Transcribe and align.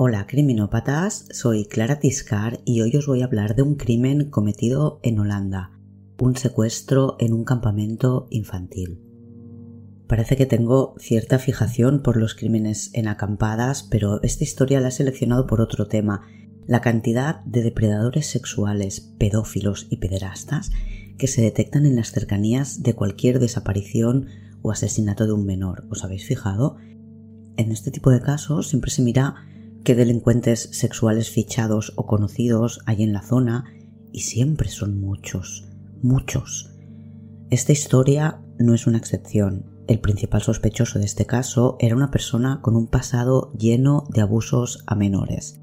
Hola 0.00 0.28
criminópatas, 0.28 1.26
soy 1.32 1.64
Clara 1.64 1.98
Tiscar 1.98 2.60
y 2.64 2.82
hoy 2.82 2.94
os 2.94 3.08
voy 3.08 3.22
a 3.22 3.24
hablar 3.24 3.56
de 3.56 3.62
un 3.62 3.74
crimen 3.74 4.30
cometido 4.30 5.00
en 5.02 5.18
Holanda, 5.18 5.72
un 6.20 6.36
secuestro 6.36 7.16
en 7.18 7.32
un 7.32 7.42
campamento 7.42 8.28
infantil. 8.30 9.02
Parece 10.06 10.36
que 10.36 10.46
tengo 10.46 10.94
cierta 11.00 11.40
fijación 11.40 12.00
por 12.04 12.16
los 12.16 12.36
crímenes 12.36 12.92
en 12.94 13.08
acampadas, 13.08 13.82
pero 13.82 14.22
esta 14.22 14.44
historia 14.44 14.78
la 14.78 14.86
he 14.86 14.92
seleccionado 14.92 15.48
por 15.48 15.60
otro 15.60 15.88
tema, 15.88 16.22
la 16.68 16.80
cantidad 16.80 17.40
de 17.44 17.64
depredadores 17.64 18.28
sexuales, 18.28 19.00
pedófilos 19.18 19.88
y 19.90 19.96
pederastas 19.96 20.70
que 21.18 21.26
se 21.26 21.42
detectan 21.42 21.86
en 21.86 21.96
las 21.96 22.12
cercanías 22.12 22.84
de 22.84 22.94
cualquier 22.94 23.40
desaparición 23.40 24.26
o 24.62 24.70
asesinato 24.70 25.26
de 25.26 25.32
un 25.32 25.44
menor. 25.44 25.88
¿Os 25.90 26.04
habéis 26.04 26.24
fijado? 26.24 26.76
En 27.56 27.72
este 27.72 27.90
tipo 27.90 28.12
de 28.12 28.20
casos 28.20 28.68
siempre 28.68 28.92
se 28.92 29.02
mira 29.02 29.34
qué 29.88 29.94
delincuentes 29.94 30.68
sexuales 30.72 31.30
fichados 31.30 31.94
o 31.96 32.04
conocidos 32.04 32.80
hay 32.84 33.02
en 33.04 33.14
la 33.14 33.22
zona 33.22 33.64
y 34.12 34.20
siempre 34.20 34.68
son 34.68 35.00
muchos, 35.00 35.66
muchos. 36.02 36.74
Esta 37.48 37.72
historia 37.72 38.42
no 38.58 38.74
es 38.74 38.86
una 38.86 38.98
excepción. 38.98 39.64
El 39.86 40.00
principal 40.00 40.42
sospechoso 40.42 40.98
de 40.98 41.06
este 41.06 41.24
caso 41.24 41.78
era 41.80 41.96
una 41.96 42.10
persona 42.10 42.60
con 42.60 42.76
un 42.76 42.86
pasado 42.88 43.50
lleno 43.54 44.04
de 44.10 44.20
abusos 44.20 44.84
a 44.86 44.94
menores. 44.94 45.62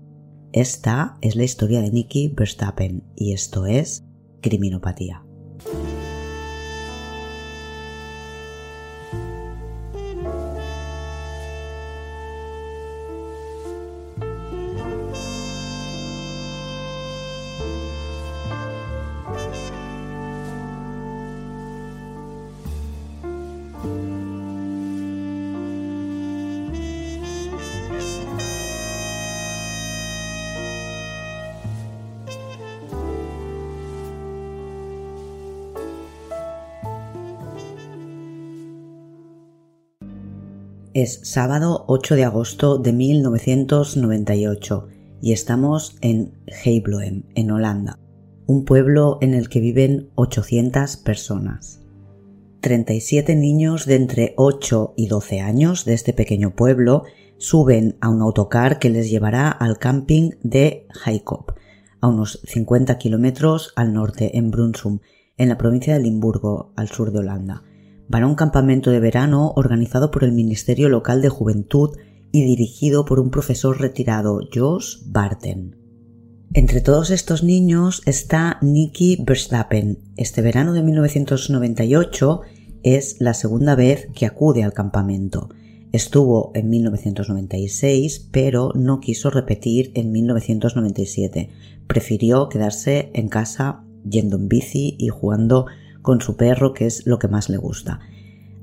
Esta 0.54 1.20
es 1.22 1.36
la 1.36 1.44
historia 1.44 1.82
de 1.82 1.92
Nicky 1.92 2.30
Verstappen 2.30 3.04
y 3.16 3.34
esto 3.34 3.68
es 3.68 4.06
Criminopatía. 4.42 5.25
Es 41.06 41.20
sábado 41.22 41.86
8 41.88 42.16
de 42.16 42.24
agosto 42.24 42.80
de 42.80 42.92
1998 42.92 44.88
y 45.22 45.34
estamos 45.34 45.98
en 46.02 46.34
Heibloem, 46.48 47.26
en 47.36 47.52
Holanda, 47.52 48.00
un 48.48 48.66
pueblo 48.66 49.20
en 49.22 49.36
el 49.36 49.48
que 49.48 49.60
viven 49.60 50.10
800 50.16 50.98
personas. 50.98 51.84
37 52.62 53.36
niños 53.36 53.86
de 53.86 53.98
entre 53.98 54.34
8 54.36 54.96
y 54.98 55.06
12 55.06 55.42
años 55.42 55.86
de 55.86 55.94
este 55.94 56.12
pequeño 56.12 56.56
pueblo 56.56 57.04
suben 57.38 57.98
a 58.02 58.10
un 58.10 58.24
autocar 58.24 58.80
que 58.80 58.90
les 58.90 59.08
llevará 59.08 59.52
al 59.52 59.78
camping 59.78 60.32
de 60.42 60.88
Heikop, 61.06 61.52
a 62.02 62.08
unos 62.08 62.42
50 62.46 62.98
kilómetros 62.98 63.74
al 63.76 63.94
norte, 63.94 64.40
en 64.40 64.50
Brunsum, 64.50 65.02
en 65.38 65.50
la 65.50 65.60
provincia 65.60 65.94
de 65.94 66.00
Limburgo, 66.00 66.74
al 66.76 66.88
sur 66.88 67.12
de 67.12 67.20
Holanda 67.20 67.62
van 68.08 68.24
a 68.24 68.28
un 68.28 68.36
campamento 68.36 68.92
de 68.92 69.00
verano 69.00 69.54
organizado 69.56 70.12
por 70.12 70.24
el 70.24 70.32
Ministerio 70.32 70.90
Local 70.90 71.22
de 71.22 71.30
Juventud 71.30 71.98
y 72.32 72.44
dirigido 72.44 73.06
por 73.06 73.20
un 73.20 73.32
profesor 73.32 73.80
retirado, 73.80 74.40
Jos 74.54 75.04
Barten. 75.08 75.76
Entre 76.54 76.82
todos 76.82 77.10
estos 77.12 77.44
niños 77.44 78.02
está 78.06 78.60
Nicky 78.62 79.18
Verstappen. 79.26 80.00
Este 80.16 80.42
verano 80.42 80.74
de 80.74 80.84
1998 80.84 82.42
es 82.84 83.18
la 83.20 83.34
segunda 83.34 83.76
vez 83.76 84.08
que 84.14 84.26
acude 84.26 84.64
al 84.64 84.74
campamento. 84.74 85.50
Estuvo 85.92 86.52
en 86.56 86.70
1996, 86.70 88.30
pero 88.32 88.72
no 88.76 89.00
quiso 89.00 89.30
repetir 89.30 89.92
en 89.96 90.12
1997. 90.12 91.50
Prefirió 91.88 92.50
quedarse 92.50 93.12
en 93.14 93.28
casa 93.28 93.84
yendo 94.08 94.38
en 94.38 94.48
bici 94.48 94.96
y 95.00 95.08
jugando 95.08 95.66
con 96.06 96.22
su 96.22 96.38
perro, 96.38 96.74
que 96.74 96.86
es 96.86 97.06
lo 97.06 97.20
que 97.20 97.28
más 97.28 97.50
le 97.50 97.58
gusta. 97.58 98.00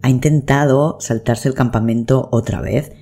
Ha 0.01 0.09
intentado 0.09 0.97
saltarse 1.01 1.49
el 1.49 1.55
campamento 1.55 2.29
otra 2.33 2.61
vez. 2.63 2.93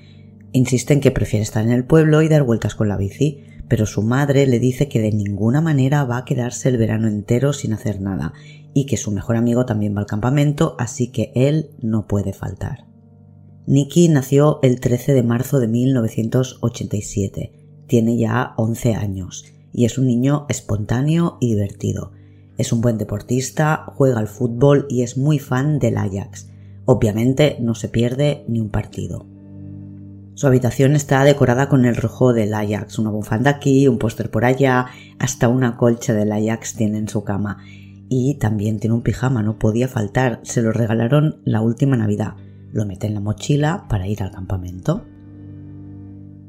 Insiste 0.51 0.93
en 0.93 0.99
que 0.99 1.11
prefiere 1.11 1.43
estar 1.43 1.63
en 1.63 1.71
el 1.71 1.85
pueblo 1.85 2.21
y 2.21 2.27
dar 2.27 2.43
vueltas 2.43 2.75
con 2.75 2.89
la 2.89 2.97
bici, 2.97 3.45
pero 3.69 3.85
su 3.85 4.03
madre 4.03 4.45
le 4.47 4.59
dice 4.59 4.89
que 4.89 4.99
de 4.99 5.11
ninguna 5.11 5.61
manera 5.61 6.03
va 6.03 6.17
a 6.17 6.25
quedarse 6.25 6.67
el 6.67 6.77
verano 6.77 7.07
entero 7.07 7.53
sin 7.53 7.71
hacer 7.71 8.01
nada 8.01 8.33
y 8.73 8.85
que 8.85 8.97
su 8.97 9.11
mejor 9.11 9.37
amigo 9.37 9.65
también 9.65 9.95
va 9.95 10.01
al 10.01 10.05
campamento, 10.05 10.75
así 10.77 11.07
que 11.11 11.31
él 11.35 11.71
no 11.81 12.05
puede 12.07 12.33
faltar. 12.33 12.85
Nicky 13.67 14.09
nació 14.09 14.59
el 14.63 14.79
13 14.79 15.13
de 15.13 15.23
marzo 15.23 15.59
de 15.59 15.67
1987. 15.67 17.53
Tiene 17.87 18.17
ya 18.17 18.53
11 18.57 18.95
años 18.95 19.45
y 19.71 19.85
es 19.85 19.97
un 19.97 20.07
niño 20.07 20.45
espontáneo 20.49 21.37
y 21.39 21.53
divertido. 21.53 22.11
Es 22.61 22.71
un 22.71 22.79
buen 22.79 22.99
deportista, 22.99 23.85
juega 23.87 24.19
al 24.19 24.27
fútbol 24.27 24.85
y 24.87 25.01
es 25.01 25.17
muy 25.17 25.39
fan 25.39 25.79
del 25.79 25.97
Ajax. 25.97 26.47
Obviamente 26.85 27.57
no 27.59 27.73
se 27.73 27.89
pierde 27.89 28.45
ni 28.47 28.59
un 28.59 28.69
partido. 28.69 29.25
Su 30.35 30.45
habitación 30.45 30.95
está 30.95 31.23
decorada 31.23 31.69
con 31.69 31.85
el 31.85 31.95
rojo 31.95 32.33
del 32.33 32.53
Ajax, 32.53 32.99
una 32.99 33.09
bufanda 33.09 33.49
aquí, 33.49 33.87
un 33.87 33.97
póster 33.97 34.29
por 34.29 34.45
allá, 34.45 34.85
hasta 35.17 35.47
una 35.47 35.75
colcha 35.75 36.13
del 36.13 36.31
Ajax 36.31 36.75
tiene 36.75 36.99
en 36.99 37.09
su 37.09 37.23
cama. 37.23 37.57
Y 38.09 38.35
también 38.35 38.79
tiene 38.79 38.93
un 38.93 39.01
pijama, 39.01 39.41
no 39.41 39.57
podía 39.57 39.87
faltar, 39.87 40.39
se 40.43 40.61
lo 40.61 40.71
regalaron 40.71 41.41
la 41.43 41.61
última 41.61 41.97
Navidad. 41.97 42.35
Lo 42.71 42.85
mete 42.85 43.07
en 43.07 43.15
la 43.15 43.21
mochila 43.21 43.87
para 43.89 44.05
ir 44.05 44.21
al 44.21 44.29
campamento. 44.29 45.03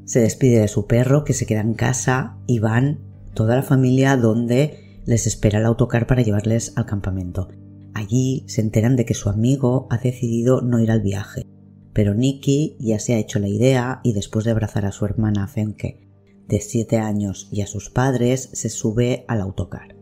Se 0.05 0.19
despide 0.19 0.59
de 0.59 0.67
su 0.67 0.85
perro 0.85 1.23
que 1.23 1.33
se 1.33 1.47
queda 1.47 1.61
en 1.61 1.73
casa 1.73 2.37
y 2.45 2.59
van 2.59 2.99
toda 3.33 3.55
la 3.55 3.63
familia 3.63 4.15
donde 4.15 4.82
les 5.05 5.27
espera 5.27 5.59
el 5.59 5.65
autocar 5.65 6.07
para 6.07 6.21
llevarles 6.21 6.73
al 6.75 6.85
campamento. 6.85 7.49
Allí 7.93 8.43
se 8.47 8.61
enteran 8.61 8.95
de 8.95 9.05
que 9.05 9.13
su 9.13 9.29
amigo 9.29 9.87
ha 9.89 9.97
decidido 9.97 10.61
no 10.61 10.79
ir 10.79 10.91
al 10.91 11.01
viaje, 11.01 11.45
pero 11.93 12.13
Nicky 12.13 12.75
ya 12.79 12.99
se 12.99 13.13
ha 13.13 13.19
hecho 13.19 13.39
la 13.39 13.47
idea 13.47 14.01
y 14.03 14.13
después 14.13 14.45
de 14.45 14.51
abrazar 14.51 14.85
a 14.85 14.91
su 14.91 15.05
hermana 15.05 15.47
Fenke, 15.47 16.09
de 16.47 16.59
7 16.59 16.97
años, 16.97 17.47
y 17.51 17.61
a 17.61 17.67
sus 17.67 17.89
padres, 17.89 18.49
se 18.53 18.69
sube 18.69 19.25
al 19.27 19.41
autocar. 19.41 19.95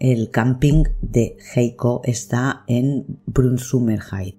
El 0.00 0.30
camping 0.30 0.84
de 1.00 1.36
Heiko 1.54 2.00
está 2.04 2.64
en 2.66 3.20
Brunsumerheit, 3.26 4.36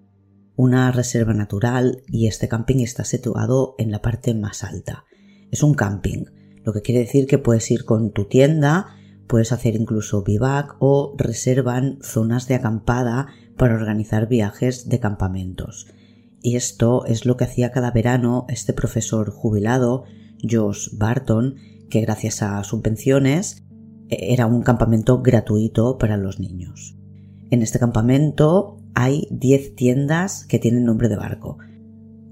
una 0.55 0.91
reserva 0.91 1.33
natural, 1.33 2.01
y 2.07 2.27
este 2.27 2.47
camping 2.47 2.77
está 2.77 3.05
situado 3.05 3.75
en 3.77 3.91
la 3.91 4.01
parte 4.01 4.33
más 4.33 4.63
alta. 4.63 5.05
Es 5.51 5.63
un 5.63 5.73
camping, 5.73 6.25
lo 6.63 6.73
que 6.73 6.81
quiere 6.81 7.01
decir 7.01 7.27
que 7.27 7.37
puedes 7.37 7.69
ir 7.71 7.85
con 7.85 8.11
tu 8.11 8.25
tienda 8.25 8.98
Puedes 9.29 9.51
hacer 9.51 9.75
incluso 9.75 10.23
vivac 10.23 10.75
o 10.79 11.13
reservan 11.15 11.99
zonas 12.01 12.47
de 12.47 12.55
acampada 12.55 13.27
para 13.57 13.75
organizar 13.75 14.27
viajes 14.27 14.89
de 14.89 14.99
campamentos. 14.99 15.85
Y 16.41 16.55
esto 16.55 17.05
es 17.05 17.27
lo 17.27 17.37
que 17.37 17.43
hacía 17.43 17.71
cada 17.71 17.91
verano 17.91 18.47
este 18.49 18.73
profesor 18.73 19.29
jubilado, 19.29 20.05
Josh 20.41 20.97
Barton, 20.97 21.57
que 21.91 22.01
gracias 22.01 22.41
a 22.41 22.63
subvenciones 22.63 23.67
e, 24.09 24.33
era 24.33 24.47
un 24.47 24.63
campamento 24.63 25.21
gratuito 25.21 25.99
para 25.99 26.17
los 26.17 26.39
niños. 26.39 26.97
En 27.51 27.61
este 27.61 27.77
campamento 27.77 28.77
hay 28.95 29.27
10 29.29 29.75
tiendas 29.75 30.43
que 30.45 30.57
tienen 30.57 30.85
nombre 30.85 31.07
de 31.07 31.17
barco. 31.17 31.59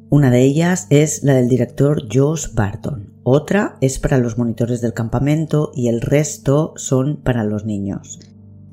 Una 0.09 0.31
de 0.31 0.41
ellas 0.41 0.87
es 0.89 1.21
la 1.21 1.35
del 1.35 1.47
director 1.47 2.07
Josh 2.11 2.55
Barton, 2.55 3.13
otra 3.29 3.77
es 3.81 3.99
para 3.99 4.19
los 4.19 4.37
monitores 4.37 4.79
del 4.79 4.93
campamento 4.93 5.73
y 5.75 5.89
el 5.89 5.99
resto 5.99 6.71
son 6.77 7.17
para 7.17 7.43
los 7.43 7.65
niños. 7.65 8.21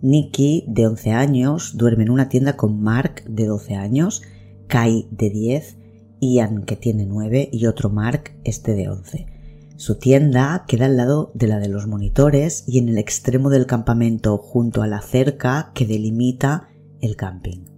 Nicky, 0.01 0.65
de 0.69 0.87
11 0.87 1.11
años, 1.11 1.77
duerme 1.77 2.05
en 2.05 2.11
una 2.11 2.29
tienda 2.29 2.57
con 2.57 2.81
Mark, 2.81 3.25
de 3.27 3.47
12 3.47 3.75
años, 3.75 4.23
Kai, 4.69 5.09
de 5.11 5.31
10, 5.31 5.77
Ian, 6.21 6.63
que 6.63 6.77
tiene 6.77 7.05
9, 7.05 7.49
y 7.51 7.67
otro 7.67 7.91
Mark, 7.91 8.37
este 8.45 8.75
de 8.75 8.91
11. 8.91 9.27
Su 9.75 9.99
tienda 9.99 10.65
queda 10.69 10.87
al 10.87 10.99
lado 10.99 11.33
de 11.35 11.49
la 11.49 11.59
de 11.59 11.69
los 11.69 11.89
monitores 11.89 12.63
y 12.69 12.79
en 12.79 12.89
el 12.89 12.99
extremo 12.99 13.51
del 13.51 13.67
campamento 13.67 14.39
junto 14.39 14.83
a 14.83 14.87
la 14.87 15.01
cerca 15.01 15.73
que 15.75 15.85
delimita 15.85 16.69
el 17.01 17.17
camping. 17.17 17.74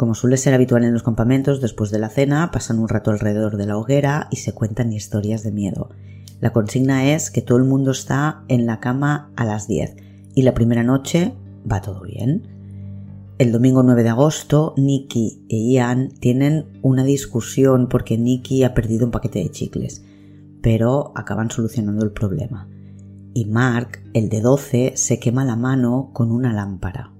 Como 0.00 0.14
suele 0.14 0.38
ser 0.38 0.54
habitual 0.54 0.84
en 0.84 0.94
los 0.94 1.02
campamentos, 1.02 1.60
después 1.60 1.90
de 1.90 1.98
la 1.98 2.08
cena 2.08 2.50
pasan 2.50 2.78
un 2.78 2.88
rato 2.88 3.10
alrededor 3.10 3.58
de 3.58 3.66
la 3.66 3.76
hoguera 3.76 4.28
y 4.30 4.36
se 4.36 4.54
cuentan 4.54 4.94
historias 4.94 5.42
de 5.42 5.52
miedo. 5.52 5.90
La 6.40 6.54
consigna 6.54 7.12
es 7.12 7.30
que 7.30 7.42
todo 7.42 7.58
el 7.58 7.64
mundo 7.64 7.90
está 7.90 8.42
en 8.48 8.64
la 8.64 8.80
cama 8.80 9.30
a 9.36 9.44
las 9.44 9.68
10 9.68 9.96
y 10.34 10.40
la 10.40 10.54
primera 10.54 10.82
noche 10.82 11.34
va 11.70 11.82
todo 11.82 12.00
bien. 12.00 12.48
El 13.36 13.52
domingo 13.52 13.82
9 13.82 14.02
de 14.02 14.08
agosto, 14.08 14.72
Nicky 14.78 15.44
e 15.50 15.70
Ian 15.70 16.08
tienen 16.18 16.64
una 16.80 17.04
discusión 17.04 17.86
porque 17.90 18.16
Nicky 18.16 18.64
ha 18.64 18.72
perdido 18.72 19.04
un 19.04 19.12
paquete 19.12 19.40
de 19.40 19.50
chicles. 19.50 20.02
pero 20.62 21.12
acaban 21.14 21.50
solucionando 21.50 22.06
el 22.06 22.12
problema. 22.12 22.70
Y 23.34 23.44
Mark, 23.44 24.00
el 24.14 24.30
de 24.30 24.40
12, 24.40 24.92
se 24.96 25.18
quema 25.18 25.44
la 25.44 25.56
mano 25.56 26.08
con 26.14 26.32
una 26.32 26.54
lámpara. 26.54 27.12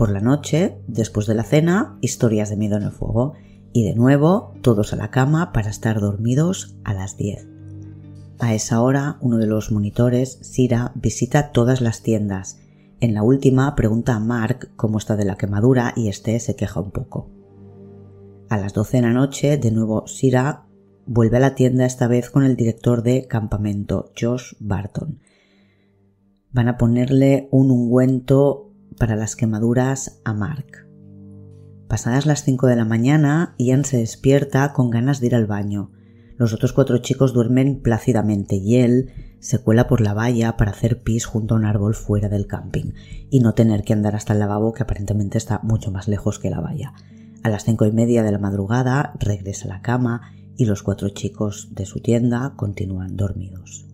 Por 0.00 0.12
la 0.12 0.20
noche, 0.20 0.78
después 0.86 1.26
de 1.26 1.34
la 1.34 1.42
cena, 1.42 1.98
historias 2.00 2.48
de 2.48 2.56
miedo 2.56 2.78
en 2.78 2.84
el 2.84 2.90
fuego. 2.90 3.34
Y 3.74 3.84
de 3.84 3.94
nuevo, 3.94 4.54
todos 4.62 4.94
a 4.94 4.96
la 4.96 5.10
cama 5.10 5.52
para 5.52 5.68
estar 5.68 6.00
dormidos 6.00 6.74
a 6.84 6.94
las 6.94 7.18
10. 7.18 7.46
A 8.38 8.54
esa 8.54 8.80
hora, 8.80 9.18
uno 9.20 9.36
de 9.36 9.46
los 9.46 9.70
monitores, 9.70 10.38
Sira, 10.40 10.92
visita 10.94 11.52
todas 11.52 11.82
las 11.82 12.00
tiendas. 12.02 12.58
En 13.00 13.12
la 13.12 13.22
última 13.22 13.76
pregunta 13.76 14.14
a 14.14 14.20
Mark 14.20 14.70
cómo 14.74 14.96
está 14.96 15.16
de 15.16 15.26
la 15.26 15.36
quemadura 15.36 15.92
y 15.94 16.08
este 16.08 16.40
se 16.40 16.56
queja 16.56 16.80
un 16.80 16.92
poco. 16.92 17.28
A 18.48 18.56
las 18.56 18.72
12 18.72 18.96
de 18.96 19.02
la 19.02 19.12
noche, 19.12 19.58
de 19.58 19.70
nuevo, 19.70 20.06
Sira 20.06 20.64
vuelve 21.04 21.36
a 21.36 21.40
la 21.40 21.54
tienda 21.54 21.84
esta 21.84 22.08
vez 22.08 22.30
con 22.30 22.44
el 22.44 22.56
director 22.56 23.02
de 23.02 23.26
campamento, 23.26 24.12
Josh 24.18 24.54
Barton. 24.60 25.20
Van 26.52 26.68
a 26.68 26.78
ponerle 26.78 27.48
un 27.50 27.70
ungüento 27.70 28.69
para 29.00 29.16
las 29.16 29.34
quemaduras 29.34 30.20
a 30.24 30.34
Mark. 30.34 30.86
Pasadas 31.88 32.26
las 32.26 32.44
5 32.44 32.66
de 32.66 32.76
la 32.76 32.84
mañana, 32.84 33.54
Ian 33.58 33.84
se 33.86 33.96
despierta 33.96 34.74
con 34.74 34.90
ganas 34.90 35.18
de 35.18 35.28
ir 35.28 35.34
al 35.34 35.46
baño. 35.46 35.90
Los 36.36 36.52
otros 36.52 36.74
cuatro 36.74 36.98
chicos 36.98 37.32
duermen 37.32 37.80
plácidamente 37.80 38.56
y 38.56 38.76
él 38.76 39.10
se 39.40 39.58
cuela 39.58 39.88
por 39.88 40.02
la 40.02 40.12
valla 40.12 40.58
para 40.58 40.72
hacer 40.72 41.02
pis 41.02 41.24
junto 41.24 41.54
a 41.54 41.58
un 41.58 41.64
árbol 41.64 41.94
fuera 41.94 42.28
del 42.28 42.46
camping 42.46 42.92
y 43.30 43.40
no 43.40 43.54
tener 43.54 43.84
que 43.84 43.94
andar 43.94 44.14
hasta 44.14 44.34
el 44.34 44.38
lavabo 44.38 44.74
que 44.74 44.82
aparentemente 44.82 45.38
está 45.38 45.60
mucho 45.62 45.90
más 45.90 46.06
lejos 46.06 46.38
que 46.38 46.50
la 46.50 46.60
valla. 46.60 46.92
A 47.42 47.48
las 47.48 47.64
cinco 47.64 47.86
y 47.86 47.92
media 47.92 48.22
de 48.22 48.32
la 48.32 48.38
madrugada 48.38 49.14
regresa 49.18 49.64
a 49.64 49.76
la 49.76 49.82
cama 49.82 50.32
y 50.58 50.66
los 50.66 50.82
cuatro 50.82 51.08
chicos 51.08 51.70
de 51.72 51.86
su 51.86 52.00
tienda 52.00 52.52
continúan 52.54 53.16
dormidos. 53.16 53.86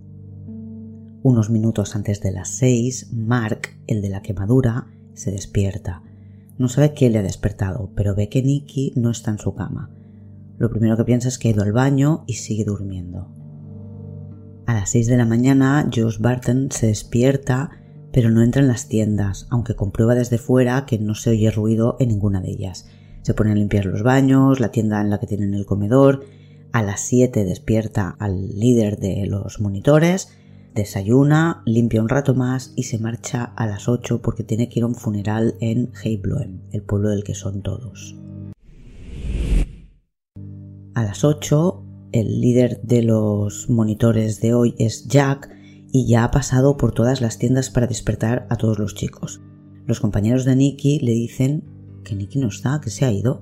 Unos 1.22 1.48
minutos 1.48 1.94
antes 1.94 2.20
de 2.20 2.32
las 2.32 2.48
seis, 2.48 3.12
Mark, 3.12 3.68
el 3.86 4.02
de 4.02 4.10
la 4.10 4.22
quemadura, 4.22 4.88
se 5.16 5.32
despierta. 5.32 6.02
No 6.58 6.68
sabe 6.68 6.94
qué 6.94 7.10
le 7.10 7.18
ha 7.18 7.22
despertado, 7.22 7.90
pero 7.96 8.14
ve 8.14 8.28
que 8.28 8.42
Nicky 8.42 8.92
no 8.94 9.10
está 9.10 9.32
en 9.32 9.38
su 9.38 9.54
cama. 9.54 9.90
Lo 10.58 10.70
primero 10.70 10.96
que 10.96 11.04
piensa 11.04 11.28
es 11.28 11.38
que 11.38 11.48
ha 11.48 11.50
ido 11.50 11.62
al 11.62 11.72
baño 11.72 12.24
y 12.26 12.34
sigue 12.34 12.64
durmiendo. 12.64 13.28
A 14.66 14.74
las 14.74 14.90
6 14.90 15.06
de 15.08 15.16
la 15.16 15.26
mañana, 15.26 15.88
Josh 15.94 16.18
Barton 16.18 16.68
se 16.70 16.86
despierta, 16.86 17.70
pero 18.12 18.30
no 18.30 18.42
entra 18.42 18.62
en 18.62 18.68
las 18.68 18.88
tiendas, 18.88 19.46
aunque 19.50 19.74
comprueba 19.74 20.14
desde 20.14 20.38
fuera 20.38 20.86
que 20.86 20.98
no 20.98 21.14
se 21.14 21.30
oye 21.30 21.50
ruido 21.50 21.96
en 22.00 22.08
ninguna 22.08 22.40
de 22.40 22.50
ellas. 22.50 22.88
Se 23.22 23.34
pone 23.34 23.52
a 23.52 23.54
limpiar 23.54 23.86
los 23.86 24.02
baños, 24.02 24.60
la 24.60 24.70
tienda 24.70 25.00
en 25.00 25.10
la 25.10 25.20
que 25.20 25.26
tienen 25.26 25.54
el 25.54 25.66
comedor. 25.66 26.24
A 26.72 26.82
las 26.82 27.00
7 27.00 27.44
despierta 27.44 28.16
al 28.18 28.58
líder 28.58 28.98
de 28.98 29.26
los 29.26 29.60
monitores, 29.60 30.30
desayuna, 30.76 31.62
limpia 31.64 32.02
un 32.02 32.08
rato 32.08 32.34
más 32.34 32.72
y 32.76 32.84
se 32.84 32.98
marcha 32.98 33.44
a 33.56 33.66
las 33.66 33.88
8 33.88 34.20
porque 34.22 34.44
tiene 34.44 34.68
que 34.68 34.78
ir 34.78 34.84
a 34.84 34.86
un 34.86 34.94
funeral 34.94 35.56
en 35.60 35.90
Heibloem, 36.04 36.60
el 36.70 36.82
pueblo 36.82 37.08
del 37.08 37.24
que 37.24 37.34
son 37.34 37.62
todos. 37.62 38.14
A 40.94 41.02
las 41.02 41.24
8, 41.24 41.82
el 42.12 42.40
líder 42.40 42.80
de 42.82 43.02
los 43.02 43.68
monitores 43.68 44.40
de 44.40 44.54
hoy 44.54 44.74
es 44.78 45.08
Jack 45.08 45.50
y 45.92 46.06
ya 46.06 46.24
ha 46.24 46.30
pasado 46.30 46.76
por 46.76 46.92
todas 46.92 47.20
las 47.20 47.38
tiendas 47.38 47.70
para 47.70 47.86
despertar 47.86 48.46
a 48.50 48.56
todos 48.56 48.78
los 48.78 48.94
chicos. 48.94 49.40
Los 49.86 50.00
compañeros 50.00 50.44
de 50.44 50.56
Nicky 50.56 51.00
le 51.00 51.12
dicen 51.12 51.64
que 52.04 52.14
Nicky 52.14 52.38
no 52.38 52.48
está, 52.48 52.80
que 52.80 52.90
se 52.90 53.04
ha 53.04 53.12
ido. 53.12 53.40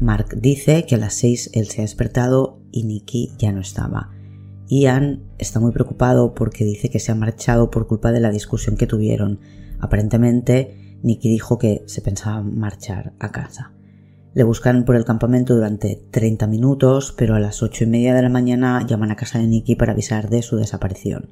Mark 0.00 0.40
dice 0.40 0.86
que 0.86 0.94
a 0.94 0.98
las 0.98 1.14
6 1.14 1.50
él 1.54 1.66
se 1.68 1.80
ha 1.80 1.84
despertado 1.84 2.58
y 2.70 2.84
Nicky 2.84 3.32
ya 3.38 3.52
no 3.52 3.60
estaba. 3.60 4.10
Ian 4.72 5.24
está 5.36 5.60
muy 5.60 5.70
preocupado 5.70 6.32
porque 6.34 6.64
dice 6.64 6.88
que 6.88 6.98
se 6.98 7.12
ha 7.12 7.14
marchado 7.14 7.70
por 7.70 7.86
culpa 7.86 8.10
de 8.10 8.20
la 8.20 8.30
discusión 8.30 8.78
que 8.78 8.86
tuvieron. 8.86 9.38
Aparentemente, 9.80 10.98
Nicky 11.02 11.28
dijo 11.28 11.58
que 11.58 11.82
se 11.84 12.00
pensaba 12.00 12.42
marchar 12.42 13.12
a 13.18 13.32
casa. 13.32 13.74
Le 14.32 14.44
buscan 14.44 14.86
por 14.86 14.96
el 14.96 15.04
campamento 15.04 15.54
durante 15.54 16.02
30 16.10 16.46
minutos, 16.46 17.14
pero 17.14 17.34
a 17.34 17.40
las 17.40 17.62
ocho 17.62 17.84
y 17.84 17.86
media 17.86 18.14
de 18.14 18.22
la 18.22 18.30
mañana 18.30 18.86
llaman 18.86 19.10
a 19.10 19.16
casa 19.16 19.38
de 19.38 19.46
Nicky 19.46 19.74
para 19.74 19.92
avisar 19.92 20.30
de 20.30 20.40
su 20.40 20.56
desaparición. 20.56 21.28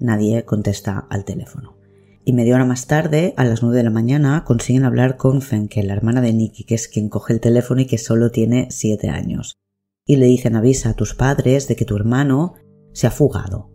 Nadie 0.00 0.44
contesta 0.44 1.06
al 1.10 1.24
teléfono. 1.24 1.76
Y 2.24 2.32
media 2.32 2.56
hora 2.56 2.64
más 2.64 2.88
tarde, 2.88 3.34
a 3.36 3.44
las 3.44 3.62
9 3.62 3.76
de 3.76 3.84
la 3.84 3.90
mañana, 3.90 4.42
consiguen 4.44 4.84
hablar 4.84 5.16
con 5.16 5.42
Fenke, 5.42 5.84
la 5.84 5.92
hermana 5.92 6.20
de 6.20 6.32
Nicky, 6.32 6.64
que 6.64 6.74
es 6.74 6.88
quien 6.88 7.08
coge 7.08 7.34
el 7.34 7.40
teléfono 7.40 7.82
y 7.82 7.86
que 7.86 7.98
solo 7.98 8.32
tiene 8.32 8.66
7 8.70 9.10
años. 9.10 9.58
Y 10.04 10.16
le 10.16 10.26
dicen 10.26 10.56
avisa 10.56 10.90
a 10.90 10.94
tus 10.94 11.14
padres 11.14 11.68
de 11.68 11.76
que 11.76 11.84
tu 11.84 11.94
hermano 11.94 12.54
se 12.94 13.06
ha 13.06 13.10
fugado. 13.10 13.70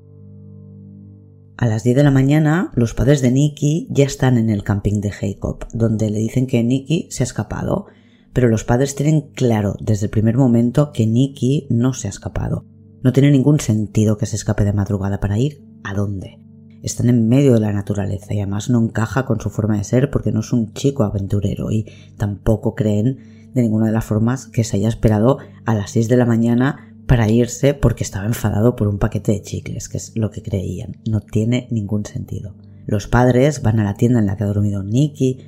A 1.57 1.67
las 1.67 1.83
10 1.83 1.97
de 1.97 2.03
la 2.03 2.09
mañana, 2.09 2.71
los 2.73 2.95
padres 2.95 3.21
de 3.21 3.29
Nicky 3.29 3.87
ya 3.91 4.05
están 4.05 4.39
en 4.39 4.49
el 4.49 4.63
camping 4.63 5.01
de 5.01 5.11
Jacob, 5.11 5.67
donde 5.73 6.09
le 6.09 6.17
dicen 6.17 6.47
que 6.47 6.63
Nicky 6.63 7.09
se 7.11 7.21
ha 7.21 7.25
escapado 7.25 7.85
pero 8.33 8.47
los 8.47 8.63
padres 8.63 8.95
tienen 8.95 9.31
claro 9.33 9.75
desde 9.79 10.05
el 10.05 10.11
primer 10.11 10.37
momento 10.37 10.91
que 10.91 11.07
Nicky 11.07 11.67
no 11.69 11.93
se 11.93 12.07
ha 12.07 12.09
escapado. 12.09 12.65
No 13.01 13.11
tiene 13.13 13.31
ningún 13.31 13.59
sentido 13.59 14.17
que 14.17 14.25
se 14.25 14.35
escape 14.35 14.63
de 14.65 14.73
madrugada 14.73 15.19
para 15.19 15.39
ir 15.39 15.63
a 15.83 15.93
dónde. 15.93 16.39
Están 16.81 17.09
en 17.09 17.27
medio 17.27 17.53
de 17.53 17.59
la 17.59 17.73
naturaleza 17.73 18.33
y 18.33 18.37
además 18.37 18.69
no 18.69 18.81
encaja 18.81 19.25
con 19.25 19.41
su 19.41 19.49
forma 19.49 19.77
de 19.77 19.83
ser 19.83 20.09
porque 20.09 20.31
no 20.31 20.39
es 20.41 20.53
un 20.53 20.73
chico 20.73 21.03
aventurero 21.03 21.71
y 21.71 21.85
tampoco 22.17 22.75
creen 22.75 23.49
de 23.53 23.61
ninguna 23.61 23.87
de 23.87 23.91
las 23.91 24.05
formas 24.05 24.47
que 24.47 24.63
se 24.63 24.77
haya 24.77 24.87
esperado 24.87 25.39
a 25.65 25.73
las 25.73 25.91
6 25.91 26.07
de 26.07 26.17
la 26.17 26.25
mañana 26.25 26.88
para 27.09 27.27
irse 27.27 27.73
porque 27.73 28.03
estaba 28.03 28.27
enfadado 28.27 28.75
por 28.75 28.87
un 28.87 28.99
paquete 28.99 29.31
de 29.31 29.41
chicles, 29.41 29.89
que 29.89 29.97
es 29.97 30.11
lo 30.15 30.29
que 30.29 30.43
creían. 30.43 30.97
No 31.09 31.21
tiene 31.21 31.67
ningún 31.71 32.05
sentido. 32.05 32.53
Los 32.85 33.07
padres 33.07 33.63
van 33.63 33.79
a 33.79 33.83
la 33.83 33.95
tienda 33.95 34.19
en 34.19 34.27
la 34.27 34.37
que 34.37 34.43
ha 34.43 34.47
dormido 34.47 34.83
Nicky 34.83 35.39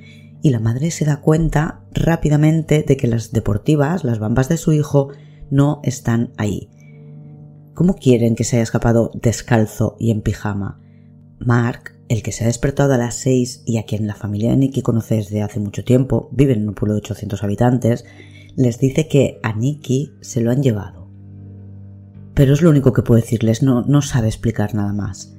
y 0.42 0.50
la 0.50 0.58
madre 0.58 0.90
se 0.90 1.04
da 1.04 1.20
cuenta 1.20 1.84
rápidamente 1.92 2.82
de 2.82 2.96
que 2.96 3.06
las 3.06 3.30
deportivas, 3.30 4.02
las 4.02 4.18
bambas 4.18 4.48
de 4.48 4.56
su 4.56 4.72
hijo, 4.72 5.10
no 5.50 5.80
están 5.84 6.32
ahí. 6.36 6.68
¿Cómo 7.74 7.94
quieren 7.94 8.34
que 8.34 8.42
se 8.42 8.56
haya 8.56 8.64
escapado 8.64 9.12
descalzo 9.14 9.96
y 10.00 10.10
en 10.10 10.20
pijama? 10.20 10.80
Mark, 11.38 11.94
el 12.08 12.24
que 12.24 12.32
se 12.32 12.42
ha 12.42 12.48
despertado 12.48 12.92
a 12.94 12.98
las 12.98 13.14
seis 13.14 13.62
y 13.66 13.78
a 13.78 13.84
quien 13.84 14.08
la 14.08 14.16
familia 14.16 14.50
de 14.50 14.56
Nicky 14.56 14.82
conoce 14.82 15.14
desde 15.14 15.42
hace 15.42 15.60
mucho 15.60 15.84
tiempo, 15.84 16.28
vive 16.32 16.54
en 16.54 16.66
un 16.68 16.74
pueblo 16.74 16.94
de 16.94 17.02
800 17.02 17.44
habitantes, 17.44 18.04
les 18.56 18.80
dice 18.80 19.06
que 19.06 19.38
a 19.44 19.52
Nicky 19.52 20.10
se 20.22 20.40
lo 20.40 20.50
han 20.50 20.60
llevado. 20.64 21.01
Pero 22.34 22.54
es 22.54 22.62
lo 22.62 22.70
único 22.70 22.92
que 22.92 23.02
puede 23.02 23.22
decirles, 23.22 23.62
no, 23.62 23.82
no 23.82 24.02
sabe 24.02 24.28
explicar 24.28 24.74
nada 24.74 24.92
más. 24.92 25.34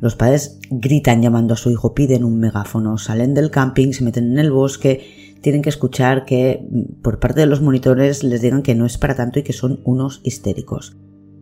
Los 0.00 0.14
padres 0.14 0.58
gritan 0.70 1.22
llamando 1.22 1.54
a 1.54 1.56
su 1.56 1.70
hijo, 1.70 1.94
piden 1.94 2.24
un 2.24 2.38
megáfono, 2.38 2.98
salen 2.98 3.34
del 3.34 3.50
camping, 3.50 3.92
se 3.92 4.04
meten 4.04 4.32
en 4.32 4.38
el 4.38 4.50
bosque, 4.50 5.36
tienen 5.40 5.62
que 5.62 5.70
escuchar 5.70 6.24
que 6.24 6.66
mm, 6.70 7.02
por 7.02 7.18
parte 7.18 7.40
de 7.40 7.46
los 7.46 7.62
monitores 7.62 8.22
les 8.22 8.42
digan 8.42 8.62
que 8.62 8.74
no 8.74 8.86
es 8.86 8.98
para 8.98 9.16
tanto 9.16 9.38
y 9.38 9.42
que 9.42 9.52
son 9.52 9.80
unos 9.84 10.20
histéricos. 10.22 10.96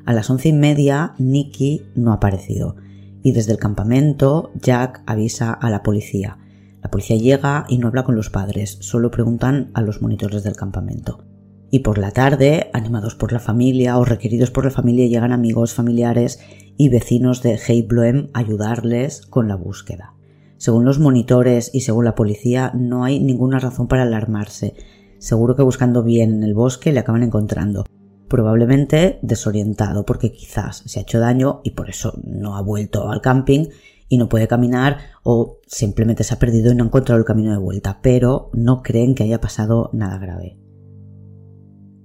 A 0.07 0.13
las 0.13 0.31
once 0.31 0.49
y 0.51 0.53
media, 0.53 1.15
Nicky 1.19 1.83
no 1.95 2.13
ha 2.13 2.17
aparecido 2.17 2.77
y 3.25 3.33
desde 3.33 3.53
el 3.53 3.59
campamento 3.59 4.53
Jack 4.55 5.03
avisa 5.07 5.53
a 5.53 5.71
la 5.71 5.83
policía. 5.83 6.39
La 6.83 6.91
policía 6.91 7.17
llega 7.17 7.65
y 7.69 7.79
no 7.79 7.89
habla 7.89 8.05
con 8.05 8.15
los 8.15 8.29
padres, 8.29 8.77
solo 8.81 9.11
preguntan 9.11 9.71
a 9.73 9.81
los 9.81 10.03
monitores 10.03 10.45
del 10.45 10.55
campamento. 10.55 11.25
Y 11.75 11.81
por 11.81 11.99
la 11.99 12.13
tarde, 12.13 12.71
animados 12.73 13.17
por 13.17 13.33
la 13.33 13.41
familia 13.41 13.99
o 13.99 14.05
requeridos 14.05 14.53
por 14.53 14.65
la 14.65 14.71
familia, 14.71 15.09
llegan 15.09 15.33
amigos, 15.33 15.75
familiares 15.75 16.39
y 16.77 16.89
vecinos 16.89 17.43
de 17.43 17.59
Heibloem 17.59 18.29
ayudarles 18.33 19.27
con 19.27 19.49
la 19.49 19.57
búsqueda. 19.57 20.15
Según 20.57 20.85
los 20.85 21.01
monitores 21.01 21.73
y 21.75 21.81
según 21.81 22.05
la 22.05 22.15
policía, 22.15 22.71
no 22.77 23.03
hay 23.03 23.19
ninguna 23.19 23.59
razón 23.59 23.89
para 23.89 24.05
alarmarse. 24.05 24.75
Seguro 25.19 25.57
que 25.57 25.65
buscando 25.65 26.05
bien 26.05 26.35
en 26.35 26.43
el 26.45 26.55
bosque 26.55 26.93
le 26.93 27.01
acaban 27.01 27.25
encontrando. 27.25 27.85
Probablemente 28.29 29.19
desorientado 29.23 30.07
porque 30.07 30.31
quizás 30.31 30.85
se 30.87 31.01
ha 31.01 31.03
hecho 31.03 31.19
daño 31.19 31.61
y 31.65 31.73
por 31.73 31.91
eso 31.91 32.17
no 32.23 32.57
ha 32.57 32.63
vuelto 32.63 33.11
al 33.11 33.21
camping 33.21 33.67
y 34.09 34.19
no 34.19 34.29
puede 34.29 34.47
caminar 34.47 34.99
o 35.25 35.59
simplemente 35.67 36.23
se 36.23 36.35
ha 36.35 36.39
perdido 36.39 36.71
y 36.71 36.77
no 36.77 36.85
ha 36.85 36.87
encontrado 36.87 37.19
el 37.19 37.27
camino 37.27 37.51
de 37.51 37.59
vuelta, 37.59 37.99
pero 38.01 38.51
no 38.53 38.81
creen 38.85 39.17
que 39.17 39.25
haya 39.25 39.41
pasado 39.41 39.91
nada 39.93 40.19
grave. 40.19 40.64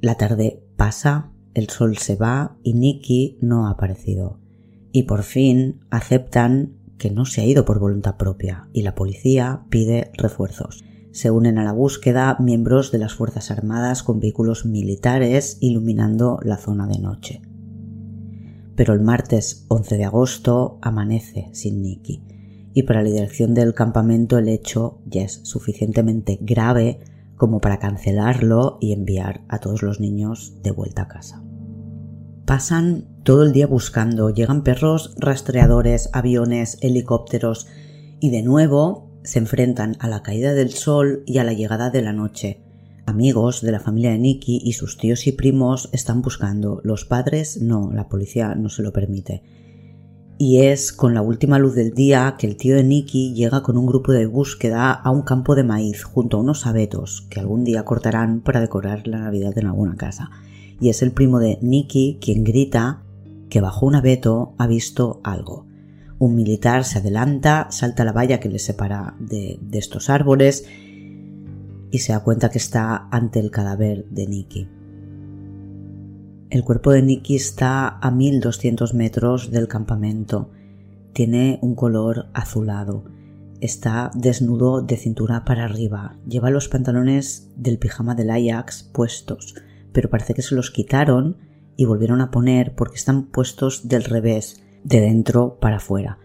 La 0.02 0.16
tarde 0.16 0.64
pasa, 0.78 1.32
el 1.54 1.70
sol 1.70 1.98
se 1.98 2.16
va 2.16 2.58
y 2.64 2.74
Nicky 2.74 3.38
no 3.42 3.68
ha 3.68 3.72
aparecido 3.72 4.40
y 4.92 5.04
por 5.04 5.24
fin 5.24 5.82
aceptan 5.90 6.78
que 6.98 7.12
no 7.12 7.26
se 7.26 7.42
ha 7.42 7.46
ido 7.46 7.66
por 7.66 7.80
voluntad 7.80 8.18
propia 8.18 8.70
y 8.74 8.84
la 8.84 8.96
policía 8.96 9.66
pide 9.70 10.12
refuerzos. 10.18 10.84
Se 11.12 11.32
unen 11.32 11.58
a 11.58 11.64
la 11.64 11.72
búsqueda 11.72 12.38
miembros 12.40 12.92
de 12.92 13.00
las 13.00 13.14
Fuerzas 13.14 13.52
Armadas 13.52 14.04
con 14.04 14.20
vehículos 14.20 14.66
militares 14.66 15.58
iluminando 15.60 16.40
la 16.44 16.58
zona 16.58 16.88
de 16.88 17.00
noche. 17.00 17.42
Pero 18.76 18.94
el 18.94 19.02
martes 19.02 19.66
11 19.68 19.98
de 19.98 20.06
agosto 20.06 20.80
amanece 20.82 21.50
sin 21.52 21.82
Nicky 21.82 22.24
y 22.74 22.84
para 22.84 23.04
la 23.04 23.10
dirección 23.10 23.54
del 23.54 23.74
campamento 23.74 24.38
el 24.38 24.48
hecho 24.48 25.02
ya 25.06 25.24
es 25.24 25.42
suficientemente 25.44 26.38
grave 26.42 27.00
como 27.40 27.62
para 27.62 27.80
cancelarlo 27.80 28.78
y 28.82 28.92
enviar 28.92 29.42
a 29.48 29.60
todos 29.60 29.82
los 29.82 30.02
niños 30.02 30.62
de 30.62 30.72
vuelta 30.72 31.04
a 31.04 31.08
casa. 31.08 31.42
pasan 32.46 33.08
todo 33.24 33.44
el 33.44 33.54
día 33.54 33.66
buscando, 33.66 34.30
llegan 34.30 34.64
perros 34.64 35.16
rastreadores, 35.18 36.10
aviones, 36.14 36.78
helicópteros 36.82 37.68
y 38.20 38.30
de 38.32 38.42
nuevo 38.42 39.10
se 39.24 39.40
enfrentan 39.40 39.96
a 40.00 40.10
la 40.10 40.22
caída 40.22 40.54
del 40.54 40.72
sol 40.72 41.24
y 41.26 41.38
a 41.38 41.44
la 41.44 41.54
llegada 41.54 41.90
de 41.90 42.02
la 42.02 42.12
noche. 42.12 42.62
Amigos 43.06 43.62
de 43.62 43.72
la 43.72 43.80
familia 43.80 44.12
de 44.12 44.20
Nicky 44.20 44.60
y 44.64 44.74
sus 44.74 44.98
tíos 44.98 45.26
y 45.26 45.32
primos 45.32 45.90
están 45.94 46.22
buscando, 46.22 46.82
los 46.84 47.06
padres 47.06 47.62
no, 47.62 47.92
la 47.94 48.10
policía 48.10 48.54
no 48.56 48.70
se 48.70 48.84
lo 48.84 48.92
permite. 48.92 49.44
Y 50.42 50.62
es 50.62 50.94
con 50.94 51.14
la 51.14 51.22
última 51.22 51.60
luz 51.60 51.76
del 51.76 51.94
día 51.94 52.36
que 52.40 52.48
el 52.48 52.56
tío 52.56 52.78
de 52.78 52.84
Nicky 52.86 53.34
llega 53.34 53.62
con 53.62 53.78
un 53.78 53.86
grupo 53.86 54.14
de 54.14 54.26
búsqueda 54.26 54.94
a 54.94 55.12
un 55.12 55.24
campo 55.24 55.54
de 55.54 55.66
maíz 55.66 56.06
junto 56.06 56.38
a 56.38 56.40
unos 56.40 56.66
abetos 56.66 57.28
que 57.30 57.42
algún 57.42 57.66
día 57.66 57.84
cortarán 57.84 58.40
para 58.40 58.62
decorar 58.62 59.06
la 59.06 59.20
Navidad 59.20 59.58
en 59.58 59.68
alguna 59.68 59.98
casa. 59.98 60.32
Y 60.80 60.88
es 60.88 61.02
el 61.02 61.12
primo 61.12 61.40
de 61.40 61.60
Nicky 61.62 62.20
quien 62.22 62.46
grita 62.46 63.02
que 63.50 63.60
bajo 63.60 63.86
un 63.86 63.96
abeto 63.96 64.54
ha 64.58 64.66
visto 64.66 65.20
algo. 65.26 65.66
Un 66.20 66.36
militar 66.36 66.86
se 66.86 67.00
adelanta, 67.00 67.68
salta 67.70 68.06
la 68.06 68.14
valla 68.14 68.40
que 68.40 68.48
le 68.48 68.60
separa 68.60 69.18
de, 69.20 69.60
estos 69.74 70.10
árboles 70.10 70.64
y 71.92 72.00
se 72.00 72.14
da 72.14 72.24
cuenta 72.24 72.50
que 72.50 72.60
está 72.60 73.10
ante 73.12 73.42
el 73.42 73.52
cadáver 73.52 74.06
de 74.06 74.26
Nicky. 74.26 74.70
El 76.50 76.64
cuerpo 76.64 76.90
de 76.92 77.04
Nicky 77.04 77.36
está 77.36 78.00
a 78.00 78.10
1200 78.10 78.96
metros 78.96 79.52
del 79.52 79.68
campamento. 79.68 80.50
Tiene 81.14 81.60
un 81.62 81.76
color 81.76 82.26
azulado. 82.34 83.04
Está 83.62 84.10
desnudo 84.16 84.82
de 84.82 84.98
cintura 84.98 85.46
para 85.46 85.66
arriba. 85.66 86.18
Lleva 86.28 86.50
los 86.50 86.68
pantalones 86.68 87.52
del 87.56 87.78
pijama 87.78 88.16
del 88.16 88.32
Ajax 88.32 88.82
puestos, 88.82 89.54
pero 89.94 90.10
parece 90.10 90.34
que 90.34 90.42
se 90.42 90.56
los 90.56 90.72
quitaron 90.72 91.38
y 91.76 91.86
volvieron 91.86 92.20
a 92.20 92.32
poner 92.32 92.74
porque 92.74 92.96
están 92.96 93.28
puestos 93.28 93.88
del 93.88 94.04
revés, 94.04 94.64
de 94.84 95.02
dentro 95.02 95.60
para 95.60 95.78
afuera. 95.78 96.18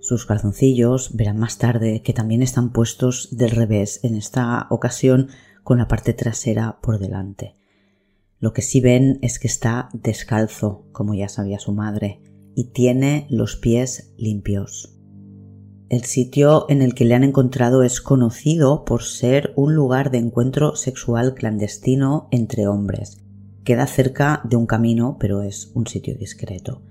Sus 0.00 0.24
calzoncillos 0.24 1.14
verán 1.14 1.36
más 1.36 1.58
tarde 1.58 2.00
que 2.00 2.14
también 2.14 2.40
están 2.40 2.72
puestos 2.72 3.36
del 3.36 3.50
revés, 3.50 4.00
en 4.02 4.16
esta 4.16 4.66
ocasión 4.70 5.28
con 5.62 5.76
la 5.76 5.88
parte 5.88 6.14
trasera 6.14 6.78
por 6.80 6.98
delante. 6.98 7.57
Lo 8.40 8.52
que 8.52 8.62
sí 8.62 8.80
ven 8.80 9.18
es 9.22 9.38
que 9.38 9.48
está 9.48 9.88
descalzo, 9.92 10.86
como 10.92 11.14
ya 11.14 11.28
sabía 11.28 11.58
su 11.58 11.72
madre, 11.72 12.22
y 12.54 12.70
tiene 12.72 13.26
los 13.30 13.56
pies 13.56 14.14
limpios. 14.16 14.94
El 15.88 16.04
sitio 16.04 16.66
en 16.68 16.82
el 16.82 16.94
que 16.94 17.04
le 17.04 17.14
han 17.14 17.24
encontrado 17.24 17.82
es 17.82 18.00
conocido 18.00 18.84
por 18.84 19.02
ser 19.02 19.54
un 19.56 19.74
lugar 19.74 20.10
de 20.10 20.18
encuentro 20.18 20.76
sexual 20.76 21.34
clandestino 21.34 22.28
entre 22.30 22.66
hombres. 22.66 23.24
Queda 23.64 23.86
cerca 23.86 24.42
de 24.44 24.56
un 24.56 24.66
camino, 24.66 25.16
pero 25.18 25.42
es 25.42 25.72
un 25.74 25.86
sitio 25.86 26.14
discreto. 26.14 26.82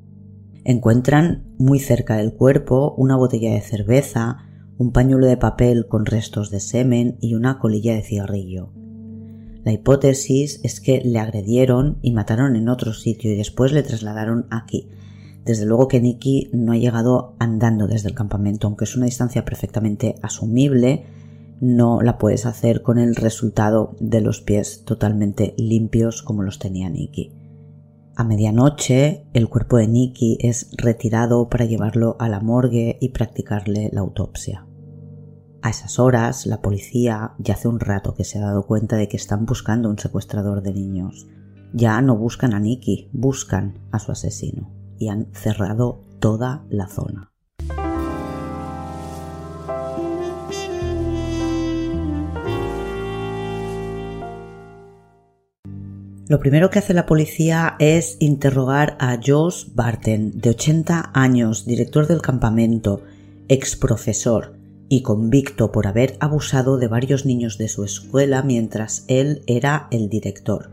Encuentran 0.65 1.53
muy 1.57 1.79
cerca 1.79 2.17
del 2.17 2.33
cuerpo 2.33 2.93
una 2.97 3.15
botella 3.15 3.53
de 3.53 3.61
cerveza, 3.61 4.37
un 4.77 4.91
pañuelo 4.91 5.27
de 5.27 5.37
papel 5.37 5.87
con 5.87 6.05
restos 6.05 6.49
de 6.49 6.59
semen 6.59 7.17
y 7.21 7.35
una 7.35 7.59
colilla 7.59 7.93
de 7.93 8.01
cigarrillo. 8.01 8.73
La 9.67 9.73
hipótesis 9.73 10.61
es 10.63 10.79
que 10.79 11.01
le 11.03 11.19
agredieron 11.19 11.97
y 12.01 12.13
mataron 12.13 12.55
en 12.55 12.69
otro 12.69 12.93
sitio 12.93 13.33
y 13.33 13.35
después 13.35 13.73
le 13.73 13.83
trasladaron 13.83 14.47
aquí. 14.49 14.87
Desde 15.43 15.65
luego 15.65 15.89
que 15.89 15.99
Nicky 15.99 16.49
no 16.53 16.71
ha 16.71 16.77
llegado 16.77 17.35
andando 17.37 17.85
desde 17.85 18.07
el 18.07 18.15
campamento, 18.15 18.67
aunque 18.67 18.85
es 18.85 18.95
una 18.95 19.07
distancia 19.07 19.43
perfectamente 19.43 20.15
asumible, 20.21 21.03
no 21.59 22.01
la 22.01 22.17
puedes 22.17 22.45
hacer 22.45 22.81
con 22.81 22.97
el 22.97 23.13
resultado 23.17 23.93
de 23.99 24.21
los 24.21 24.39
pies 24.39 24.85
totalmente 24.85 25.53
limpios 25.57 26.23
como 26.23 26.43
los 26.43 26.59
tenía 26.59 26.87
Nicky. 26.87 27.33
A 28.15 28.23
medianoche, 28.23 29.25
el 29.33 29.49
cuerpo 29.49 29.75
de 29.75 29.89
Nicky 29.89 30.37
es 30.39 30.69
retirado 30.77 31.49
para 31.49 31.65
llevarlo 31.65 32.15
a 32.19 32.29
la 32.29 32.39
morgue 32.39 32.97
y 33.01 33.09
practicarle 33.09 33.89
la 33.91 33.99
autopsia. 33.99 34.66
A 35.67 35.69
esas 35.69 35.99
horas, 35.99 36.45
la 36.45 36.61
policía 36.61 37.33
ya 37.39 37.55
hace 37.55 37.67
un 37.67 37.81
rato 37.81 38.13
que 38.13 38.23
se 38.23 38.37
ha 38.37 38.41
dado 38.41 38.65
cuenta 38.65 38.95
de 38.95 39.09
que 39.09 39.17
están 39.17 39.45
buscando 39.45 39.89
un 39.89 39.99
secuestrador 39.99 40.61
de 40.61 40.71
niños. 40.71 41.27
Ya 41.73 42.01
no 42.01 42.15
buscan 42.15 42.53
a 42.53 42.59
Nicky, 42.61 43.09
buscan 43.11 43.77
a 43.91 43.99
su 43.99 44.13
asesino 44.13 44.71
y 44.97 45.09
han 45.09 45.27
cerrado 45.33 46.05
toda 46.21 46.63
la 46.69 46.87
zona. 46.87 47.33
Lo 56.29 56.39
primero 56.39 56.69
que 56.69 56.79
hace 56.79 56.93
la 56.93 57.05
policía 57.05 57.75
es 57.79 58.15
interrogar 58.21 58.95
a 59.01 59.19
Josh 59.21 59.65
Barton, 59.75 60.31
de 60.33 60.51
80 60.51 61.11
años, 61.13 61.65
director 61.65 62.07
del 62.07 62.21
campamento, 62.21 63.01
ex 63.49 63.75
profesor, 63.75 64.56
y 64.89 65.01
convicto 65.01 65.71
por 65.71 65.87
haber 65.87 66.17
abusado 66.19 66.77
de 66.77 66.87
varios 66.87 67.25
niños 67.25 67.57
de 67.57 67.67
su 67.67 67.83
escuela 67.83 68.41
mientras 68.43 69.03
él 69.07 69.43
era 69.47 69.87
el 69.91 70.09
director. 70.09 70.71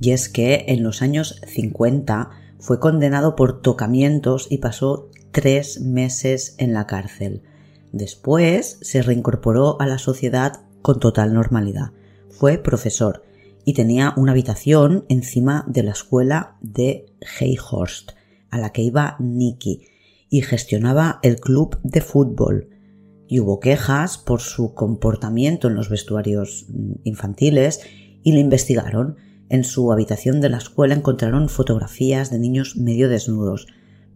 Y 0.00 0.12
es 0.12 0.28
que 0.28 0.66
en 0.68 0.82
los 0.82 1.02
años 1.02 1.40
50 1.46 2.30
fue 2.58 2.78
condenado 2.78 3.36
por 3.36 3.60
tocamientos 3.60 4.46
y 4.50 4.58
pasó 4.58 5.10
tres 5.32 5.80
meses 5.80 6.54
en 6.58 6.72
la 6.72 6.86
cárcel. 6.86 7.42
Después 7.92 8.78
se 8.82 9.02
reincorporó 9.02 9.80
a 9.80 9.86
la 9.86 9.98
sociedad 9.98 10.60
con 10.82 11.00
total 11.00 11.34
normalidad. 11.34 11.92
Fue 12.30 12.58
profesor 12.58 13.24
y 13.64 13.74
tenía 13.74 14.14
una 14.16 14.32
habitación 14.32 15.04
encima 15.08 15.64
de 15.66 15.82
la 15.82 15.92
escuela 15.92 16.56
de 16.60 17.06
Hayhurst, 17.40 18.12
a 18.50 18.58
la 18.58 18.70
que 18.70 18.82
iba 18.82 19.16
Nicky, 19.18 19.82
y 20.30 20.42
gestionaba 20.42 21.20
el 21.22 21.36
club 21.36 21.78
de 21.82 22.00
fútbol. 22.00 22.68
Y 23.26 23.40
hubo 23.40 23.60
quejas 23.60 24.18
por 24.18 24.40
su 24.40 24.74
comportamiento 24.74 25.68
en 25.68 25.74
los 25.74 25.88
vestuarios 25.88 26.66
mm, 26.68 26.92
infantiles 27.04 27.80
y 28.22 28.32
le 28.32 28.40
investigaron. 28.40 29.16
En 29.48 29.64
su 29.64 29.92
habitación 29.92 30.40
de 30.40 30.50
la 30.50 30.58
escuela 30.58 30.94
encontraron 30.94 31.48
fotografías 31.48 32.30
de 32.30 32.38
niños 32.38 32.76
medio 32.76 33.08
desnudos, 33.08 33.66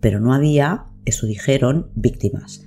pero 0.00 0.20
no 0.20 0.34
había, 0.34 0.86
eso 1.04 1.26
dijeron, 1.26 1.90
víctimas. 1.94 2.66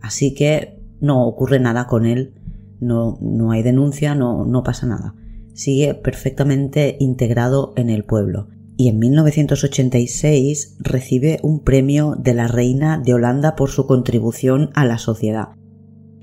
Así 0.00 0.34
que 0.34 0.78
no 1.00 1.26
ocurre 1.26 1.58
nada 1.58 1.86
con 1.86 2.06
él, 2.06 2.34
no, 2.80 3.18
no 3.20 3.52
hay 3.52 3.62
denuncia, 3.62 4.14
no, 4.14 4.44
no 4.44 4.62
pasa 4.62 4.86
nada. 4.86 5.14
Sigue 5.54 5.94
perfectamente 5.94 6.96
integrado 6.98 7.72
en 7.76 7.88
el 7.88 8.04
pueblo 8.04 8.48
y 8.82 8.88
en 8.88 8.98
1986 8.98 10.78
recibe 10.80 11.38
un 11.44 11.60
premio 11.60 12.16
de 12.18 12.34
la 12.34 12.48
Reina 12.48 12.98
de 12.98 13.14
Holanda 13.14 13.54
por 13.54 13.70
su 13.70 13.86
contribución 13.86 14.70
a 14.74 14.84
la 14.84 14.98
sociedad. 14.98 15.50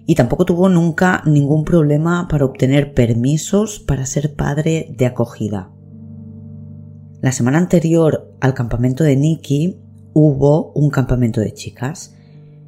Y 0.05 0.15
tampoco 0.15 0.43
tuvo 0.43 0.67
nunca 0.67 1.23
ningún 1.25 1.63
problema 1.63 2.27
para 2.29 2.43
obtener 2.43 2.93
permisos 2.93 3.79
para 3.79 4.05
ser 4.05 4.35
padre 4.35 4.93
de 4.97 5.05
acogida. 5.05 5.71
La 7.21 7.31
semana 7.31 7.59
anterior 7.59 8.29
al 8.41 8.53
campamento 8.53 9.05
de 9.05 9.15
Nikki 9.15 9.79
hubo 10.11 10.73
un 10.73 10.89
campamento 10.89 11.39
de 11.39 11.53
chicas. 11.53 12.13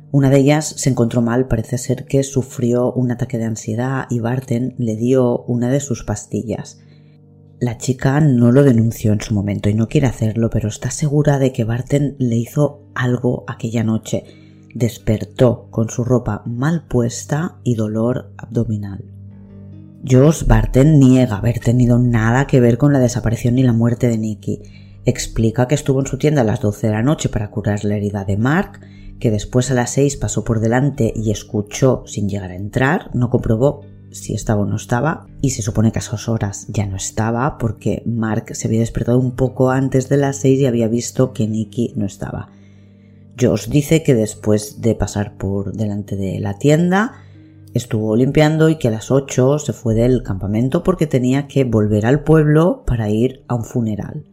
Una 0.10 0.30
de 0.30 0.38
ellas 0.38 0.74
se 0.78 0.90
encontró 0.90 1.22
mal, 1.22 1.50
parece 1.50 1.78
ser 1.78 2.06
que 2.06 2.24
sufrió 2.24 2.94
un 2.94 3.12
ataque 3.12 3.38
de 3.38 3.44
ansiedad 3.44 4.06
y 4.10 4.22
Barton 4.22 4.74
le 4.78 4.96
dio 4.96 5.40
una 5.48 5.70
de 5.70 5.82
sus 5.82 6.06
pastillas. 6.06 6.80
La 7.62 7.78
chica 7.78 8.20
no 8.22 8.52
lo 8.52 8.64
denunció 8.64 9.14
en 9.14 9.22
su 9.22 9.36
momento 9.36 9.70
y 9.70 9.76
no 9.76 9.88
quiere 9.88 10.08
hacerlo, 10.08 10.50
pero 10.50 10.68
está 10.68 10.90
segura 10.90 11.38
de 11.38 11.54
que 11.54 11.64
Barton 11.64 12.16
le 12.18 12.36
hizo 12.36 12.82
algo 12.96 13.44
aquella 13.48 13.84
noche. 13.84 14.24
Despertó 14.74 15.68
con 15.70 15.88
su 15.92 16.04
ropa 16.04 16.42
mal 16.48 16.88
puesta 16.88 17.60
y 17.64 17.76
dolor 17.76 18.34
abdominal. 18.36 19.06
Josh 20.10 20.44
Barton 20.48 20.98
niega 20.98 21.38
haber 21.38 21.60
tenido 21.60 22.00
nada 22.00 22.48
que 22.48 22.60
ver 22.60 22.80
con 22.80 22.94
la 22.94 23.00
desaparición 23.00 23.60
y 23.60 23.64
la 23.64 23.74
muerte 23.74 24.08
de 24.08 24.18
Nicky. 24.18 24.64
Explica 25.06 25.68
que 25.68 25.76
estuvo 25.76 26.00
en 26.00 26.08
su 26.08 26.18
tienda 26.18 26.42
a 26.42 26.46
las 26.46 26.62
12 26.62 26.88
de 26.88 26.94
la 26.94 27.04
noche 27.04 27.30
para 27.30 27.52
curar 27.52 27.86
la 27.86 27.96
herida 27.96 28.26
de 28.26 28.38
Mark, 28.38 28.80
que 29.20 29.30
después 29.30 29.70
a 29.70 29.76
las 29.76 29.92
6 29.92 30.18
pasó 30.18 30.44
por 30.44 30.62
delante 30.62 31.14
y 31.16 31.30
escuchó 31.30 32.02
sin 32.08 32.28
llegar 32.28 32.50
a 32.50 32.56
entrar, 32.56 33.12
no 33.14 33.30
comprobó 33.30 33.82
si 34.12 34.34
estaba 34.34 34.62
o 34.62 34.66
no 34.66 34.76
estaba, 34.76 35.28
y 35.42 35.52
se 35.52 35.62
supone 35.62 35.92
que 35.92 36.00
a 36.00 36.02
esas 36.02 36.30
horas 36.30 36.66
ya 36.70 36.86
no 36.86 36.96
estaba 36.96 37.58
porque 37.58 38.04
Mark 38.06 38.56
se 38.56 38.68
había 38.68 38.80
despertado 38.80 39.20
un 39.20 39.32
poco 39.32 39.72
antes 39.72 40.10
de 40.10 40.18
las 40.18 40.38
seis 40.38 40.60
y 40.60 40.66
había 40.66 40.88
visto 40.88 41.34
que 41.34 41.48
Nicky 41.48 41.94
no 41.96 42.06
estaba. 42.06 42.50
Josh 43.40 43.68
dice 43.68 44.04
que 44.04 44.14
después 44.14 44.82
de 44.82 44.96
pasar 44.96 45.38
por 45.38 45.74
delante 45.74 46.16
de 46.16 46.40
la 46.40 46.58
tienda, 46.58 47.14
estuvo 47.74 48.16
limpiando 48.16 48.70
y 48.70 48.78
que 48.78 48.90
a 48.90 48.92
las 48.92 49.12
8 49.12 49.60
se 49.60 49.74
fue 49.74 49.96
del 49.96 50.24
campamento 50.24 50.84
porque 50.84 51.08
tenía 51.08 51.48
que 51.48 51.64
volver 51.64 52.06
al 52.06 52.24
pueblo 52.24 52.84
para 52.86 53.10
ir 53.10 53.44
a 53.48 53.56
un 53.56 53.64
funeral 53.64 54.26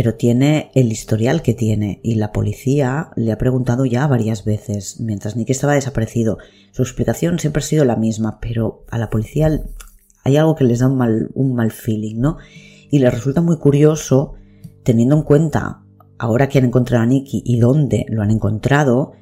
pero 0.00 0.14
tiene 0.14 0.70
el 0.74 0.90
historial 0.90 1.42
que 1.42 1.52
tiene 1.52 2.00
y 2.02 2.14
la 2.14 2.32
policía 2.32 3.10
le 3.16 3.32
ha 3.32 3.36
preguntado 3.36 3.84
ya 3.84 4.06
varias 4.06 4.46
veces 4.46 4.98
mientras 4.98 5.36
Nicky 5.36 5.52
estaba 5.52 5.74
desaparecido. 5.74 6.38
Su 6.70 6.80
explicación 6.80 7.38
siempre 7.38 7.60
ha 7.60 7.66
sido 7.66 7.84
la 7.84 7.96
misma, 7.96 8.38
pero 8.40 8.86
a 8.90 8.96
la 8.96 9.10
policía 9.10 9.60
hay 10.24 10.36
algo 10.38 10.54
que 10.54 10.64
les 10.64 10.78
da 10.78 10.88
un 10.88 10.96
mal, 10.96 11.28
un 11.34 11.54
mal 11.54 11.70
feeling, 11.70 12.18
¿no? 12.18 12.38
y 12.90 13.00
les 13.00 13.12
resulta 13.12 13.42
muy 13.42 13.58
curioso, 13.58 14.32
teniendo 14.84 15.16
en 15.16 15.22
cuenta 15.22 15.82
ahora 16.16 16.48
que 16.48 16.56
han 16.56 16.64
encontrado 16.64 17.02
a 17.02 17.06
Nicky 17.06 17.42
y 17.44 17.58
dónde 17.58 18.06
lo 18.08 18.22
han 18.22 18.30
encontrado, 18.30 19.12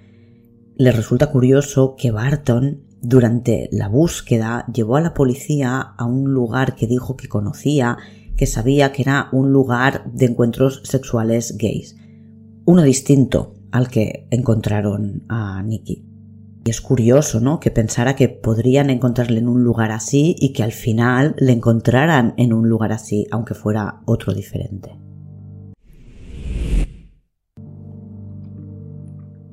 les 0.76 0.94
resulta 0.94 1.32
curioso 1.32 1.96
que 1.98 2.12
Barton 2.12 2.84
durante 3.00 3.68
la 3.72 3.88
búsqueda 3.88 4.64
llevó 4.72 4.94
a 4.94 5.00
la 5.00 5.12
policía 5.12 5.80
a 5.80 6.04
un 6.04 6.32
lugar 6.32 6.76
que 6.76 6.86
dijo 6.86 7.16
que 7.16 7.26
conocía, 7.26 7.96
que 8.38 8.46
sabía 8.46 8.92
que 8.92 9.02
era 9.02 9.28
un 9.32 9.52
lugar 9.52 10.10
de 10.12 10.26
encuentros 10.26 10.80
sexuales 10.84 11.56
gays. 11.58 11.96
Uno 12.64 12.82
distinto 12.82 13.56
al 13.72 13.88
que 13.88 14.28
encontraron 14.30 15.24
a 15.28 15.60
Nicky. 15.62 16.06
Y 16.64 16.70
es 16.70 16.80
curioso, 16.80 17.40
¿no? 17.40 17.58
Que 17.58 17.72
pensara 17.72 18.14
que 18.14 18.28
podrían 18.28 18.90
encontrarle 18.90 19.40
en 19.40 19.48
un 19.48 19.64
lugar 19.64 19.90
así 19.90 20.36
y 20.38 20.52
que 20.52 20.62
al 20.62 20.70
final 20.70 21.34
le 21.38 21.52
encontraran 21.52 22.34
en 22.36 22.52
un 22.52 22.68
lugar 22.68 22.92
así, 22.92 23.26
aunque 23.32 23.54
fuera 23.54 24.02
otro 24.06 24.32
diferente. 24.32 24.96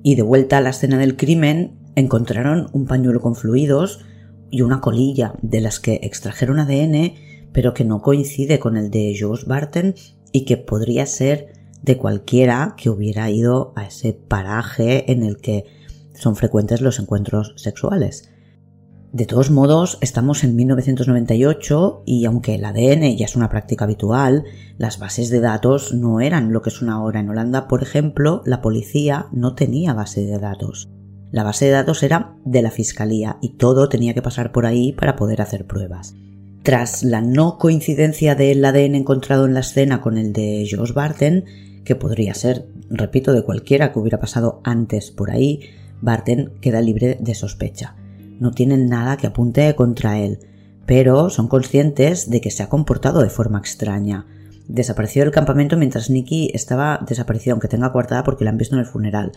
Y 0.04 0.14
de 0.14 0.22
vuelta 0.22 0.58
a 0.58 0.62
la 0.62 0.70
escena 0.70 1.00
del 1.00 1.18
crimen, 1.18 1.80
encontraron 1.96 2.68
un 2.72 2.86
pañuelo 2.86 3.20
con 3.20 3.36
fluidos 3.36 4.06
y 4.52 4.62
una 4.62 4.80
colilla 4.80 5.34
de 5.42 5.62
las 5.62 5.80
que 5.80 6.02
extrajeron 6.04 6.60
ADN, 6.60 7.14
pero 7.56 7.74
que 7.74 7.86
no 7.86 8.02
coincide 8.02 8.60
con 8.60 8.76
el 8.76 8.92
de 8.92 9.16
Josh 9.18 9.46
Barton 9.46 9.96
y 10.34 10.44
que 10.44 10.58
podría 10.58 11.06
ser 11.06 11.54
de 11.82 11.98
cualquiera 11.98 12.76
que 12.78 12.90
hubiera 12.90 13.30
ido 13.32 13.72
a 13.78 13.86
ese 13.86 14.12
paraje 14.12 15.10
en 15.10 15.24
el 15.24 15.38
que 15.38 15.64
son 16.14 16.36
frecuentes 16.36 16.82
los 16.82 17.00
encuentros 17.00 17.54
sexuales. 17.56 18.30
De 19.14 19.26
todos 19.26 19.52
modos, 19.52 19.98
estamos 20.02 20.44
en 20.44 20.58
1998 20.58 22.04
y 22.06 22.26
aunque 22.26 22.56
el 22.56 22.66
ADN 22.66 23.16
ya 23.16 23.24
es 23.24 23.38
una 23.38 23.48
práctica 23.48 23.86
habitual, 23.86 24.44
las 24.78 25.00
bases 25.00 25.30
de 25.30 25.40
datos 25.40 25.94
no 25.94 26.20
eran 26.20 26.52
lo 26.52 26.62
que 26.62 26.72
son 26.72 26.90
ahora. 26.90 27.22
En 27.22 27.30
Holanda, 27.30 27.70
por 27.70 27.82
ejemplo, 27.82 28.42
la 28.46 28.62
policía 28.62 29.28
no 29.32 29.56
tenía 29.56 29.94
base 29.94 30.26
de 30.26 30.40
datos. 30.40 30.90
La 31.32 31.44
base 31.44 31.66
de 31.66 31.72
datos 31.72 32.04
era 32.04 32.36
de 32.44 32.62
la 32.62 32.72
Fiscalía 32.72 33.38
y 33.42 33.54
todo 33.54 33.88
tenía 33.88 34.14
que 34.14 34.22
pasar 34.22 34.52
por 34.52 34.66
ahí 34.66 34.92
para 34.92 35.16
poder 35.16 35.42
hacer 35.42 35.66
pruebas. 35.66 36.16
Tras 36.66 37.04
la 37.04 37.22
no 37.22 37.60
coincidencia 37.60 38.34
del 38.34 38.66
ADN 38.66 38.96
encontrado 38.96 39.46
en 39.46 39.54
la 39.54 39.60
escena 39.60 40.02
con 40.02 40.18
el 40.18 40.34
de 40.34 40.68
Josh 40.68 40.94
Barton, 40.94 41.46
que 41.84 41.94
podría 41.94 42.34
ser, 42.34 42.66
repito, 42.90 43.34
de 43.34 43.44
cualquiera 43.44 43.94
que 43.94 44.00
hubiera 44.00 44.20
pasado 44.20 44.62
antes 44.64 45.12
por 45.12 45.30
ahí, 45.30 45.60
Barton 46.02 46.54
queda 46.62 46.82
libre 46.82 47.20
de 47.22 47.36
sospecha. 47.36 47.96
No 48.40 48.50
tienen 48.50 48.88
nada 48.88 49.16
que 49.16 49.28
apunte 49.28 49.76
contra 49.76 50.18
él, 50.18 50.40
pero 50.88 51.30
son 51.30 51.48
conscientes 51.48 52.32
de 52.32 52.42
que 52.42 52.50
se 52.50 52.64
ha 52.64 52.70
comportado 52.70 53.22
de 53.22 53.30
forma 53.30 53.60
extraña. 53.60 54.26
Desapareció 54.68 55.22
del 55.22 55.32
campamento 55.32 55.78
mientras 55.78 56.10
Nicky 56.10 56.50
estaba 56.56 57.00
desaparecida, 57.08 57.52
aunque 57.52 57.68
tenga 57.68 57.92
coartada 57.92 58.24
porque 58.24 58.44
la 58.44 58.50
han 58.50 58.58
visto 58.58 58.74
en 58.74 58.82
el 58.82 58.88
funeral. 58.88 59.34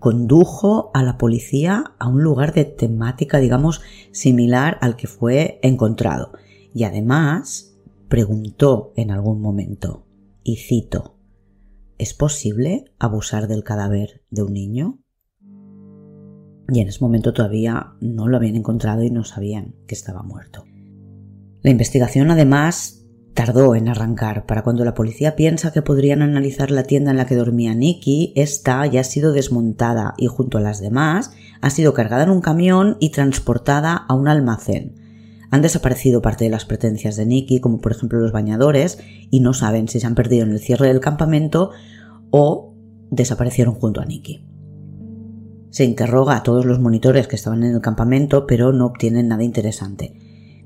Condujo 0.00 0.90
a 0.94 1.04
la 1.04 1.16
policía 1.16 1.92
a 2.00 2.08
un 2.08 2.24
lugar 2.24 2.52
de 2.52 2.64
temática, 2.64 3.38
digamos, 3.38 3.82
similar 4.10 4.78
al 4.80 4.96
que 4.96 5.06
fue 5.06 5.60
encontrado. 5.62 6.32
Y 6.74 6.84
además 6.84 7.76
preguntó 8.08 8.92
en 8.96 9.10
algún 9.10 9.40
momento, 9.40 10.06
y 10.42 10.56
cito, 10.56 11.16
¿es 11.98 12.14
posible 12.14 12.84
abusar 12.98 13.48
del 13.48 13.64
cadáver 13.64 14.22
de 14.30 14.42
un 14.42 14.52
niño? 14.52 15.02
y 16.72 16.80
en 16.80 16.88
ese 16.88 17.00
momento 17.00 17.32
todavía 17.32 17.92
no 18.00 18.28
lo 18.28 18.36
habían 18.36 18.56
encontrado 18.56 19.02
y 19.02 19.10
no 19.10 19.24
sabían 19.24 19.74
que 19.86 19.94
estaba 19.94 20.22
muerto. 20.22 20.64
La 21.60 21.70
investigación 21.70 22.30
además 22.30 23.04
tardó 23.34 23.74
en 23.74 23.88
arrancar. 23.88 24.46
Para 24.46 24.62
cuando 24.62 24.84
la 24.84 24.94
policía 24.94 25.36
piensa 25.36 25.72
que 25.72 25.82
podrían 25.82 26.22
analizar 26.22 26.70
la 26.70 26.82
tienda 26.84 27.10
en 27.10 27.16
la 27.18 27.26
que 27.26 27.36
dormía 27.36 27.74
Nicky, 27.74 28.32
esta 28.36 28.84
ya 28.86 29.00
ha 29.00 29.04
sido 29.04 29.32
desmontada 29.32 30.14
y 30.16 30.26
junto 30.26 30.58
a 30.58 30.60
las 30.60 30.80
demás 30.80 31.32
ha 31.60 31.70
sido 31.70 31.94
cargada 31.94 32.24
en 32.24 32.30
un 32.30 32.40
camión 32.40 32.96
y 33.00 33.10
transportada 33.10 33.94
a 33.94 34.14
un 34.14 34.28
almacén. 34.28 35.01
Han 35.52 35.60
desaparecido 35.60 36.22
parte 36.22 36.44
de 36.44 36.50
las 36.50 36.64
pretencias 36.64 37.14
de 37.14 37.26
Nicky, 37.26 37.60
como 37.60 37.82
por 37.82 37.92
ejemplo 37.92 38.18
los 38.18 38.32
bañadores, 38.32 38.98
y 39.30 39.40
no 39.40 39.52
saben 39.52 39.86
si 39.86 40.00
se 40.00 40.06
han 40.06 40.14
perdido 40.14 40.44
en 40.44 40.50
el 40.50 40.60
cierre 40.60 40.88
del 40.88 41.00
campamento 41.00 41.72
o 42.30 42.74
desaparecieron 43.10 43.74
junto 43.74 44.00
a 44.00 44.06
Nicky. 44.06 44.46
Se 45.68 45.84
interroga 45.84 46.36
a 46.36 46.42
todos 46.42 46.64
los 46.64 46.80
monitores 46.80 47.28
que 47.28 47.36
estaban 47.36 47.64
en 47.64 47.74
el 47.74 47.82
campamento, 47.82 48.46
pero 48.46 48.72
no 48.72 48.86
obtienen 48.86 49.28
nada 49.28 49.44
interesante. 49.44 50.14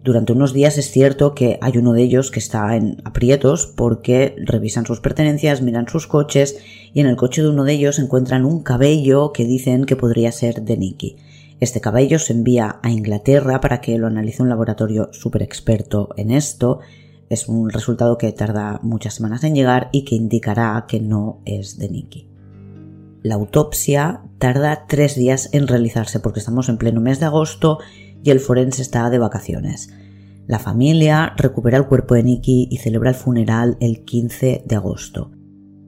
Durante 0.04 0.32
unos 0.32 0.52
días 0.52 0.78
es 0.78 0.88
cierto 0.88 1.34
que 1.34 1.58
hay 1.62 1.78
uno 1.78 1.92
de 1.92 2.04
ellos 2.04 2.30
que 2.30 2.38
está 2.38 2.76
en 2.76 2.98
aprietos 3.04 3.66
porque 3.66 4.36
revisan 4.38 4.86
sus 4.86 5.00
pertenencias, 5.00 5.62
miran 5.62 5.88
sus 5.88 6.06
coches 6.06 6.58
y 6.94 7.00
en 7.00 7.08
el 7.08 7.16
coche 7.16 7.42
de 7.42 7.48
uno 7.48 7.64
de 7.64 7.72
ellos 7.72 7.98
encuentran 7.98 8.44
un 8.44 8.62
cabello 8.62 9.32
que 9.32 9.46
dicen 9.46 9.84
que 9.84 9.96
podría 9.96 10.30
ser 10.30 10.62
de 10.62 10.76
Nicky. 10.76 11.16
Este 11.58 11.80
cabello 11.80 12.18
se 12.18 12.34
envía 12.34 12.80
a 12.82 12.90
Inglaterra 12.90 13.60
para 13.60 13.80
que 13.80 13.96
lo 13.96 14.06
analice 14.06 14.42
un 14.42 14.50
laboratorio 14.50 15.08
súper 15.12 15.42
experto 15.42 16.10
en 16.16 16.30
esto. 16.30 16.80
Es 17.30 17.48
un 17.48 17.70
resultado 17.70 18.18
que 18.18 18.30
tarda 18.32 18.78
muchas 18.82 19.14
semanas 19.14 19.42
en 19.42 19.54
llegar 19.54 19.88
y 19.90 20.04
que 20.04 20.16
indicará 20.16 20.84
que 20.86 21.00
no 21.00 21.40
es 21.46 21.78
de 21.78 21.88
Nicky. 21.88 22.28
La 23.22 23.36
autopsia 23.36 24.22
tarda 24.38 24.86
tres 24.86 25.16
días 25.16 25.48
en 25.52 25.66
realizarse 25.66 26.20
porque 26.20 26.40
estamos 26.40 26.68
en 26.68 26.76
pleno 26.76 27.00
mes 27.00 27.20
de 27.20 27.26
agosto 27.26 27.78
y 28.22 28.30
el 28.30 28.40
forense 28.40 28.82
está 28.82 29.08
de 29.08 29.18
vacaciones. 29.18 29.90
La 30.46 30.58
familia 30.58 31.32
recupera 31.36 31.78
el 31.78 31.86
cuerpo 31.86 32.14
de 32.14 32.22
Nicky 32.22 32.68
y 32.70 32.76
celebra 32.76 33.10
el 33.10 33.16
funeral 33.16 33.78
el 33.80 34.04
15 34.04 34.62
de 34.64 34.76
agosto. 34.76 35.30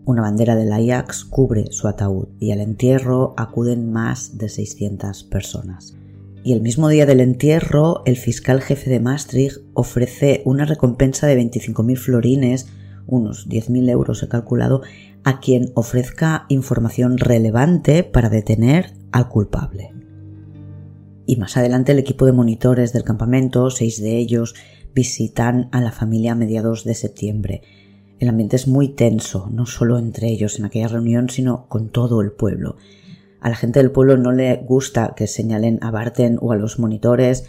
Una 0.08 0.22
bandera 0.22 0.56
del 0.56 0.72
Ajax 0.72 1.26
cubre 1.26 1.66
su 1.70 1.86
ataúd 1.86 2.28
y 2.40 2.52
al 2.52 2.62
entierro 2.62 3.34
acuden 3.36 3.92
más 3.92 4.38
de 4.38 4.48
600 4.48 5.24
personas. 5.24 5.98
Y 6.42 6.54
el 6.54 6.62
mismo 6.62 6.88
día 6.88 7.04
del 7.04 7.20
entierro, 7.20 8.00
el 8.06 8.16
fiscal 8.16 8.62
jefe 8.62 8.88
de 8.88 9.00
Maastricht 9.00 9.58
ofrece 9.74 10.40
una 10.46 10.64
recompensa 10.64 11.26
de 11.26 11.38
25.000 11.38 11.96
florines, 11.98 12.68
unos 13.06 13.50
10.000 13.50 13.90
euros 13.90 14.22
he 14.22 14.28
calculado, 14.28 14.80
a 15.24 15.40
quien 15.40 15.72
ofrezca 15.74 16.46
información 16.48 17.18
relevante 17.18 18.02
para 18.02 18.30
detener 18.30 18.94
al 19.12 19.28
culpable. 19.28 19.92
Y 21.26 21.36
más 21.36 21.58
adelante 21.58 21.92
el 21.92 21.98
equipo 21.98 22.24
de 22.24 22.32
monitores 22.32 22.94
del 22.94 23.04
campamento, 23.04 23.68
seis 23.68 24.00
de 24.00 24.16
ellos, 24.16 24.54
visitan 24.94 25.68
a 25.70 25.82
la 25.82 25.92
familia 25.92 26.32
a 26.32 26.34
mediados 26.34 26.84
de 26.84 26.94
septiembre. 26.94 27.60
El 28.18 28.28
ambiente 28.28 28.56
es 28.56 28.66
muy 28.66 28.88
tenso, 28.88 29.48
no 29.52 29.66
solo 29.66 29.98
entre 29.98 30.28
ellos 30.28 30.58
en 30.58 30.64
aquella 30.64 30.88
reunión, 30.88 31.30
sino 31.30 31.68
con 31.68 31.90
todo 31.90 32.20
el 32.20 32.32
pueblo. 32.32 32.76
A 33.40 33.48
la 33.48 33.56
gente 33.56 33.78
del 33.78 33.92
pueblo 33.92 34.16
no 34.16 34.32
le 34.32 34.56
gusta 34.56 35.14
que 35.16 35.28
señalen 35.28 35.78
a 35.82 35.90
Barton 35.90 36.38
o 36.40 36.52
a 36.52 36.56
los 36.56 36.78
monitores. 36.78 37.44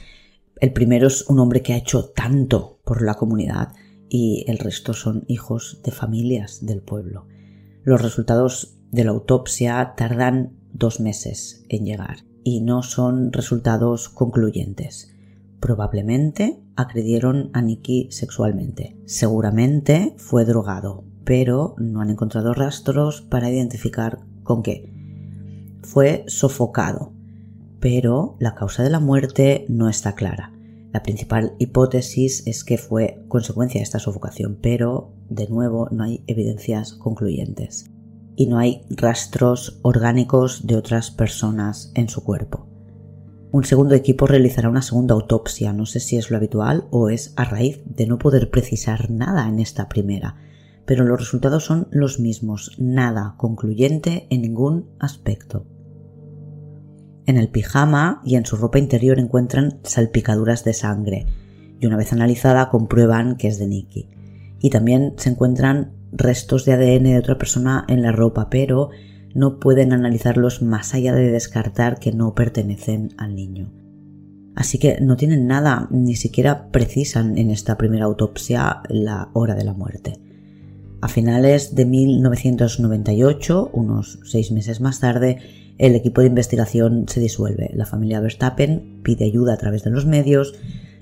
El 0.60 0.72
primero 0.72 1.08
es 1.08 1.28
un 1.28 1.40
hombre 1.40 1.64
que 1.64 1.74
ha 1.74 1.78
hecho 1.78 2.10
tanto 2.10 2.80
por 2.84 3.02
la 3.02 3.16
comunidad 3.16 3.70
y 4.10 4.46
el 4.48 4.60
resto 4.60 4.94
son 4.94 5.24
hijos 5.28 5.82
de 5.84 5.92
familias 5.92 6.66
del 6.66 6.82
pueblo. 6.82 7.26
Los 7.84 8.02
resultados 8.02 8.76
de 8.92 9.04
la 9.04 9.12
autopsia 9.12 9.94
tardan 9.98 10.58
dos 10.74 11.00
meses 11.00 11.66
en 11.70 11.86
llegar 11.86 12.26
y 12.44 12.62
no 12.62 12.84
son 12.84 13.32
resultados 13.34 14.10
concluyentes. 14.10 15.14
Probablemente 15.60 16.62
agredieron 16.76 17.50
a 17.54 17.62
Nicky 17.62 18.08
sexualmente. 18.12 18.98
Seguramente 19.06 20.16
fue 20.18 20.46
drogado, 20.46 21.04
pero 21.26 21.76
no 21.78 22.02
han 22.02 22.10
encontrado 22.10 22.54
rastros 22.54 23.22
para 23.22 23.50
identificar 23.50 24.20
con 24.44 24.64
qué. 24.64 24.92
Fue 25.84 26.24
sofocado, 26.28 27.14
pero 27.80 28.36
la 28.40 28.56
causa 28.56 28.84
de 28.84 28.90
la 28.90 29.00
muerte 29.00 29.66
no 29.70 29.90
está 29.90 30.16
clara. 30.16 30.54
La 30.92 31.04
principal 31.04 31.54
hipótesis 31.60 32.48
es 32.48 32.64
que 32.64 32.78
fue 32.78 33.24
consecuencia 33.28 33.80
de 33.80 33.84
esta 33.84 34.00
sofocación, 34.00 34.58
pero 34.62 35.14
de 35.30 35.48
nuevo 35.48 35.88
no 35.92 36.04
hay 36.04 36.24
evidencias 36.26 36.94
concluyentes 36.94 37.92
y 38.36 38.48
no 38.48 38.58
hay 38.58 38.86
rastros 38.90 39.80
orgánicos 39.82 40.66
de 40.66 40.78
otras 40.78 41.12
personas 41.12 41.92
en 41.94 42.08
su 42.08 42.24
cuerpo. 42.24 42.69
Un 43.52 43.64
segundo 43.64 43.96
equipo 43.96 44.28
realizará 44.28 44.70
una 44.70 44.84
segunda 44.84 45.16
autopsia, 45.16 45.74
no 45.74 45.88
sé 45.88 46.00
si 46.00 46.18
es 46.18 46.30
lo 46.30 46.38
habitual 46.38 46.86
o 46.92 47.10
es 47.10 47.34
a 47.36 47.46
raíz 47.46 47.82
de 47.86 48.06
no 48.06 48.20
poder 48.20 48.52
precisar 48.52 49.10
nada 49.10 49.48
en 49.50 49.60
esta 49.60 49.90
primera, 49.90 50.36
pero 50.86 51.04
los 51.04 51.20
resultados 51.20 51.66
son 51.66 51.88
los 51.90 52.20
mismos, 52.20 52.76
nada 52.78 53.34
concluyente 53.38 54.28
en 54.30 54.44
ningún 54.44 54.90
aspecto. 55.00 55.66
En 57.26 57.38
el 57.38 57.50
pijama 57.50 58.22
y 58.24 58.36
en 58.36 58.46
su 58.46 58.56
ropa 58.56 58.78
interior 58.78 59.18
encuentran 59.20 59.80
salpicaduras 59.84 60.64
de 60.64 60.74
sangre 60.74 61.26
y 61.80 61.88
una 61.88 61.98
vez 61.98 62.14
analizada 62.14 62.70
comprueban 62.70 63.36
que 63.36 63.48
es 63.48 63.58
de 63.58 63.68
Nicky. 63.68 64.10
Y 64.60 64.70
también 64.70 65.14
se 65.18 65.30
encuentran 65.30 65.94
restos 66.12 66.66
de 66.66 66.74
ADN 66.74 67.04
de 67.04 67.20
otra 67.20 67.38
persona 67.38 67.86
en 67.88 68.02
la 68.02 68.12
ropa, 68.12 68.50
pero 68.50 68.90
no 69.34 69.60
pueden 69.60 69.94
analizarlos 69.94 70.62
más 70.62 70.94
allá 70.94 71.14
de 71.14 71.32
descartar 71.32 72.00
que 72.00 72.12
no 72.12 72.34
pertenecen 72.36 73.14
al 73.18 73.36
niño. 73.36 73.72
Así 74.56 74.78
que 74.78 75.00
no 75.00 75.16
tienen 75.16 75.48
nada, 75.48 75.88
ni 75.92 76.16
siquiera 76.16 76.70
precisan 76.72 77.38
en 77.38 77.50
esta 77.52 77.78
primera 77.78 78.06
autopsia 78.06 78.82
la 78.90 79.30
hora 79.34 79.56
de 79.56 79.64
la 79.64 79.74
muerte. 79.74 80.20
A 81.02 81.08
finales 81.08 81.76
de 81.76 81.86
1998, 81.86 83.70
unos 83.72 84.20
seis 84.26 84.52
meses 84.52 84.82
más 84.82 85.00
tarde, 85.00 85.38
el 85.78 85.96
equipo 85.96 86.20
de 86.20 86.28
investigación 86.28 87.06
se 87.08 87.22
disuelve. 87.22 87.72
La 87.74 87.86
familia 87.86 88.20
Verstappen 88.20 89.00
pide 89.02 89.24
ayuda 89.24 89.54
a 89.54 89.58
través 89.58 89.84
de 89.84 89.92
los 89.92 90.06
medios, 90.06 90.56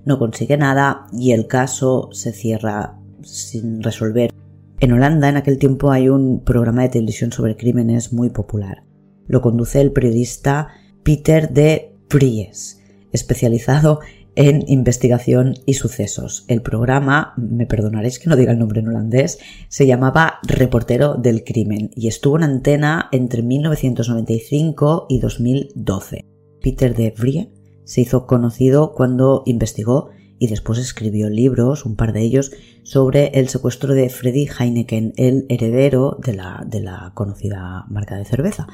no 0.06 0.20
consigue 0.20 0.56
nada 0.56 1.08
y 1.12 1.32
el 1.32 1.48
caso 1.48 2.10
se 2.12 2.32
cierra 2.32 3.00
sin 3.24 3.82
resolver. 3.82 4.32
En 4.80 4.92
Holanda 4.92 5.28
en 5.28 5.38
aquel 5.38 5.58
tiempo 5.58 5.92
hay 5.92 6.08
un 6.08 6.44
programa 6.44 6.84
de 6.84 6.90
televisión 6.90 7.32
sobre 7.32 7.58
crímenes 7.58 8.14
muy 8.14 8.30
popular. 8.30 8.84
Lo 9.26 9.42
conduce 9.42 9.82
el 9.82 9.92
periodista 9.92 10.68
Peter 11.04 11.50
de 11.50 11.96
Vries, 12.10 12.84
especializado 13.12 14.02
en 14.36 14.64
investigación 14.68 15.56
y 15.66 15.74
sucesos. 15.74 16.46
El 16.48 16.62
programa, 16.62 17.34
me 17.38 17.66
perdonaréis 17.66 18.20
que 18.20 18.30
no 18.30 18.36
diga 18.36 18.52
el 18.52 18.60
nombre 18.60 18.82
en 18.82 18.90
holandés, 18.90 19.40
se 19.68 19.88
llamaba 19.88 20.36
Reportero 20.44 21.16
del 21.16 21.44
Crimen 21.44 21.90
y 21.96 22.08
estuvo 22.08 22.38
en 22.38 22.44
antena 22.44 23.10
entre 23.12 23.42
1995 23.42 25.08
y 25.10 25.20
2012. 25.20 26.26
Peter 26.62 26.96
de 26.96 27.16
Vrie 27.18 27.52
se 27.84 28.02
hizo 28.02 28.28
conocido 28.28 28.94
cuando 28.94 29.42
investigó 29.48 30.12
y 30.40 30.48
después 30.48 30.80
escribió 30.80 31.30
libros, 31.30 31.86
un 31.86 31.96
par 31.96 32.14
de 32.14 32.22
ellos, 32.22 32.52
sobre 32.84 33.28
el 33.40 33.50
secuestro 33.50 33.94
de 33.94 34.10
Freddy 34.10 34.48
Heineken, 34.48 35.14
el 35.18 35.46
heredero 35.50 36.18
de 36.24 36.34
la, 36.34 36.64
de 36.68 36.82
la 36.82 37.12
conocida 37.14 37.86
marca 37.90 38.18
de 38.18 38.26
cerveza. 38.26 38.68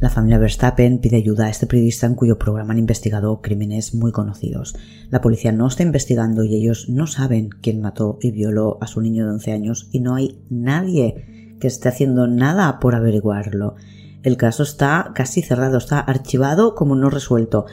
La 0.00 0.10
familia 0.10 0.38
Verstappen 0.38 0.98
pide 0.98 1.16
ayuda 1.16 1.46
a 1.46 1.50
este 1.50 1.66
periodista 1.66 2.06
en 2.06 2.14
cuyo 2.14 2.38
programa 2.38 2.72
han 2.72 2.78
investigado 2.78 3.40
crímenes 3.40 3.94
muy 3.94 4.10
conocidos. 4.10 4.76
La 5.08 5.20
policía 5.20 5.52
no 5.52 5.68
está 5.68 5.84
investigando 5.84 6.42
y 6.42 6.56
ellos 6.56 6.88
no 6.88 7.06
saben 7.06 7.48
quién 7.48 7.80
mató 7.80 8.18
y 8.20 8.32
violó 8.32 8.78
a 8.80 8.88
su 8.88 9.00
niño 9.00 9.24
de 9.24 9.32
11 9.32 9.52
años 9.52 9.88
y 9.92 10.00
no 10.00 10.16
hay 10.16 10.42
nadie 10.50 11.56
que 11.60 11.68
esté 11.68 11.88
haciendo 11.88 12.26
nada 12.26 12.80
por 12.80 12.96
averiguarlo. 12.96 13.76
El 14.24 14.36
caso 14.36 14.62
está 14.62 15.12
casi 15.14 15.42
cerrado, 15.42 15.78
está 15.78 16.00
archivado 16.00 16.74
como 16.74 16.96
no 16.96 17.08
resuelto 17.08 17.66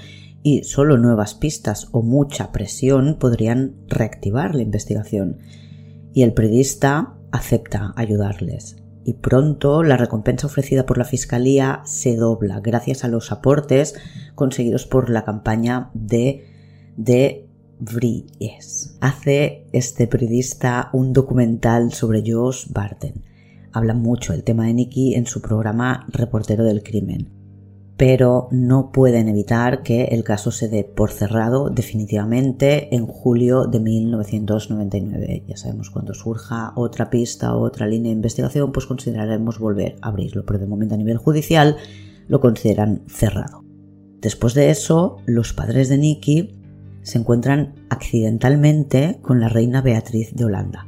y 0.43 0.63
solo 0.63 0.97
nuevas 0.97 1.35
pistas 1.35 1.87
o 1.91 2.01
mucha 2.01 2.51
presión 2.51 3.17
podrían 3.19 3.75
reactivar 3.87 4.55
la 4.55 4.63
investigación. 4.63 5.37
Y 6.13 6.23
el 6.23 6.33
periodista 6.33 7.13
acepta 7.31 7.93
ayudarles 7.95 8.81
y 9.03 9.13
pronto 9.13 9.83
la 9.83 9.97
recompensa 9.97 10.47
ofrecida 10.47 10.85
por 10.85 10.97
la 10.97 11.05
Fiscalía 11.05 11.81
se 11.85 12.15
dobla 12.15 12.59
gracias 12.59 13.03
a 13.03 13.07
los 13.07 13.31
aportes 13.31 13.95
conseguidos 14.35 14.85
por 14.85 15.09
la 15.09 15.23
campaña 15.23 15.89
de, 15.93 16.45
de 16.97 17.47
Vries. 17.79 18.97
Hace 19.01 19.65
este 19.71 20.07
periodista 20.07 20.89
un 20.93 21.13
documental 21.13 21.93
sobre 21.93 22.23
Josh 22.25 22.67
Barton. 22.69 23.25
Habla 23.73 23.93
mucho 23.93 24.33
el 24.33 24.43
tema 24.43 24.65
de 24.65 24.73
Nicky 24.73 25.15
en 25.15 25.25
su 25.25 25.41
programa 25.41 26.05
Reportero 26.09 26.63
del 26.63 26.83
Crimen 26.83 27.40
pero 28.01 28.47
no 28.49 28.91
pueden 28.91 29.29
evitar 29.29 29.83
que 29.83 30.05
el 30.05 30.23
caso 30.23 30.49
se 30.49 30.67
dé 30.67 30.83
por 30.83 31.11
cerrado 31.11 31.69
definitivamente 31.69 32.95
en 32.95 33.05
julio 33.05 33.65
de 33.65 33.79
1999. 33.79 35.43
Ya 35.47 35.55
sabemos 35.55 35.91
cuando 35.91 36.15
surja 36.15 36.73
otra 36.75 37.11
pista 37.11 37.55
o 37.55 37.61
otra 37.61 37.85
línea 37.85 38.09
de 38.09 38.15
investigación, 38.15 38.71
pues 38.71 38.87
consideraremos 38.87 39.59
volver 39.59 39.97
a 40.01 40.07
abrirlo, 40.07 40.47
pero 40.47 40.57
de 40.57 40.65
momento 40.65 40.95
a 40.95 40.97
nivel 40.97 41.17
judicial 41.17 41.77
lo 42.27 42.41
consideran 42.41 43.03
cerrado. 43.07 43.63
Después 44.19 44.55
de 44.55 44.71
eso, 44.71 45.17
los 45.27 45.53
padres 45.53 45.87
de 45.87 45.99
Nicky 45.99 46.59
se 47.03 47.19
encuentran 47.19 47.75
accidentalmente 47.91 49.19
con 49.21 49.39
la 49.39 49.47
reina 49.47 49.83
Beatriz 49.83 50.33
de 50.33 50.45
Holanda. 50.45 50.87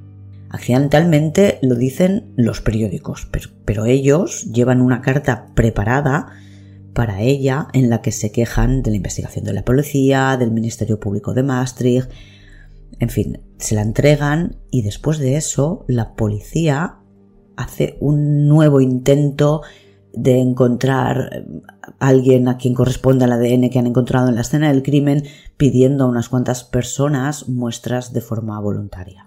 Accidentalmente 0.49 1.59
lo 1.61 1.75
dicen 1.75 2.33
los 2.37 2.61
periódicos, 2.61 3.27
pero, 3.29 3.51
pero 3.65 3.85
ellos 3.85 4.45
llevan 4.51 4.81
una 4.81 5.01
carta 5.01 5.51
preparada 5.53 6.31
para 6.93 7.21
ella 7.21 7.67
en 7.73 7.89
la 7.89 8.01
que 8.01 8.11
se 8.11 8.31
quejan 8.31 8.81
de 8.81 8.91
la 8.91 8.97
investigación 8.97 9.45
de 9.45 9.53
la 9.53 9.65
policía, 9.65 10.37
del 10.37 10.51
Ministerio 10.51 10.99
Público 10.99 11.33
de 11.33 11.43
Maastricht, 11.43 12.09
en 12.99 13.09
fin, 13.09 13.41
se 13.57 13.75
la 13.75 13.81
entregan 13.81 14.57
y 14.71 14.83
después 14.83 15.17
de 15.17 15.35
eso 15.35 15.83
la 15.87 16.15
policía 16.15 16.99
hace 17.57 17.97
un 17.99 18.47
nuevo 18.47 18.81
intento 18.81 19.61
de 20.13 20.39
encontrar 20.39 21.43
a 21.99 22.07
alguien 22.07 22.47
a 22.47 22.57
quien 22.57 22.75
corresponde 22.75 23.25
al 23.25 23.31
ADN 23.31 23.69
que 23.69 23.79
han 23.79 23.87
encontrado 23.87 24.29
en 24.29 24.35
la 24.35 24.41
escena 24.41 24.69
del 24.69 24.83
crimen 24.83 25.23
pidiendo 25.57 26.03
a 26.03 26.07
unas 26.07 26.29
cuantas 26.29 26.63
personas 26.63 27.49
muestras 27.49 28.13
de 28.13 28.21
forma 28.21 28.59
voluntaria. 28.59 29.25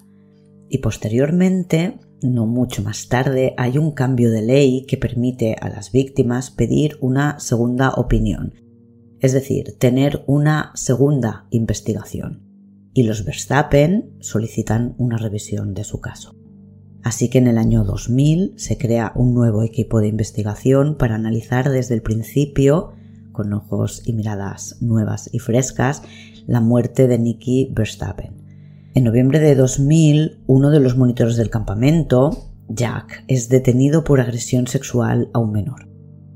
Y 0.68 0.78
posteriormente 0.78 1.98
no 2.22 2.46
mucho 2.46 2.82
más 2.82 3.08
tarde, 3.08 3.54
hay 3.56 3.78
un 3.78 3.92
cambio 3.92 4.30
de 4.30 4.42
ley 4.42 4.86
que 4.86 4.96
permite 4.96 5.56
a 5.60 5.68
las 5.68 5.92
víctimas 5.92 6.50
pedir 6.50 6.96
una 7.00 7.38
segunda 7.38 7.90
opinión, 7.90 8.54
es 9.20 9.32
decir, 9.32 9.76
tener 9.78 10.24
una 10.26 10.72
segunda 10.74 11.46
investigación. 11.50 12.42
Y 12.94 13.02
los 13.02 13.24
Verstappen 13.24 14.16
solicitan 14.20 14.94
una 14.98 15.18
revisión 15.18 15.74
de 15.74 15.84
su 15.84 16.00
caso. 16.00 16.34
Así 17.02 17.28
que 17.28 17.38
en 17.38 17.46
el 17.46 17.58
año 17.58 17.84
2000 17.84 18.54
se 18.56 18.78
crea 18.78 19.12
un 19.14 19.34
nuevo 19.34 19.62
equipo 19.62 20.00
de 20.00 20.08
investigación 20.08 20.96
para 20.96 21.14
analizar 21.14 21.70
desde 21.70 21.94
el 21.94 22.02
principio, 22.02 22.94
con 23.32 23.52
ojos 23.52 24.02
y 24.06 24.12
miradas 24.12 24.78
nuevas 24.80 25.28
y 25.32 25.38
frescas, 25.38 26.02
la 26.46 26.60
muerte 26.60 27.06
de 27.06 27.18
Nicky 27.18 27.70
Verstappen. 27.72 28.45
En 28.96 29.04
noviembre 29.04 29.40
de 29.40 29.54
2000, 29.54 30.44
uno 30.46 30.70
de 30.70 30.80
los 30.80 30.96
monitores 30.96 31.36
del 31.36 31.50
campamento, 31.50 32.48
Jack, 32.66 33.24
es 33.28 33.50
detenido 33.50 34.04
por 34.04 34.20
agresión 34.22 34.66
sexual 34.68 35.28
a 35.34 35.38
un 35.38 35.52
menor. 35.52 35.86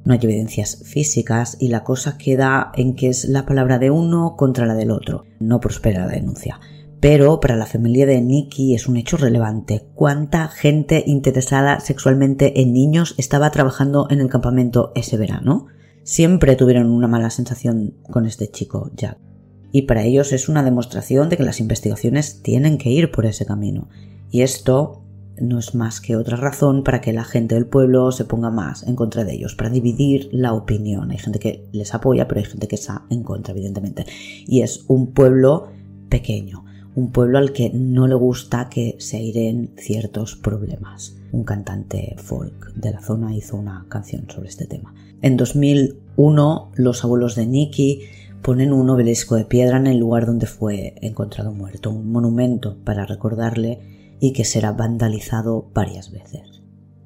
No 0.04 0.12
hay 0.12 0.20
evidencias 0.22 0.82
físicas 0.84 1.56
y 1.58 1.68
la 1.68 1.84
cosa 1.84 2.18
queda 2.18 2.70
en 2.74 2.96
que 2.96 3.08
es 3.08 3.24
la 3.24 3.46
palabra 3.46 3.78
de 3.78 3.90
uno 3.90 4.34
contra 4.36 4.66
la 4.66 4.74
del 4.74 4.90
otro. 4.90 5.24
No 5.38 5.58
prospera 5.58 6.04
la 6.04 6.12
denuncia. 6.12 6.60
Pero 7.00 7.40
para 7.40 7.56
la 7.56 7.64
familia 7.64 8.04
de 8.04 8.20
Nicky 8.20 8.74
es 8.74 8.88
un 8.88 8.98
hecho 8.98 9.16
relevante. 9.16 9.86
¿Cuánta 9.94 10.46
gente 10.48 11.02
interesada 11.06 11.80
sexualmente 11.80 12.60
en 12.60 12.74
niños 12.74 13.14
estaba 13.16 13.50
trabajando 13.52 14.06
en 14.10 14.20
el 14.20 14.28
campamento 14.28 14.92
ese 14.94 15.16
verano? 15.16 15.68
Siempre 16.02 16.56
tuvieron 16.56 16.90
una 16.90 17.08
mala 17.08 17.30
sensación 17.30 17.94
con 18.10 18.26
este 18.26 18.50
chico, 18.50 18.90
Jack 18.94 19.29
y 19.72 19.82
para 19.82 20.04
ellos 20.04 20.32
es 20.32 20.48
una 20.48 20.62
demostración 20.62 21.28
de 21.28 21.36
que 21.36 21.44
las 21.44 21.60
investigaciones 21.60 22.42
tienen 22.42 22.78
que 22.78 22.90
ir 22.90 23.10
por 23.10 23.26
ese 23.26 23.46
camino. 23.46 23.88
Y 24.30 24.42
esto 24.42 25.02
no 25.40 25.58
es 25.58 25.74
más 25.74 26.00
que 26.00 26.16
otra 26.16 26.36
razón 26.36 26.84
para 26.84 27.00
que 27.00 27.12
la 27.12 27.24
gente 27.24 27.54
del 27.54 27.66
pueblo 27.66 28.12
se 28.12 28.24
ponga 28.24 28.50
más 28.50 28.82
en 28.86 28.94
contra 28.94 29.24
de 29.24 29.34
ellos, 29.34 29.54
para 29.54 29.70
dividir 29.70 30.28
la 30.32 30.52
opinión. 30.52 31.10
Hay 31.10 31.18
gente 31.18 31.38
que 31.38 31.66
les 31.72 31.94
apoya, 31.94 32.28
pero 32.28 32.40
hay 32.40 32.46
gente 32.46 32.68
que 32.68 32.76
está 32.76 33.04
en 33.10 33.22
contra, 33.22 33.52
evidentemente. 33.52 34.06
Y 34.46 34.62
es 34.62 34.84
un 34.88 35.08
pueblo 35.08 35.68
pequeño, 36.08 36.64
un 36.94 37.10
pueblo 37.10 37.38
al 37.38 37.52
que 37.52 37.70
no 37.70 38.06
le 38.06 38.14
gusta 38.14 38.68
que 38.68 38.96
se 38.98 39.16
airen 39.16 39.70
ciertos 39.76 40.36
problemas. 40.36 41.16
Un 41.32 41.44
cantante 41.44 42.16
folk 42.18 42.74
de 42.74 42.90
la 42.90 43.00
zona 43.00 43.34
hizo 43.34 43.56
una 43.56 43.86
canción 43.88 44.26
sobre 44.28 44.48
este 44.48 44.66
tema. 44.66 44.94
En 45.22 45.36
2001, 45.36 46.72
los 46.74 47.04
abuelos 47.04 47.36
de 47.36 47.46
Nicky 47.46 48.00
ponen 48.42 48.72
un 48.72 48.88
obelisco 48.90 49.36
de 49.36 49.44
piedra 49.44 49.76
en 49.76 49.86
el 49.86 49.98
lugar 49.98 50.26
donde 50.26 50.46
fue 50.46 50.94
encontrado 51.02 51.52
muerto, 51.52 51.90
un 51.90 52.10
monumento 52.10 52.78
para 52.84 53.06
recordarle 53.06 54.16
y 54.20 54.32
que 54.32 54.44
será 54.44 54.72
vandalizado 54.72 55.70
varias 55.74 56.10
veces. 56.10 56.62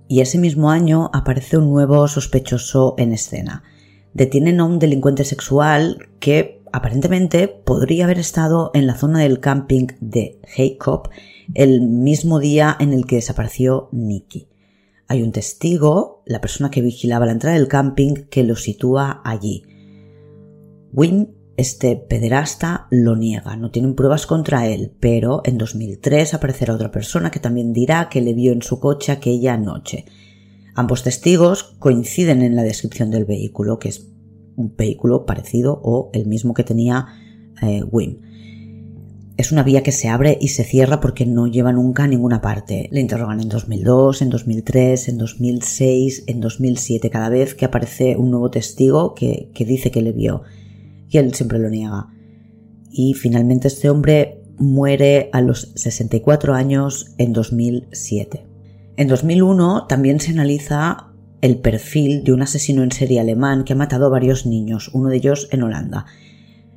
Y 0.06 0.20
ese 0.20 0.38
mismo 0.38 0.70
año 0.70 1.10
aparece 1.12 1.56
un 1.56 1.70
nuevo 1.70 2.06
sospechoso 2.08 2.94
en 2.98 3.12
escena. 3.12 3.62
Detienen 4.12 4.60
a 4.60 4.64
un 4.64 4.78
delincuente 4.78 5.24
sexual 5.24 6.08
que 6.20 6.62
aparentemente 6.72 7.48
podría 7.48 8.04
haber 8.04 8.18
estado 8.18 8.70
en 8.74 8.86
la 8.86 8.94
zona 8.94 9.20
del 9.20 9.40
camping 9.40 9.86
de 10.00 10.40
Heikop 10.56 11.08
el 11.54 11.80
mismo 11.82 12.38
día 12.38 12.76
en 12.78 12.92
el 12.92 13.06
que 13.06 13.16
desapareció 13.16 13.88
Nicky. 13.92 14.48
Hay 15.08 15.22
un 15.22 15.32
testigo, 15.32 16.22
la 16.26 16.40
persona 16.40 16.70
que 16.70 16.80
vigilaba 16.80 17.26
la 17.26 17.32
entrada 17.32 17.56
del 17.56 17.68
camping, 17.68 18.26
que 18.30 18.44
lo 18.44 18.56
sitúa 18.56 19.20
allí 19.24 19.64
Wim, 20.94 21.26
este 21.56 21.96
pederasta, 21.96 22.86
lo 22.90 23.16
niega, 23.16 23.56
no 23.56 23.72
tienen 23.72 23.96
pruebas 23.96 24.26
contra 24.26 24.68
él, 24.68 24.92
pero 25.00 25.42
en 25.44 25.58
2003 25.58 26.34
aparecerá 26.34 26.72
otra 26.72 26.92
persona 26.92 27.32
que 27.32 27.40
también 27.40 27.72
dirá 27.72 28.08
que 28.08 28.20
le 28.20 28.32
vio 28.32 28.52
en 28.52 28.62
su 28.62 28.78
coche 28.78 29.10
aquella 29.10 29.56
noche. 29.56 30.04
Ambos 30.76 31.02
testigos 31.02 31.74
coinciden 31.80 32.42
en 32.42 32.54
la 32.54 32.62
descripción 32.62 33.10
del 33.10 33.24
vehículo, 33.24 33.80
que 33.80 33.88
es 33.88 34.08
un 34.54 34.76
vehículo 34.76 35.26
parecido 35.26 35.80
o 35.82 36.10
el 36.12 36.26
mismo 36.26 36.54
que 36.54 36.62
tenía 36.62 37.06
eh, 37.60 37.82
Wim. 37.82 38.20
Es 39.36 39.50
una 39.50 39.64
vía 39.64 39.82
que 39.82 39.90
se 39.90 40.08
abre 40.08 40.38
y 40.40 40.48
se 40.48 40.62
cierra 40.62 41.00
porque 41.00 41.26
no 41.26 41.48
lleva 41.48 41.72
nunca 41.72 42.04
a 42.04 42.08
ninguna 42.08 42.40
parte. 42.40 42.88
Le 42.92 43.00
interrogan 43.00 43.40
en 43.40 43.48
2002, 43.48 44.22
en 44.22 44.30
2003, 44.30 45.08
en 45.08 45.18
2006, 45.18 46.24
en 46.28 46.40
2007, 46.40 47.10
cada 47.10 47.30
vez 47.30 47.56
que 47.56 47.64
aparece 47.64 48.16
un 48.16 48.30
nuevo 48.30 48.52
testigo 48.52 49.14
que, 49.14 49.50
que 49.52 49.64
dice 49.64 49.90
que 49.90 50.02
le 50.02 50.12
vio 50.12 50.42
él 51.18 51.34
siempre 51.34 51.58
lo 51.58 51.70
niega. 51.70 52.08
y 52.96 53.14
finalmente 53.14 53.66
este 53.66 53.90
hombre 53.90 54.44
muere 54.56 55.30
a 55.32 55.40
los 55.40 55.72
64 55.74 56.54
años 56.54 57.14
en 57.18 57.32
2007. 57.32 58.46
En 58.96 59.08
2001 59.08 59.86
también 59.88 60.20
se 60.20 60.30
analiza 60.30 61.08
el 61.40 61.58
perfil 61.58 62.24
de 62.24 62.32
un 62.32 62.42
asesino 62.42 62.82
en 62.82 62.92
serie 62.92 63.20
alemán 63.20 63.64
que 63.64 63.72
ha 63.72 63.76
matado 63.76 64.06
a 64.06 64.10
varios 64.10 64.46
niños, 64.46 64.90
uno 64.94 65.08
de 65.08 65.16
ellos 65.16 65.48
en 65.50 65.62
Holanda. 65.62 66.06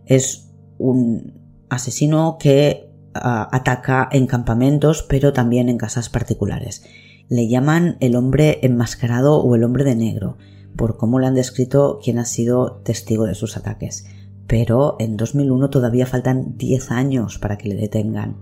Es 0.05 0.49
un 0.77 1.33
asesino 1.69 2.37
que 2.39 2.89
ataca 3.13 4.09
en 4.11 4.27
campamentos, 4.27 5.05
pero 5.07 5.33
también 5.33 5.69
en 5.69 5.77
casas 5.77 6.09
particulares. 6.09 6.83
Le 7.29 7.47
llaman 7.47 7.97
el 7.99 8.15
hombre 8.15 8.59
enmascarado 8.61 9.41
o 9.41 9.55
el 9.55 9.63
hombre 9.63 9.83
de 9.83 9.95
negro, 9.95 10.37
por 10.75 10.97
cómo 10.97 11.19
le 11.19 11.27
han 11.27 11.35
descrito 11.35 11.99
quien 12.03 12.19
ha 12.19 12.25
sido 12.25 12.81
testigo 12.83 13.25
de 13.25 13.35
sus 13.35 13.57
ataques. 13.57 14.05
Pero 14.47 14.95
en 14.99 15.17
2001 15.17 15.69
todavía 15.69 16.05
faltan 16.05 16.57
10 16.57 16.91
años 16.91 17.37
para 17.37 17.57
que 17.57 17.69
le 17.69 17.75
detengan. 17.75 18.37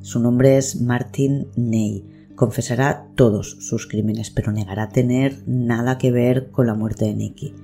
Su 0.00 0.20
nombre 0.20 0.56
es 0.56 0.80
Martin 0.80 1.48
Ney. 1.56 2.04
Confesará 2.36 3.08
todos 3.16 3.56
sus 3.60 3.88
crímenes, 3.88 4.30
pero 4.30 4.52
negará 4.52 4.88
tener 4.88 5.42
nada 5.46 5.98
que 5.98 6.12
ver 6.12 6.50
con 6.52 6.68
la 6.68 6.74
muerte 6.74 7.06
de 7.06 7.14
Nicky. 7.14 7.54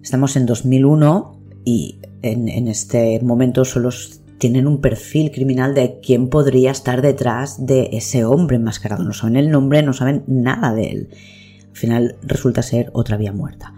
Estamos 0.00 0.36
en 0.36 0.46
2001 0.46 1.40
y 1.64 1.98
en, 2.22 2.68
este 2.68 3.20
momento 3.20 3.64
solo 3.64 3.90
tienen 4.38 4.66
un 4.66 4.80
perfil 4.80 5.30
criminal 5.30 5.74
de 5.74 5.98
quién 6.00 6.28
podría 6.28 6.70
estar 6.70 7.02
detrás 7.02 7.66
de 7.66 7.88
ese 7.92 8.24
hombre 8.24 8.56
enmascarado. 8.56 9.02
No 9.02 9.12
saben 9.12 9.36
el 9.36 9.50
nombre, 9.50 9.82
no 9.82 9.92
saben 9.92 10.22
nada 10.26 10.72
de 10.74 10.90
él. 10.90 11.08
Al 11.70 11.76
final 11.76 12.16
resulta 12.22 12.62
ser 12.62 12.90
otra 12.92 13.16
vía 13.16 13.32
muerta. 13.32 13.74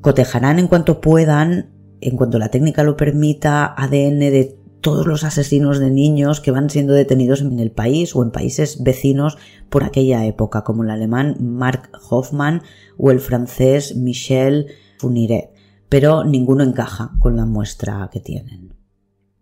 Cotejarán 0.00 0.58
en 0.58 0.68
cuanto 0.68 1.00
puedan, 1.00 1.70
en 2.00 2.16
cuanto 2.16 2.38
la 2.38 2.50
técnica 2.50 2.82
lo 2.82 2.96
permita, 2.96 3.74
ADN 3.76 4.18
de 4.18 4.56
todos 4.80 5.06
los 5.06 5.24
asesinos 5.24 5.78
de 5.78 5.90
niños 5.90 6.40
que 6.40 6.50
van 6.50 6.70
siendo 6.70 6.94
detenidos 6.94 7.42
en 7.42 7.60
el 7.60 7.70
país 7.70 8.16
o 8.16 8.22
en 8.22 8.30
países 8.30 8.82
vecinos 8.82 9.36
por 9.68 9.84
aquella 9.84 10.24
época, 10.24 10.64
como 10.64 10.84
el 10.84 10.90
alemán 10.90 11.36
Mark 11.40 11.90
Hoffman 12.08 12.62
o 12.96 13.10
el 13.10 13.20
francés 13.20 13.94
Michel 13.96 14.68
Funiret 14.98 15.50
pero 15.90 16.24
ninguno 16.24 16.62
encaja 16.62 17.10
con 17.18 17.36
la 17.36 17.44
muestra 17.44 18.08
que 18.10 18.20
tienen. 18.20 18.74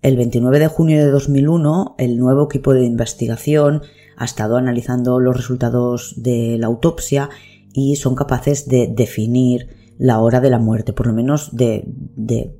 El 0.00 0.16
29 0.16 0.58
de 0.58 0.68
junio 0.68 0.98
de 0.98 1.10
2001, 1.10 1.94
el 1.98 2.16
nuevo 2.18 2.46
equipo 2.46 2.72
de 2.72 2.84
investigación 2.84 3.82
ha 4.16 4.24
estado 4.24 4.56
analizando 4.56 5.20
los 5.20 5.36
resultados 5.36 6.14
de 6.16 6.56
la 6.58 6.66
autopsia 6.66 7.28
y 7.74 7.96
son 7.96 8.14
capaces 8.14 8.66
de 8.66 8.88
definir 8.88 9.76
la 9.98 10.20
hora 10.20 10.40
de 10.40 10.50
la 10.50 10.58
muerte, 10.58 10.92
por 10.92 11.06
lo 11.06 11.12
menos 11.12 11.54
de, 11.54 11.84
de 12.16 12.56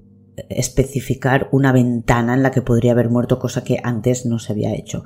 especificar 0.48 1.48
una 1.52 1.72
ventana 1.72 2.34
en 2.34 2.42
la 2.42 2.50
que 2.50 2.62
podría 2.62 2.92
haber 2.92 3.08
muerto, 3.08 3.38
cosa 3.38 3.64
que 3.64 3.78
antes 3.82 4.26
no 4.26 4.38
se 4.38 4.52
había 4.52 4.74
hecho. 4.74 5.04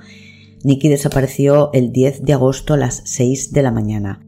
Nicky 0.65 0.89
desapareció 0.89 1.71
el 1.73 1.93
10 1.93 2.23
de 2.23 2.33
agosto 2.33 2.75
a 2.75 2.77
las 2.77 3.03
6 3.05 3.53
de 3.53 3.63
la 3.63 3.73
mañana 3.73 4.27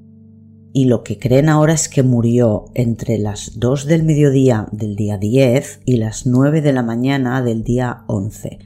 y 0.76 0.86
lo 0.86 1.04
que 1.04 1.20
creen 1.20 1.48
ahora 1.48 1.72
es 1.72 1.88
que 1.88 2.02
murió 2.02 2.64
entre 2.74 3.16
las 3.16 3.60
2 3.60 3.86
del 3.86 4.02
mediodía 4.02 4.66
del 4.72 4.96
día 4.96 5.18
10 5.18 5.82
y 5.84 5.98
las 5.98 6.26
9 6.26 6.62
de 6.62 6.72
la 6.72 6.82
mañana 6.82 7.40
del 7.42 7.62
día 7.62 8.02
11. 8.08 8.58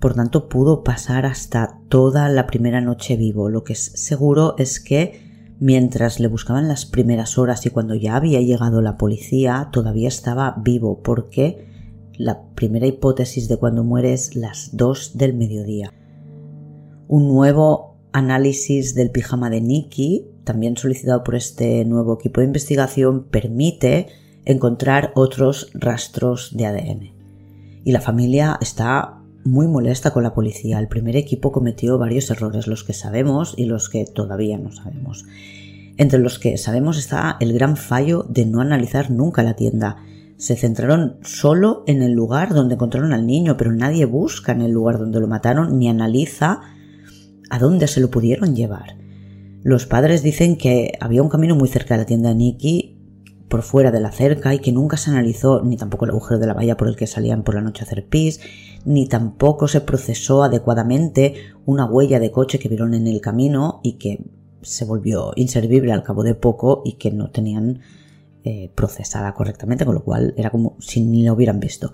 Por 0.00 0.14
tanto, 0.14 0.48
pudo 0.48 0.82
pasar 0.82 1.26
hasta 1.26 1.80
toda 1.90 2.30
la 2.30 2.46
primera 2.46 2.80
noche 2.80 3.16
vivo. 3.16 3.50
Lo 3.50 3.62
que 3.62 3.74
es 3.74 3.92
seguro 3.94 4.54
es 4.56 4.80
que 4.80 5.27
mientras 5.60 6.20
le 6.20 6.28
buscaban 6.28 6.68
las 6.68 6.86
primeras 6.86 7.38
horas 7.38 7.64
y 7.66 7.70
cuando 7.70 7.94
ya 7.94 8.16
había 8.16 8.40
llegado 8.40 8.80
la 8.80 8.96
policía, 8.96 9.68
todavía 9.72 10.08
estaba 10.08 10.54
vivo 10.62 11.02
porque 11.02 11.66
la 12.16 12.42
primera 12.54 12.86
hipótesis 12.86 13.48
de 13.48 13.56
cuando 13.56 13.84
muere 13.84 14.12
es 14.12 14.36
las 14.36 14.76
2 14.76 15.16
del 15.16 15.34
mediodía. 15.34 15.92
Un 17.06 17.28
nuevo 17.28 17.96
análisis 18.12 18.94
del 18.94 19.10
pijama 19.10 19.50
de 19.50 19.60
Nicky 19.60 20.26
también 20.48 20.78
solicitado 20.78 21.22
por 21.24 21.34
este 21.34 21.84
nuevo 21.84 22.14
equipo 22.14 22.40
de 22.40 22.46
investigación, 22.46 23.24
permite 23.24 24.06
encontrar 24.46 25.12
otros 25.14 25.70
rastros 25.74 26.56
de 26.56 26.64
ADN. 26.64 27.12
Y 27.84 27.92
la 27.92 28.00
familia 28.00 28.56
está 28.62 29.17
muy 29.44 29.66
molesta 29.66 30.12
con 30.12 30.22
la 30.22 30.34
policía. 30.34 30.78
El 30.78 30.88
primer 30.88 31.16
equipo 31.16 31.52
cometió 31.52 31.98
varios 31.98 32.30
errores, 32.30 32.66
los 32.66 32.84
que 32.84 32.92
sabemos 32.92 33.54
y 33.56 33.66
los 33.66 33.88
que 33.88 34.04
todavía 34.04 34.58
no 34.58 34.72
sabemos. 34.72 35.24
Entre 35.96 36.18
los 36.18 36.38
que 36.38 36.56
sabemos 36.58 36.98
está 36.98 37.36
el 37.40 37.52
gran 37.52 37.76
fallo 37.76 38.24
de 38.28 38.46
no 38.46 38.60
analizar 38.60 39.10
nunca 39.10 39.42
la 39.42 39.54
tienda. 39.54 39.96
Se 40.36 40.54
centraron 40.54 41.16
solo 41.22 41.82
en 41.86 42.02
el 42.02 42.12
lugar 42.12 42.54
donde 42.54 42.74
encontraron 42.74 43.12
al 43.12 43.26
niño, 43.26 43.56
pero 43.56 43.72
nadie 43.72 44.04
busca 44.04 44.52
en 44.52 44.62
el 44.62 44.70
lugar 44.70 44.98
donde 44.98 45.18
lo 45.18 45.26
mataron 45.26 45.78
ni 45.78 45.88
analiza 45.88 46.60
a 47.50 47.58
dónde 47.58 47.88
se 47.88 48.00
lo 48.00 48.10
pudieron 48.10 48.54
llevar. 48.54 48.96
Los 49.62 49.86
padres 49.86 50.22
dicen 50.22 50.56
que 50.56 50.92
había 51.00 51.22
un 51.22 51.28
camino 51.28 51.56
muy 51.56 51.68
cerca 51.68 51.94
de 51.94 52.02
la 52.02 52.06
tienda 52.06 52.28
de 52.28 52.36
Nicky 52.36 52.97
por 53.48 53.62
fuera 53.62 53.90
de 53.90 54.00
la 54.00 54.12
cerca 54.12 54.54
y 54.54 54.58
que 54.58 54.72
nunca 54.72 54.96
se 54.96 55.10
analizó 55.10 55.62
ni 55.62 55.76
tampoco 55.76 56.04
el 56.04 56.10
agujero 56.10 56.38
de 56.38 56.46
la 56.46 56.54
valla 56.54 56.76
por 56.76 56.88
el 56.88 56.96
que 56.96 57.06
salían 57.06 57.42
por 57.42 57.54
la 57.54 57.62
noche 57.62 57.82
a 57.82 57.86
hacer 57.86 58.06
pis, 58.06 58.40
ni 58.84 59.06
tampoco 59.06 59.68
se 59.68 59.80
procesó 59.80 60.42
adecuadamente 60.42 61.34
una 61.64 61.86
huella 61.86 62.20
de 62.20 62.30
coche 62.30 62.58
que 62.58 62.68
vieron 62.68 62.94
en 62.94 63.06
el 63.06 63.20
camino 63.20 63.80
y 63.82 63.94
que 63.94 64.24
se 64.62 64.84
volvió 64.84 65.32
inservible 65.36 65.92
al 65.92 66.02
cabo 66.02 66.22
de 66.22 66.34
poco 66.34 66.82
y 66.84 66.94
que 66.94 67.10
no 67.10 67.30
tenían 67.30 67.80
eh, 68.44 68.70
procesada 68.74 69.34
correctamente, 69.34 69.84
con 69.84 69.94
lo 69.94 70.04
cual 70.04 70.34
era 70.36 70.50
como 70.50 70.76
si 70.78 71.00
ni 71.00 71.24
lo 71.24 71.34
hubieran 71.34 71.60
visto. 71.60 71.92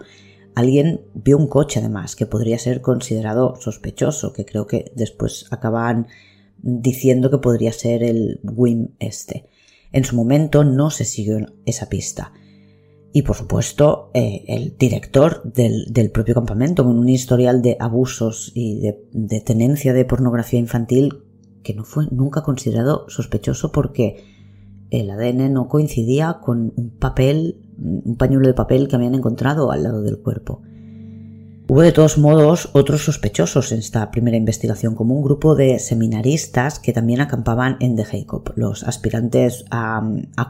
Alguien 0.54 1.00
vio 1.14 1.36
un 1.36 1.48
coche 1.48 1.80
además 1.80 2.14
que 2.14 2.26
podría 2.26 2.58
ser 2.58 2.80
considerado 2.80 3.56
sospechoso, 3.60 4.32
que 4.32 4.44
creo 4.44 4.66
que 4.66 4.92
después 4.94 5.46
acaban 5.50 6.06
diciendo 6.58 7.30
que 7.30 7.38
podría 7.38 7.72
ser 7.72 8.02
el 8.02 8.40
WIM 8.44 8.90
este. 9.00 9.46
En 9.94 10.02
su 10.02 10.16
momento 10.16 10.64
no 10.64 10.90
se 10.90 11.04
siguió 11.04 11.38
esa 11.66 11.88
pista. 11.88 12.32
Y 13.12 13.22
por 13.22 13.36
supuesto, 13.36 14.10
eh, 14.12 14.44
el 14.48 14.76
director 14.76 15.40
del, 15.44 16.10
propio 16.10 16.34
campamento, 16.34 16.82
con 16.82 16.98
un 16.98 17.08
historial 17.08 17.62
de 17.62 17.76
abusos 17.78 18.50
y 18.56 18.80
de, 18.80 19.40
tenencia 19.40 19.92
de 19.92 20.04
pornografía 20.04 20.58
infantil 20.58 21.22
que 21.62 21.74
no 21.74 21.84
fue 21.84 22.08
nunca 22.10 22.42
considerado 22.42 23.08
sospechoso 23.08 23.70
porque 23.70 24.24
el 24.90 25.08
ADN 25.12 25.52
no 25.52 25.68
coincidía 25.68 26.40
con 26.42 26.72
un 26.74 26.90
papel, 26.98 27.62
un 27.78 28.16
pañuelo 28.16 28.48
de 28.48 28.54
papel 28.54 28.88
que 28.88 28.96
habían 28.96 29.14
encontrado 29.14 29.70
al 29.70 29.84
lado 29.84 30.02
del 30.02 30.18
cuerpo. 30.18 30.62
Hubo 31.66 31.80
de 31.80 31.92
todos 31.92 32.18
modos 32.18 32.68
otros 32.74 33.06
sospechosos 33.06 33.72
en 33.72 33.78
esta 33.78 34.10
primera 34.10 34.36
investigación, 34.36 34.94
como 34.94 35.14
un 35.14 35.24
grupo 35.24 35.54
de 35.54 35.78
seminaristas 35.78 36.78
que 36.78 36.92
también 36.92 37.22
acampaban 37.22 37.78
en 37.80 37.96
The 37.96 38.04
Jacob. 38.04 38.52
Los 38.54 38.82
aspirantes 38.82 39.64
a, 39.70 40.02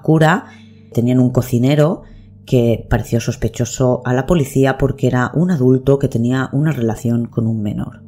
cura 0.03 0.47
tenían 0.93 1.21
un 1.21 1.31
cocinero 1.31 2.03
que 2.47 2.85
pareció 2.91 3.21
sospechoso 3.21 4.03
a 4.05 4.13
la 4.13 4.27
policía 4.27 4.77
porque 4.77 5.07
era 5.07 5.31
un 5.35 5.53
adulto 5.53 6.01
que 6.01 6.09
tenía 6.09 6.51
una 6.53 6.73
relación 6.73 7.27
con 7.27 7.47
un 7.47 7.63
menor. 7.63 8.03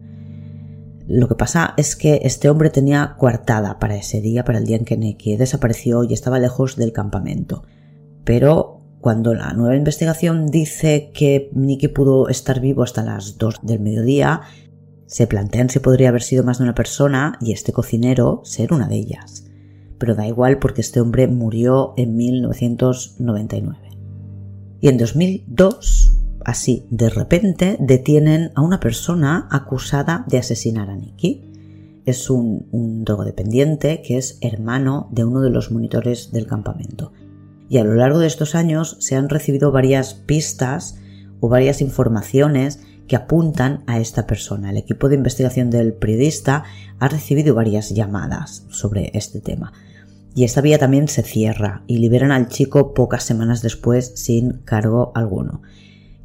Lo 1.06 1.28
que 1.28 1.36
pasa 1.36 1.74
es 1.76 1.94
que 1.94 2.22
este 2.24 2.50
hombre 2.50 2.70
tenía 2.70 3.14
coartada 3.18 3.78
para 3.78 3.94
ese 3.94 4.20
día, 4.20 4.44
para 4.44 4.58
el 4.58 4.66
día 4.66 4.78
en 4.78 4.84
que 4.84 4.96
Neki 4.96 5.36
desapareció 5.36 6.02
y 6.02 6.12
estaba 6.12 6.40
lejos 6.40 6.74
del 6.74 6.92
campamento. 6.92 7.62
Pero 8.24 8.75
cuando 9.00 9.34
la 9.34 9.52
nueva 9.52 9.76
investigación 9.76 10.46
dice 10.46 11.10
que 11.14 11.50
Nicky 11.52 11.88
pudo 11.88 12.28
estar 12.28 12.60
vivo 12.60 12.82
hasta 12.82 13.04
las 13.04 13.38
2 13.38 13.60
del 13.62 13.80
mediodía, 13.80 14.42
se 15.06 15.26
plantean 15.26 15.70
si 15.70 15.78
podría 15.78 16.08
haber 16.08 16.22
sido 16.22 16.42
más 16.44 16.58
de 16.58 16.64
una 16.64 16.74
persona 16.74 17.38
y 17.40 17.52
este 17.52 17.72
cocinero 17.72 18.40
ser 18.44 18.72
una 18.72 18.88
de 18.88 18.96
ellas. 18.96 19.44
Pero 19.98 20.14
da 20.14 20.26
igual 20.26 20.58
porque 20.58 20.80
este 20.80 21.00
hombre 21.00 21.28
murió 21.28 21.94
en 21.96 22.16
1999. 22.16 23.78
Y 24.80 24.88
en 24.88 24.98
2002, 24.98 26.16
así 26.44 26.86
de 26.90 27.08
repente, 27.08 27.76
detienen 27.78 28.50
a 28.54 28.62
una 28.62 28.80
persona 28.80 29.48
acusada 29.50 30.24
de 30.28 30.38
asesinar 30.38 30.90
a 30.90 30.96
Nicky. 30.96 32.02
Es 32.04 32.28
un, 32.28 32.66
un 32.72 33.04
drogodependiente 33.04 34.02
que 34.02 34.18
es 34.18 34.38
hermano 34.40 35.08
de 35.12 35.24
uno 35.24 35.40
de 35.40 35.50
los 35.50 35.70
monitores 35.70 36.32
del 36.32 36.46
campamento 36.46 37.12
y 37.68 37.78
a 37.78 37.84
lo 37.84 37.94
largo 37.94 38.18
de 38.18 38.26
estos 38.26 38.54
años 38.54 38.96
se 39.00 39.16
han 39.16 39.28
recibido 39.28 39.72
varias 39.72 40.14
pistas 40.14 40.98
o 41.40 41.48
varias 41.48 41.80
informaciones 41.80 42.80
que 43.08 43.16
apuntan 43.16 43.82
a 43.86 43.98
esta 43.98 44.26
persona. 44.26 44.70
El 44.70 44.76
equipo 44.76 45.08
de 45.08 45.16
investigación 45.16 45.70
del 45.70 45.92
periodista 45.94 46.64
ha 46.98 47.08
recibido 47.08 47.54
varias 47.54 47.90
llamadas 47.90 48.66
sobre 48.70 49.10
este 49.14 49.40
tema. 49.40 49.72
Y 50.34 50.44
esta 50.44 50.60
vía 50.60 50.78
también 50.78 51.08
se 51.08 51.22
cierra 51.22 51.82
y 51.86 51.98
liberan 51.98 52.30
al 52.30 52.48
chico 52.48 52.94
pocas 52.94 53.24
semanas 53.24 53.62
después 53.62 54.12
sin 54.16 54.58
cargo 54.64 55.12
alguno. 55.14 55.62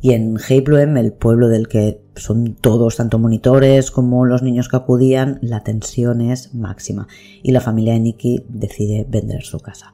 Y 0.01 0.13
en 0.13 0.37
Heibloem, 0.37 0.97
el 0.97 1.13
pueblo 1.13 1.47
del 1.47 1.67
que 1.67 2.01
son 2.15 2.55
todos, 2.55 2.97
tanto 2.97 3.19
monitores 3.19 3.91
como 3.91 4.25
los 4.25 4.41
niños 4.41 4.67
que 4.67 4.77
acudían, 4.77 5.37
la 5.41 5.63
tensión 5.63 6.21
es 6.21 6.53
máxima 6.55 7.07
y 7.43 7.51
la 7.51 7.61
familia 7.61 7.93
de 7.93 7.99
Nicky 7.99 8.43
decide 8.49 9.05
vender 9.07 9.43
su 9.43 9.59
casa. 9.59 9.93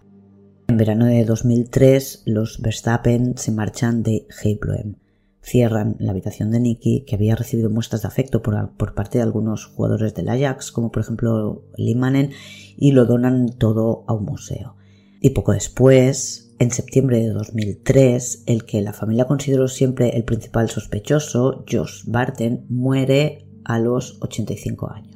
En 0.67 0.75
verano 0.75 1.05
de 1.05 1.23
2003 1.23 2.23
los 2.25 2.61
Verstappen 2.61 3.37
se 3.37 3.51
marchan 3.51 4.03
de 4.03 4.27
Heilbronn. 4.43 4.97
cierran 5.41 5.95
la 5.99 6.11
habitación 6.11 6.51
de 6.51 6.59
Nicky, 6.59 7.05
que 7.07 7.15
había 7.15 7.37
recibido 7.37 7.69
muestras 7.69 8.01
de 8.01 8.09
afecto 8.09 8.41
por, 8.41 8.75
por 8.75 8.93
parte 8.93 9.17
de 9.17 9.23
algunos 9.23 9.65
jugadores 9.65 10.13
del 10.13 10.27
Ajax, 10.27 10.73
como 10.73 10.91
por 10.91 11.03
ejemplo 11.03 11.63
Limanen, 11.77 12.31
y 12.75 12.91
lo 12.91 13.05
donan 13.05 13.47
todo 13.57 14.03
a 14.07 14.13
un 14.13 14.25
museo. 14.25 14.75
Y 15.21 15.29
poco 15.29 15.53
después, 15.53 16.53
en 16.59 16.71
septiembre 16.71 17.19
de 17.19 17.29
2003, 17.29 18.43
el 18.45 18.65
que 18.65 18.81
la 18.81 18.91
familia 18.91 19.25
consideró 19.25 19.69
siempre 19.69 20.17
el 20.17 20.25
principal 20.25 20.69
sospechoso, 20.69 21.63
Josh 21.71 22.03
Barton, 22.07 22.65
muere 22.67 23.47
a 23.63 23.79
los 23.79 24.17
85 24.21 24.91
años. 24.91 25.06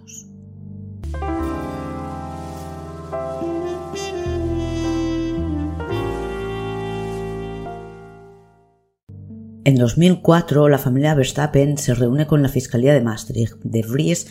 En 9.63 9.75
2004, 9.75 10.69
la 10.69 10.79
familia 10.79 11.13
Verstappen 11.13 11.77
se 11.77 11.93
reúne 11.93 12.25
con 12.25 12.41
la 12.41 12.49
Fiscalía 12.49 12.95
de 12.95 13.01
Maastricht. 13.01 13.57
De 13.63 13.83
Vries, 13.83 14.25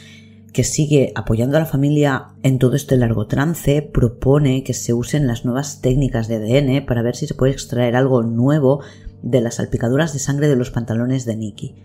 que 0.52 0.64
sigue 0.64 1.12
apoyando 1.14 1.56
a 1.56 1.60
la 1.60 1.66
familia 1.66 2.34
en 2.42 2.58
todo 2.58 2.74
este 2.74 2.96
largo 2.96 3.28
trance, 3.28 3.80
propone 3.80 4.64
que 4.64 4.74
se 4.74 4.92
usen 4.92 5.28
las 5.28 5.44
nuevas 5.44 5.82
técnicas 5.82 6.26
de 6.26 6.36
ADN 6.36 6.84
para 6.84 7.02
ver 7.02 7.14
si 7.14 7.28
se 7.28 7.34
puede 7.34 7.52
extraer 7.52 7.94
algo 7.94 8.24
nuevo 8.24 8.82
de 9.22 9.40
las 9.40 9.56
salpicaduras 9.56 10.12
de 10.12 10.18
sangre 10.18 10.48
de 10.48 10.56
los 10.56 10.72
pantalones 10.72 11.26
de 11.26 11.36
Nicky. 11.36 11.76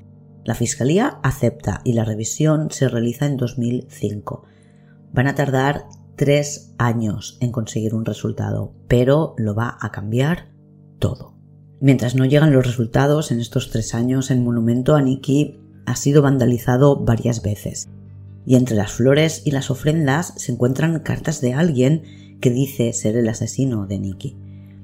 La 0.43 0.55
Fiscalía 0.55 1.19
acepta 1.21 1.81
y 1.83 1.93
la 1.93 2.03
revisión 2.03 2.71
se 2.71 2.89
realiza 2.89 3.27
en 3.27 3.37
2005. 3.37 4.43
Van 5.13 5.27
a 5.27 5.35
tardar 5.35 5.85
tres 6.15 6.73
años 6.79 7.37
en 7.41 7.51
conseguir 7.51 7.93
un 7.93 8.05
resultado, 8.05 8.73
pero 8.87 9.35
lo 9.37 9.53
va 9.53 9.77
a 9.79 9.91
cambiar 9.91 10.49
todo. 10.97 11.34
Mientras 11.79 12.15
no 12.15 12.25
llegan 12.25 12.53
los 12.53 12.65
resultados, 12.65 13.31
en 13.31 13.39
estos 13.39 13.69
tres 13.69 13.93
años 13.93 14.31
el 14.31 14.41
monumento 14.41 14.95
a 14.95 15.01
Nikki 15.01 15.59
ha 15.85 15.95
sido 15.95 16.21
vandalizado 16.21 16.97
varias 16.97 17.41
veces. 17.41 17.89
Y 18.45 18.55
entre 18.55 18.75
las 18.75 18.91
flores 18.91 19.41
y 19.45 19.51
las 19.51 19.69
ofrendas 19.69 20.33
se 20.37 20.51
encuentran 20.51 20.99
cartas 20.99 21.41
de 21.41 21.53
alguien 21.53 22.03
que 22.39 22.49
dice 22.49 22.93
ser 22.93 23.17
el 23.17 23.27
asesino 23.27 23.87
de 23.87 23.99
Nikki. 23.99 24.37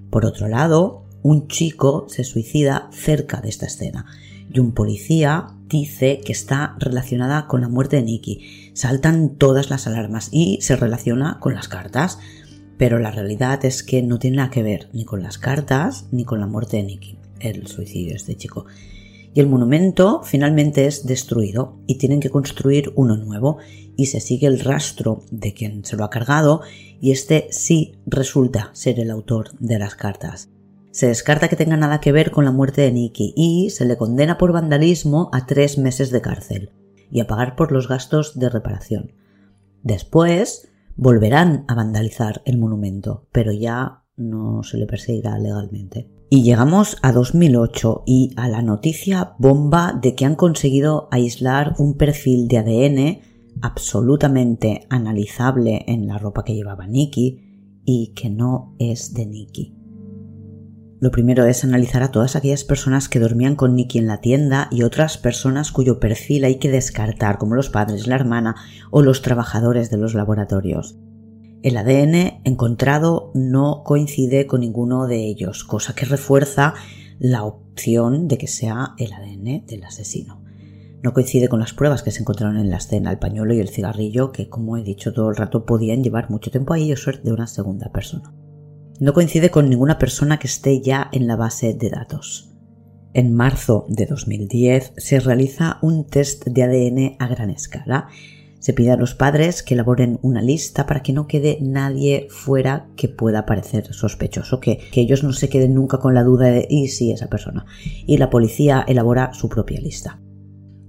Por 0.09 0.25
otro 0.25 0.47
lado, 0.47 1.05
un 1.23 1.47
chico 1.47 2.05
se 2.09 2.23
suicida 2.23 2.89
cerca 2.91 3.39
de 3.39 3.49
esta 3.49 3.67
escena 3.67 4.05
y 4.53 4.59
un 4.59 4.73
policía 4.73 5.47
dice 5.69 6.19
que 6.25 6.33
está 6.33 6.75
relacionada 6.79 7.47
con 7.47 7.61
la 7.61 7.69
muerte 7.69 7.97
de 7.97 8.03
Nikki. 8.03 8.71
Saltan 8.73 9.35
todas 9.37 9.69
las 9.69 9.87
alarmas 9.87 10.29
y 10.31 10.59
se 10.61 10.75
relaciona 10.75 11.39
con 11.39 11.53
las 11.53 11.67
cartas 11.67 12.19
pero 12.81 12.97
la 12.97 13.11
realidad 13.11 13.63
es 13.63 13.83
que 13.83 14.01
no 14.01 14.17
tiene 14.17 14.37
nada 14.37 14.49
que 14.49 14.63
ver 14.63 14.89
ni 14.91 15.05
con 15.05 15.21
las 15.21 15.37
cartas 15.37 16.07
ni 16.09 16.25
con 16.25 16.39
la 16.39 16.47
muerte 16.47 16.77
de 16.77 16.83
Nicky, 16.83 17.15
el 17.39 17.67
suicidio 17.67 18.09
de 18.09 18.15
este 18.15 18.35
chico. 18.35 18.65
Y 19.35 19.39
el 19.39 19.45
monumento 19.45 20.23
finalmente 20.23 20.87
es 20.87 21.05
destruido 21.05 21.77
y 21.85 21.99
tienen 21.99 22.19
que 22.19 22.31
construir 22.31 22.91
uno 22.95 23.17
nuevo 23.17 23.59
y 23.95 24.07
se 24.07 24.19
sigue 24.19 24.47
el 24.47 24.59
rastro 24.59 25.21
de 25.29 25.53
quien 25.53 25.85
se 25.85 25.95
lo 25.95 26.03
ha 26.03 26.09
cargado 26.09 26.61
y 26.99 27.11
este 27.11 27.49
sí 27.51 27.99
resulta 28.07 28.71
ser 28.73 28.99
el 28.99 29.11
autor 29.11 29.51
de 29.59 29.77
las 29.77 29.93
cartas. 29.93 30.49
Se 30.89 31.05
descarta 31.05 31.49
que 31.49 31.55
tenga 31.55 31.77
nada 31.77 32.01
que 32.01 32.11
ver 32.11 32.31
con 32.31 32.45
la 32.45 32.51
muerte 32.51 32.81
de 32.81 32.91
Nicky 32.91 33.35
y 33.37 33.69
se 33.69 33.85
le 33.85 33.95
condena 33.95 34.39
por 34.39 34.53
vandalismo 34.53 35.29
a 35.33 35.45
tres 35.45 35.77
meses 35.77 36.09
de 36.09 36.21
cárcel 36.21 36.71
y 37.11 37.19
a 37.19 37.27
pagar 37.27 37.55
por 37.55 37.71
los 37.71 37.87
gastos 37.87 38.39
de 38.39 38.49
reparación. 38.49 39.11
Después, 39.83 40.70
volverán 41.01 41.65
a 41.67 41.73
vandalizar 41.73 42.43
el 42.45 42.59
monumento, 42.59 43.25
pero 43.31 43.51
ya 43.51 44.03
no 44.17 44.61
se 44.61 44.77
le 44.77 44.85
perseguirá 44.85 45.39
legalmente. 45.39 46.11
Y 46.29 46.43
llegamos 46.43 46.97
a 47.01 47.11
2008 47.11 48.03
y 48.05 48.29
a 48.35 48.47
la 48.47 48.61
noticia 48.61 49.33
bomba 49.39 49.99
de 49.99 50.13
que 50.13 50.25
han 50.25 50.35
conseguido 50.35 51.07
aislar 51.09 51.73
un 51.79 51.95
perfil 51.95 52.47
de 52.47 52.57
ADN 52.59 53.19
absolutamente 53.63 54.85
analizable 54.91 55.85
en 55.87 56.05
la 56.05 56.19
ropa 56.19 56.43
que 56.43 56.53
llevaba 56.53 56.85
Nicky 56.85 57.81
y 57.83 58.13
que 58.13 58.29
no 58.29 58.75
es 58.77 59.15
de 59.15 59.25
Nicky. 59.25 59.80
Lo 61.01 61.09
primero 61.09 61.45
es 61.47 61.63
analizar 61.63 62.03
a 62.03 62.11
todas 62.11 62.35
aquellas 62.35 62.63
personas 62.63 63.09
que 63.09 63.19
dormían 63.19 63.55
con 63.55 63.73
Nicky 63.73 63.97
en 63.97 64.05
la 64.05 64.21
tienda 64.21 64.67
y 64.69 64.83
otras 64.83 65.17
personas 65.17 65.71
cuyo 65.71 65.99
perfil 65.99 66.43
hay 66.43 66.59
que 66.59 66.69
descartar, 66.69 67.39
como 67.39 67.55
los 67.55 67.71
padres, 67.71 68.05
la 68.05 68.13
hermana 68.13 68.55
o 68.91 69.01
los 69.01 69.23
trabajadores 69.23 69.89
de 69.89 69.97
los 69.97 70.13
laboratorios. 70.13 70.99
El 71.63 71.77
ADN 71.77 72.41
encontrado 72.43 73.31
no 73.33 73.81
coincide 73.83 74.45
con 74.45 74.61
ninguno 74.61 75.07
de 75.07 75.25
ellos, 75.25 75.63
cosa 75.63 75.95
que 75.95 76.05
refuerza 76.05 76.75
la 77.17 77.45
opción 77.45 78.27
de 78.27 78.37
que 78.37 78.47
sea 78.47 78.93
el 78.99 79.11
ADN 79.11 79.65
del 79.65 79.83
asesino. 79.83 80.43
No 81.01 81.13
coincide 81.13 81.47
con 81.47 81.61
las 81.61 81.73
pruebas 81.73 82.03
que 82.03 82.11
se 82.11 82.19
encontraron 82.19 82.59
en 82.59 82.69
la 82.69 82.77
escena, 82.77 83.09
el 83.09 83.17
pañuelo 83.17 83.55
y 83.55 83.59
el 83.59 83.69
cigarrillo, 83.69 84.31
que 84.31 84.49
como 84.49 84.77
he 84.77 84.83
dicho 84.83 85.13
todo 85.13 85.31
el 85.31 85.35
rato 85.35 85.65
podían 85.65 86.03
llevar 86.03 86.29
mucho 86.29 86.51
tiempo 86.51 86.75
ahí 86.75 86.93
o 86.93 86.95
ser 86.95 87.23
de 87.23 87.33
una 87.33 87.47
segunda 87.47 87.91
persona 87.91 88.31
no 89.01 89.13
coincide 89.13 89.49
con 89.49 89.67
ninguna 89.67 89.97
persona 89.97 90.37
que 90.37 90.45
esté 90.45 90.79
ya 90.79 91.09
en 91.11 91.25
la 91.25 91.35
base 91.35 91.73
de 91.73 91.89
datos. 91.89 92.51
En 93.13 93.33
marzo 93.33 93.87
de 93.89 94.05
2010 94.05 94.93
se 94.95 95.19
realiza 95.19 95.79
un 95.81 96.05
test 96.05 96.45
de 96.45 96.63
ADN 96.63 97.15
a 97.17 97.27
gran 97.27 97.49
escala. 97.49 98.09
Se 98.59 98.73
pide 98.73 98.91
a 98.91 98.97
los 98.97 99.15
padres 99.15 99.63
que 99.63 99.73
elaboren 99.73 100.19
una 100.21 100.43
lista 100.43 100.85
para 100.85 101.01
que 101.01 101.13
no 101.13 101.25
quede 101.25 101.57
nadie 101.61 102.27
fuera 102.29 102.89
que 102.95 103.09
pueda 103.09 103.47
parecer 103.47 103.91
sospechoso, 103.91 104.59
que, 104.59 104.79
ellos 104.93 105.23
no 105.23 105.33
se 105.33 105.49
queden 105.49 105.73
nunca 105.73 105.97
con 105.97 106.13
la 106.13 106.23
duda 106.23 106.51
de 106.51 106.67
y 106.69 106.89
si 106.89 107.11
esa 107.11 107.27
persona. 107.27 107.65
Y 108.05 108.17
la 108.17 108.29
policía 108.29 108.85
elabora 108.87 109.33
su 109.33 109.49
propia 109.49 109.81
lista. 109.81 110.19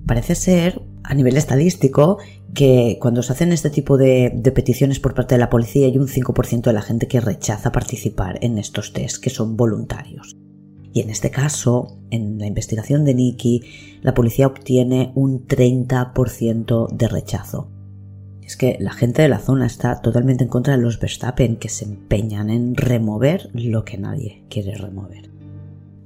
Parece 0.06 0.34
ser, 0.34 0.82
a 1.04 1.14
nivel 1.14 1.36
estadístico, 1.36 2.18
que 2.54 2.98
cuando 3.00 3.22
se 3.22 3.32
hacen 3.32 3.52
este 3.52 3.70
tipo 3.70 3.96
de, 3.96 4.30
peticiones 4.54 5.00
por 5.00 5.14
parte 5.14 5.34
de 5.34 5.40
la 5.40 5.50
policía 5.50 5.86
hay 5.86 5.98
un 5.98 6.08
5% 6.08 6.62
de 6.62 6.72
la 6.72 6.82
gente 6.82 7.08
que 7.08 7.20
rechaza 7.20 7.72
participar 7.72 8.38
en 8.42 8.58
estos 8.58 8.92
test, 8.92 9.22
que 9.22 9.30
son 9.30 9.56
voluntarios. 9.56 10.36
Y 10.92 11.00
en 11.00 11.08
este 11.08 11.30
caso, 11.30 11.98
en 12.10 12.38
la 12.38 12.46
investigación 12.46 13.04
de 13.04 13.14
Nicky, 13.14 13.62
la 14.02 14.12
policía 14.12 14.46
obtiene 14.46 15.12
un 15.14 15.46
30% 15.46 16.88
de 16.92 17.08
rechazo. 17.08 17.70
Es 18.42 18.56
que 18.56 18.76
la 18.78 18.92
gente 18.92 19.22
de 19.22 19.28
la 19.28 19.38
zona 19.38 19.64
está 19.64 20.02
totalmente 20.02 20.44
en 20.44 20.50
contra 20.50 20.76
de 20.76 20.82
los 20.82 21.00
Verstappen, 21.00 21.56
que 21.56 21.70
se 21.70 21.86
empeñan 21.86 22.50
en 22.50 22.74
remover 22.74 23.48
lo 23.54 23.84
que 23.84 23.96
nadie 23.96 24.44
quiere 24.50 24.74
remover. 24.76 25.31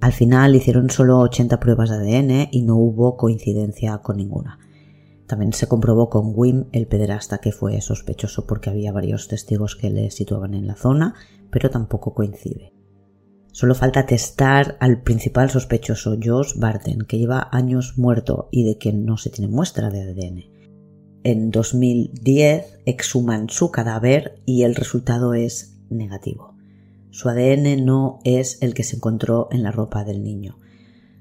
Al 0.06 0.12
final 0.12 0.54
hicieron 0.54 0.88
solo 0.88 1.18
80 1.18 1.58
pruebas 1.58 1.90
de 1.90 1.96
ADN 1.96 2.48
y 2.52 2.62
no 2.62 2.76
hubo 2.76 3.16
coincidencia 3.16 3.98
con 3.98 4.18
ninguna. 4.18 4.60
También 5.26 5.52
se 5.52 5.66
comprobó 5.66 6.10
con 6.10 6.30
Wim, 6.32 6.66
el 6.70 6.86
pederasta, 6.86 7.38
que 7.38 7.50
fue 7.50 7.80
sospechoso 7.80 8.46
porque 8.46 8.70
había 8.70 8.92
varios 8.92 9.26
testigos 9.26 9.74
que 9.74 9.90
le 9.90 10.12
situaban 10.12 10.54
en 10.54 10.68
la 10.68 10.76
zona, 10.76 11.14
pero 11.50 11.70
tampoco 11.70 12.14
coincide. 12.14 12.72
Solo 13.50 13.74
falta 13.74 14.06
testar 14.06 14.76
al 14.78 15.02
principal 15.02 15.50
sospechoso, 15.50 16.16
Josh 16.22 16.52
Barton, 16.56 16.98
que 17.08 17.18
lleva 17.18 17.48
años 17.50 17.98
muerto 17.98 18.48
y 18.52 18.62
de 18.62 18.78
quien 18.78 19.06
no 19.06 19.16
se 19.16 19.30
tiene 19.30 19.50
muestra 19.50 19.90
de 19.90 20.02
ADN. 20.02 20.44
En 21.24 21.50
2010 21.50 22.78
exhuman 22.86 23.48
su 23.48 23.72
cadáver 23.72 24.40
y 24.46 24.62
el 24.62 24.76
resultado 24.76 25.34
es 25.34 25.80
negativo. 25.90 26.55
Su 27.16 27.30
ADN 27.30 27.82
no 27.86 28.18
es 28.24 28.58
el 28.60 28.74
que 28.74 28.84
se 28.84 28.96
encontró 28.96 29.48
en 29.50 29.62
la 29.62 29.72
ropa 29.72 30.04
del 30.04 30.22
niño 30.22 30.58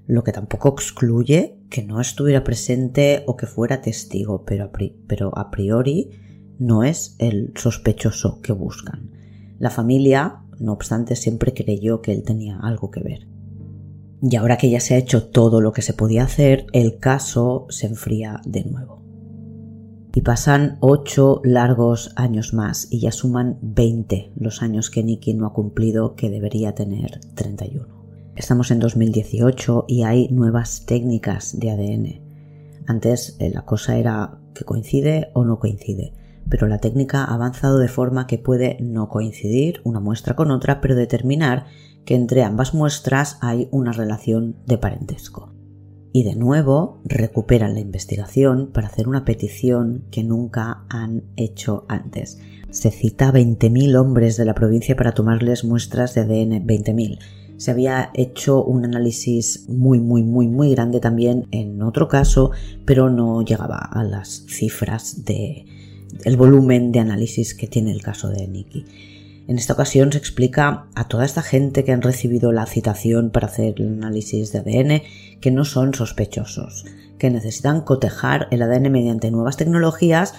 lo 0.07 0.23
que 0.23 0.31
tampoco 0.31 0.69
excluye 0.69 1.57
que 1.69 1.83
no 1.83 1.99
estuviera 1.99 2.43
presente 2.43 3.23
o 3.25 3.35
que 3.35 3.47
fuera 3.47 3.81
testigo, 3.81 4.45
pero 4.45 5.37
a, 5.37 5.51
priori 5.51 6.11
no 6.59 6.83
es 6.83 7.15
el 7.19 7.53
sospechoso 7.55 8.39
que 8.41 8.53
buscan. 8.53 9.11
La 9.57 9.69
familia, 9.69 10.43
no 10.59 10.73
obstante, 10.73 11.15
siempre 11.15 11.53
creyó 11.53 12.01
que 12.01 12.11
él 12.11 12.23
tenía 12.23 12.59
algo 12.59 12.91
que 12.91 13.01
ver. 13.01 13.27
Y 14.21 14.35
ahora 14.35 14.57
que 14.57 14.69
ya 14.69 14.79
se 14.79 14.95
ha 14.95 14.97
hecho 14.97 15.27
todo 15.27 15.59
lo 15.59 15.71
que 15.71 15.81
se 15.81 15.93
podía 15.93 16.23
hacer, 16.23 16.67
el 16.71 16.99
caso 16.99 17.65
se 17.69 17.87
enfría 17.87 18.41
de 18.45 18.63
nuevo. 18.63 19.04
Y 20.15 20.21
pasan 20.21 20.77
ocho 20.79 21.41
largos 21.43 22.13
años 22.15 22.53
más 22.53 22.87
y 22.89 23.01
ya 23.01 23.11
suman 23.11 23.59
20 23.61 24.31
los 24.37 24.61
años 24.61 24.89
que 24.89 25.03
Nicky 25.03 25.33
no 25.33 25.45
ha 25.45 25.51
cumplido 25.51 26.15
que 26.15 26.29
debería 26.29 26.73
tener 26.73 27.19
31. 27.35 27.85
Estamos 28.37 28.71
en 28.71 28.79
2018 28.79 29.83
y 29.89 30.03
hay 30.03 30.29
nuevas 30.29 30.85
técnicas 30.85 31.59
de 31.59 31.69
ADN. 31.69 32.21
Antes 32.87 33.35
eh, 33.39 33.51
la 33.53 33.65
cosa 33.65 33.97
era 33.97 34.39
que 34.53 34.63
coincide 34.63 35.31
o 35.33 35.43
no 35.43 35.59
coincide, 35.59 36.13
pero 36.49 36.67
la 36.67 36.77
técnica 36.77 37.25
ha 37.25 37.33
avanzado 37.33 37.77
de 37.77 37.89
forma 37.89 38.25
que 38.25 38.37
puede 38.37 38.77
no 38.79 39.09
coincidir 39.09 39.81
una 39.83 39.99
muestra 39.99 40.37
con 40.37 40.49
otra, 40.49 40.79
pero 40.79 40.95
determinar 40.95 41.65
que 42.05 42.15
entre 42.15 42.43
ambas 42.43 42.73
muestras 42.73 43.37
hay 43.41 43.67
una 43.69 43.91
relación 43.91 44.55
de 44.65 44.77
parentesco. 44.77 45.54
Y 46.15 46.23
de 46.23 46.37
nuevo 46.37 47.01
recuperan 47.03 47.73
la 47.73 47.81
investigación 47.81 48.71
para 48.71 48.87
hacer 48.87 49.09
una 49.09 49.25
petición 49.25 50.05
que 50.11 50.23
nunca 50.23 50.85
han 50.87 51.23
hecho 51.35 51.83
antes. 51.89 52.39
Se 52.69 52.89
cita 52.89 53.27
a 53.27 53.33
20.000 53.33 53.97
hombres 53.99 54.37
de 54.37 54.45
la 54.45 54.55
provincia 54.55 54.95
para 54.95 55.11
tomarles 55.11 55.65
muestras 55.65 56.15
de 56.15 56.21
ADN, 56.21 56.65
20.000 56.65 57.19
Se 57.57 57.71
había 57.71 58.11
hecho 58.13 58.63
un 58.63 58.85
análisis 58.85 59.65
muy, 59.67 59.99
muy, 59.99 60.23
muy, 60.23 60.47
muy 60.47 60.71
grande 60.71 61.01
también 61.01 61.47
en 61.51 61.81
otro 61.81 62.07
caso, 62.07 62.51
pero 62.85 63.09
no 63.09 63.41
llegaba 63.41 63.79
a 63.79 64.05
las 64.05 64.45
cifras 64.47 65.25
de 65.25 65.65
el 66.23 66.37
volumen 66.37 66.93
de 66.93 66.99
análisis 66.99 67.53
que 67.53 67.67
tiene 67.67 67.91
el 67.91 68.01
caso 68.01 68.29
de 68.29 68.47
Nicky. 68.47 68.85
En 69.47 69.57
esta 69.57 69.73
ocasión 69.73 70.11
se 70.11 70.17
explica 70.17 70.87
a 70.95 71.07
toda 71.07 71.23
esta 71.23 71.43
gente 71.43 71.83
que 71.83 71.91
han 71.91 72.01
recibido 72.01 72.51
la 72.51 72.65
citación 72.65 73.29
para 73.29 73.47
hacer 73.47 73.75
el 73.77 73.93
análisis 73.93 74.51
de 74.51 74.59
ADN 74.59 75.01
que 75.39 75.51
no 75.51 75.65
son 75.65 75.93
sospechosos, 75.93 76.85
que 77.19 77.29
necesitan 77.29 77.81
cotejar 77.81 78.47
el 78.51 78.63
ADN 78.63 78.91
mediante 78.91 79.29
nuevas 79.29 79.57
tecnologías 79.57 80.33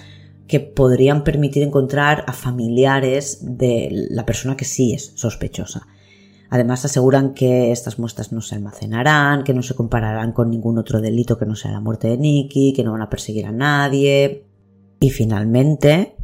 que 0.49 0.61
podrían 0.61 1.25
permitir 1.25 1.63
encontrar 1.63 2.25
a 2.27 2.33
familiares 2.33 3.39
de 3.43 3.89
la 4.11 4.27
persona 4.27 4.57
que 4.57 4.65
sí 4.65 4.93
es 4.93 5.13
sospechosa. 5.15 5.87
Además 6.51 6.85
aseguran 6.85 7.35
que 7.35 7.73
estas 7.73 7.99
muestras 7.99 8.33
no 8.33 8.41
se 8.41 8.55
almacenarán, 8.55 9.43
que 9.43 9.55
no 9.55 9.63
se 9.63 9.75
compararán 9.75 10.33
con 10.33 10.51
ningún 10.51 10.79
otro 10.79 11.01
delito 11.01 11.39
que 11.39 11.47
no 11.47 11.57
sea 11.57 11.73
la 11.73 11.81
muerte 11.81 12.09
de 12.09 12.19
Nicky, 12.19 12.73
que 12.73 12.85
no 12.85 12.93
van 12.93 13.03
a 13.03 13.11
perseguir 13.11 13.47
a 13.47 13.53
nadie. 13.53 14.45
Y 15.01 15.11
finalmente 15.11 16.17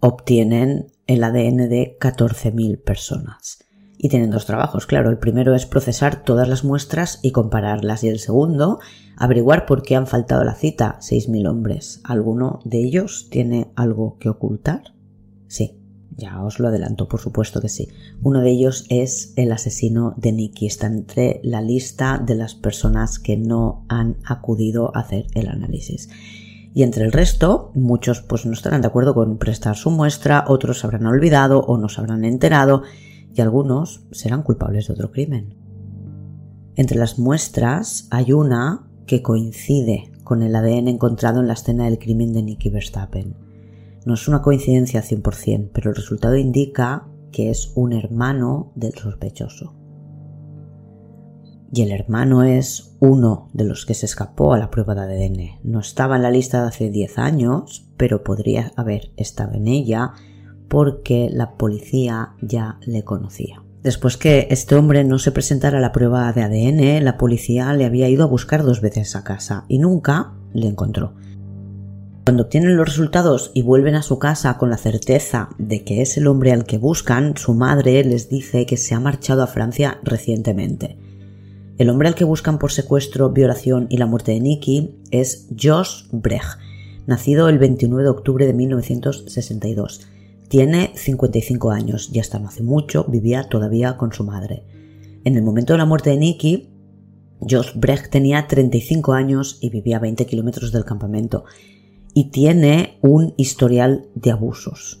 obtienen 0.00 0.91
el 1.12 1.24
ADN 1.24 1.68
de 1.68 1.96
14.000 2.00 2.82
personas. 2.82 3.58
Y 3.98 4.08
tienen 4.08 4.30
dos 4.30 4.46
trabajos, 4.46 4.86
claro. 4.86 5.10
El 5.10 5.18
primero 5.18 5.54
es 5.54 5.66
procesar 5.66 6.24
todas 6.24 6.48
las 6.48 6.64
muestras 6.64 7.20
y 7.22 7.30
compararlas. 7.30 8.02
Y 8.02 8.08
el 8.08 8.18
segundo, 8.18 8.80
averiguar 9.16 9.64
por 9.64 9.82
qué 9.82 9.94
han 9.94 10.08
faltado 10.08 10.42
la 10.42 10.54
cita 10.54 10.98
6.000 11.00 11.48
hombres. 11.48 12.00
¿Alguno 12.02 12.60
de 12.64 12.78
ellos 12.78 13.28
tiene 13.30 13.70
algo 13.76 14.18
que 14.18 14.28
ocultar? 14.28 14.94
Sí, 15.46 15.78
ya 16.16 16.42
os 16.42 16.58
lo 16.58 16.68
adelanto, 16.68 17.08
por 17.08 17.20
supuesto 17.20 17.60
que 17.60 17.68
sí. 17.68 17.88
Uno 18.22 18.40
de 18.40 18.50
ellos 18.50 18.86
es 18.88 19.34
el 19.36 19.52
asesino 19.52 20.14
de 20.16 20.32
Nicky. 20.32 20.66
Está 20.66 20.88
entre 20.88 21.40
la 21.44 21.62
lista 21.62 22.18
de 22.18 22.34
las 22.34 22.54
personas 22.54 23.18
que 23.18 23.36
no 23.36 23.84
han 23.88 24.16
acudido 24.24 24.96
a 24.96 25.00
hacer 25.00 25.26
el 25.34 25.48
análisis. 25.48 26.08
Y 26.74 26.82
entre 26.82 27.04
el 27.04 27.12
resto, 27.12 27.70
muchos 27.74 28.22
pues 28.22 28.46
no 28.46 28.52
estarán 28.52 28.80
de 28.80 28.86
acuerdo 28.86 29.14
con 29.14 29.36
prestar 29.38 29.76
su 29.76 29.90
muestra, 29.90 30.44
otros 30.48 30.84
habrán 30.84 31.06
olvidado 31.06 31.60
o 31.60 31.76
no 31.76 31.88
se 31.88 32.00
habrán 32.00 32.24
enterado 32.24 32.82
y 33.34 33.40
algunos 33.40 34.06
serán 34.10 34.42
culpables 34.42 34.88
de 34.88 34.94
otro 34.94 35.10
crimen. 35.10 35.54
Entre 36.74 36.98
las 36.98 37.18
muestras 37.18 38.06
hay 38.10 38.32
una 38.32 38.88
que 39.06 39.22
coincide 39.22 40.12
con 40.24 40.42
el 40.42 40.56
ADN 40.56 40.88
encontrado 40.88 41.40
en 41.40 41.48
la 41.48 41.52
escena 41.54 41.84
del 41.84 41.98
crimen 41.98 42.32
de 42.32 42.42
Nicky 42.42 42.70
Verstappen. 42.70 43.36
No 44.06 44.14
es 44.14 44.26
una 44.26 44.40
coincidencia 44.40 45.02
100%, 45.02 45.70
pero 45.72 45.90
el 45.90 45.96
resultado 45.96 46.36
indica 46.36 47.08
que 47.30 47.50
es 47.50 47.72
un 47.74 47.92
hermano 47.92 48.72
del 48.74 48.94
sospechoso. 48.94 49.74
Y 51.74 51.80
el 51.80 51.90
hermano 51.90 52.42
es 52.42 52.96
uno 53.00 53.48
de 53.54 53.64
los 53.64 53.86
que 53.86 53.94
se 53.94 54.04
escapó 54.04 54.52
a 54.52 54.58
la 54.58 54.70
prueba 54.70 54.94
de 54.94 55.02
ADN. 55.02 55.60
No 55.64 55.80
estaba 55.80 56.16
en 56.16 56.22
la 56.22 56.30
lista 56.30 56.60
de 56.60 56.68
hace 56.68 56.90
10 56.90 57.18
años, 57.18 57.88
pero 57.96 58.22
podría 58.22 58.72
haber 58.76 59.10
estado 59.16 59.54
en 59.54 59.68
ella 59.68 60.12
porque 60.68 61.30
la 61.32 61.56
policía 61.56 62.34
ya 62.42 62.78
le 62.82 63.04
conocía. 63.04 63.62
Después 63.82 64.18
que 64.18 64.48
este 64.50 64.74
hombre 64.74 65.02
no 65.02 65.18
se 65.18 65.32
presentara 65.32 65.78
a 65.78 65.80
la 65.80 65.92
prueba 65.92 66.30
de 66.34 66.42
ADN, 66.42 67.04
la 67.04 67.16
policía 67.16 67.72
le 67.72 67.86
había 67.86 68.08
ido 68.10 68.22
a 68.22 68.28
buscar 68.28 68.62
dos 68.64 68.82
veces 68.82 69.16
a 69.16 69.24
casa 69.24 69.64
y 69.66 69.78
nunca 69.78 70.34
le 70.52 70.66
encontró. 70.66 71.14
Cuando 72.24 72.44
obtienen 72.44 72.76
los 72.76 72.86
resultados 72.86 73.50
y 73.54 73.62
vuelven 73.62 73.94
a 73.94 74.02
su 74.02 74.18
casa 74.18 74.58
con 74.58 74.68
la 74.68 74.76
certeza 74.76 75.48
de 75.58 75.84
que 75.84 76.02
es 76.02 76.18
el 76.18 76.26
hombre 76.26 76.52
al 76.52 76.64
que 76.64 76.78
buscan, 76.78 77.36
su 77.36 77.54
madre 77.54 78.04
les 78.04 78.28
dice 78.28 78.66
que 78.66 78.76
se 78.76 78.94
ha 78.94 79.00
marchado 79.00 79.42
a 79.42 79.46
Francia 79.46 79.98
recientemente. 80.04 80.98
El 81.82 81.90
hombre 81.90 82.06
al 82.06 82.14
que 82.14 82.22
buscan 82.22 82.60
por 82.60 82.70
secuestro, 82.70 83.30
violación 83.30 83.88
y 83.90 83.96
la 83.96 84.06
muerte 84.06 84.30
de 84.30 84.38
Nicky 84.38 85.00
es 85.10 85.48
Josh 85.60 86.04
Brecht, 86.12 86.60
nacido 87.08 87.48
el 87.48 87.58
29 87.58 88.04
de 88.04 88.08
octubre 88.08 88.46
de 88.46 88.52
1962 88.52 90.06
tiene 90.46 90.92
55 90.94 91.72
años 91.72 92.08
y 92.12 92.20
hasta 92.20 92.38
no 92.38 92.46
hace 92.46 92.62
mucho 92.62 93.04
vivía 93.08 93.48
todavía 93.48 93.96
con 93.96 94.12
su 94.12 94.22
madre. 94.22 94.62
En 95.24 95.34
el 95.34 95.42
momento 95.42 95.72
de 95.72 95.78
la 95.78 95.84
muerte 95.84 96.10
de 96.10 96.18
Nicky, 96.18 96.68
Josh 97.40 97.72
Brecht 97.74 98.12
tenía 98.12 98.46
35 98.46 99.12
años 99.12 99.58
y 99.60 99.70
vivía 99.70 99.96
a 99.96 100.00
20 100.02 100.24
kilómetros 100.24 100.70
del 100.70 100.84
campamento 100.84 101.46
y 102.14 102.30
tiene 102.30 102.96
un 103.00 103.34
historial 103.36 104.06
de 104.14 104.30
abusos. 104.30 105.00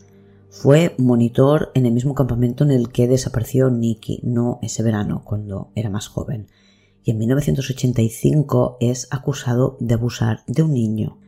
Fue 0.50 0.96
monitor 0.98 1.70
en 1.74 1.86
el 1.86 1.92
mismo 1.92 2.16
campamento 2.16 2.64
en 2.64 2.72
el 2.72 2.88
que 2.88 3.06
desapareció 3.06 3.70
Nicky, 3.70 4.18
no 4.24 4.58
ese 4.62 4.82
verano, 4.82 5.22
cuando 5.24 5.70
era 5.76 5.88
más 5.88 6.08
joven. 6.08 6.48
Y 7.04 7.10
en 7.10 7.18
1985 7.18 8.76
es 8.80 9.08
acusado 9.10 9.76
de 9.80 9.94
abusar 9.94 10.40
de 10.46 10.62
un 10.62 10.72
niño. 10.72 11.18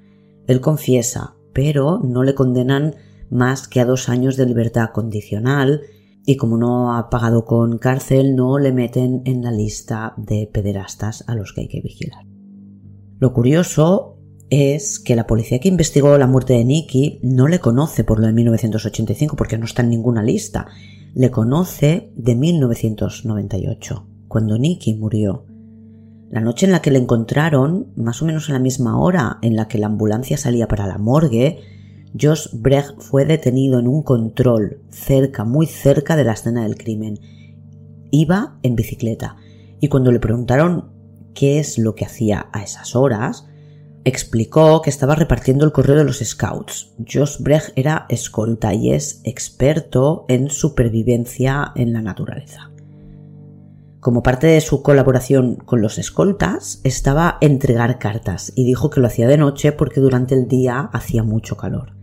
Él 0.46 0.60
confiesa, 0.60 1.34
pero 1.52 2.00
no 2.02 2.22
le 2.22 2.34
condenan 2.34 2.94
más 3.30 3.66
que 3.66 3.80
a 3.80 3.84
dos 3.84 4.08
años 4.08 4.36
de 4.36 4.46
libertad 4.46 4.90
condicional 4.92 5.82
y 6.26 6.36
como 6.36 6.56
no 6.56 6.96
ha 6.96 7.10
pagado 7.10 7.44
con 7.44 7.78
cárcel 7.78 8.34
no 8.34 8.58
le 8.58 8.72
meten 8.72 9.22
en 9.24 9.42
la 9.42 9.50
lista 9.50 10.14
de 10.16 10.48
pederastas 10.52 11.24
a 11.26 11.34
los 11.34 11.52
que 11.52 11.62
hay 11.62 11.68
que 11.68 11.80
vigilar. 11.80 12.24
Lo 13.18 13.32
curioso 13.32 14.18
es 14.50 15.00
que 15.00 15.16
la 15.16 15.26
policía 15.26 15.58
que 15.58 15.68
investigó 15.68 16.16
la 16.18 16.26
muerte 16.26 16.52
de 16.54 16.64
Nicky 16.64 17.20
no 17.22 17.48
le 17.48 17.58
conoce 17.60 18.04
por 18.04 18.20
lo 18.20 18.26
de 18.26 18.32
1985 18.32 19.36
porque 19.36 19.58
no 19.58 19.64
está 19.64 19.82
en 19.82 19.90
ninguna 19.90 20.22
lista. 20.22 20.66
Le 21.14 21.30
conoce 21.30 22.12
de 22.16 22.34
1998, 22.34 24.06
cuando 24.28 24.58
Nicky 24.58 24.94
murió. 24.94 25.46
La 26.34 26.40
noche 26.40 26.66
en 26.66 26.72
la 26.72 26.82
que 26.82 26.90
le 26.90 26.98
encontraron, 26.98 27.92
más 27.94 28.20
o 28.20 28.24
menos 28.24 28.50
a 28.50 28.54
la 28.54 28.58
misma 28.58 28.98
hora 28.98 29.38
en 29.40 29.54
la 29.54 29.68
que 29.68 29.78
la 29.78 29.86
ambulancia 29.86 30.36
salía 30.36 30.66
para 30.66 30.88
la 30.88 30.98
morgue, 30.98 31.60
Josh 32.20 32.48
Brecht 32.52 32.98
fue 32.98 33.24
detenido 33.24 33.78
en 33.78 33.86
un 33.86 34.02
control 34.02 34.80
cerca, 34.90 35.44
muy 35.44 35.66
cerca 35.66 36.16
de 36.16 36.24
la 36.24 36.32
escena 36.32 36.64
del 36.64 36.76
crimen. 36.76 37.20
Iba 38.10 38.58
en 38.64 38.74
bicicleta 38.74 39.36
y 39.78 39.86
cuando 39.86 40.10
le 40.10 40.18
preguntaron 40.18 40.90
qué 41.34 41.60
es 41.60 41.78
lo 41.78 41.94
que 41.94 42.04
hacía 42.04 42.48
a 42.52 42.64
esas 42.64 42.96
horas, 42.96 43.46
explicó 44.02 44.82
que 44.82 44.90
estaba 44.90 45.14
repartiendo 45.14 45.64
el 45.64 45.70
correo 45.70 45.94
de 45.94 46.04
los 46.04 46.18
scouts. 46.18 46.94
Josh 46.98 47.38
Brecht 47.38 47.70
era 47.76 48.06
escolta 48.08 48.74
y 48.74 48.90
es 48.90 49.20
experto 49.22 50.24
en 50.26 50.50
supervivencia 50.50 51.70
en 51.76 51.92
la 51.92 52.02
naturaleza. 52.02 52.73
Como 54.04 54.22
parte 54.22 54.48
de 54.48 54.60
su 54.60 54.82
colaboración 54.82 55.54
con 55.54 55.80
los 55.80 55.96
escoltas, 55.96 56.78
estaba 56.84 57.38
entregar 57.40 57.98
cartas 57.98 58.52
y 58.54 58.66
dijo 58.66 58.90
que 58.90 59.00
lo 59.00 59.06
hacía 59.06 59.26
de 59.26 59.38
noche 59.38 59.72
porque 59.72 59.98
durante 59.98 60.34
el 60.34 60.46
día 60.46 60.90
hacía 60.92 61.22
mucho 61.22 61.56
calor. 61.56 61.94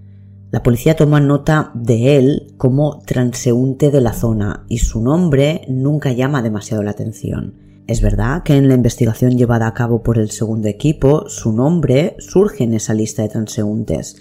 La 0.49 0.63
policía 0.63 0.95
toma 0.95 1.19
nota 1.19 1.69
de 1.75 2.17
él 2.17 2.55
como 2.57 3.03
transeúnte 3.05 3.91
de 3.91 4.01
la 4.01 4.13
zona 4.13 4.65
y 4.67 4.79
su 4.79 4.99
nombre 4.99 5.61
nunca 5.67 6.11
llama 6.11 6.41
demasiado 6.41 6.81
la 6.81 6.89
atención. 6.89 7.53
Es 7.85 8.01
verdad 8.01 8.41
que 8.41 8.57
en 8.57 8.67
la 8.67 8.73
investigación 8.73 9.37
llevada 9.37 9.67
a 9.67 9.75
cabo 9.75 10.01
por 10.01 10.17
el 10.17 10.31
segundo 10.31 10.69
equipo, 10.69 11.29
su 11.29 11.53
nombre 11.53 12.15
surge 12.17 12.63
en 12.63 12.73
esa 12.73 12.95
lista 12.95 13.21
de 13.21 13.29
transeúntes 13.29 14.15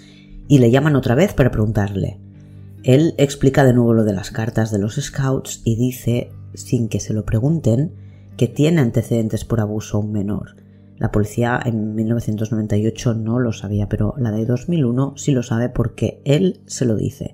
y 0.47 0.59
le 0.59 0.69
llaman 0.69 0.95
otra 0.95 1.15
vez 1.15 1.33
para 1.33 1.49
preguntarle. 1.49 2.19
Él 2.83 3.15
explica 3.17 3.63
de 3.63 3.73
nuevo 3.73 3.95
lo 3.95 4.03
de 4.03 4.13
las 4.13 4.29
cartas 4.29 4.69
de 4.69 4.77
los 4.77 5.01
scouts 5.01 5.61
y 5.63 5.77
dice, 5.77 6.29
sin 6.53 6.89
que 6.89 6.99
se 6.99 7.13
lo 7.13 7.25
pregunten, 7.25 7.93
que 8.37 8.47
tiene 8.47 8.81
antecedentes 8.81 9.45
por 9.45 9.59
abuso 9.59 9.97
a 9.97 10.01
un 10.01 10.11
menor 10.11 10.55
la 11.01 11.11
policía 11.11 11.59
en 11.65 11.95
1998 11.95 13.15
no 13.15 13.39
lo 13.39 13.53
sabía, 13.53 13.89
pero 13.89 14.13
la 14.19 14.29
de 14.29 14.45
2001 14.45 15.15
sí 15.17 15.31
lo 15.31 15.41
sabe 15.41 15.67
porque 15.67 16.21
él 16.25 16.61
se 16.67 16.85
lo 16.85 16.95
dice. 16.95 17.33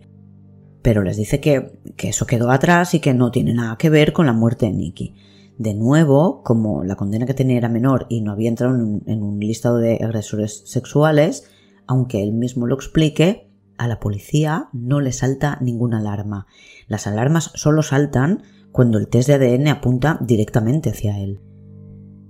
Pero 0.82 1.04
les 1.04 1.18
dice 1.18 1.42
que, 1.42 1.78
eso 1.98 2.26
quedó 2.26 2.50
atrás 2.50 2.94
y 2.94 3.02
que 3.02 3.14
no 3.14 3.30
tiene 3.30 3.54
nada 3.54 3.78
que 3.78 3.90
ver 3.90 4.14
con 4.14 4.26
la 4.26 4.32
muerte 4.32 4.68
de 4.68 4.72
Nicky. 4.72 5.16
De 5.58 5.74
nuevo, 5.74 6.44
como 6.44 6.86
la 6.86 6.96
condena 6.96 7.26
que 7.26 7.34
tenía 7.34 7.58
era 7.58 7.68
menor 7.68 8.06
y 8.08 8.22
no 8.22 8.32
había 8.32 8.48
entrado 8.48 8.74
en 8.74 9.04
en 9.06 9.22
un 9.22 9.38
listado 9.38 9.80
de 9.80 9.96
agresores 10.02 10.64
sexuales, 10.66 11.50
aunque 11.88 12.24
él 12.24 12.32
mismo 12.32 12.68
lo 12.68 12.76
explique, 12.76 13.50
a 13.78 13.90
la 13.90 14.00
policía 14.00 14.70
no 14.72 15.02
le 15.02 15.12
salta 15.12 15.58
ninguna 15.60 16.00
alarma. 16.00 16.48
Las 16.88 17.06
alarmas 17.06 17.52
solo 17.56 17.84
saltan 17.84 18.44
cuando 18.72 18.98
el 18.98 19.08
test 19.08 19.30
de 19.30 19.36
ADN 19.36 19.68
apunta 19.68 20.20
directamente 20.22 20.90
hacia 20.90 21.20
él. 21.20 21.42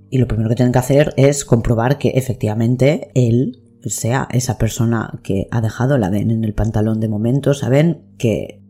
Y 0.09 0.19
lo 0.19 0.27
primero 0.27 0.49
que 0.49 0.55
tienen 0.55 0.71
que 0.71 0.79
hacer 0.79 1.13
es 1.17 1.43
comprobar 1.43 1.97
que 1.97 2.09
efectivamente 2.09 3.11
él 3.13 3.63
sea 3.85 4.27
esa 4.31 4.57
persona 4.57 5.19
que 5.23 5.47
ha 5.51 5.61
dejado 5.61 5.95
el 5.95 6.03
ADN 6.03 6.31
en 6.31 6.43
el 6.43 6.53
pantalón 6.53 6.99
de 6.99 7.09
momento. 7.09 7.53
Saben 7.53 8.05
que 8.17 8.61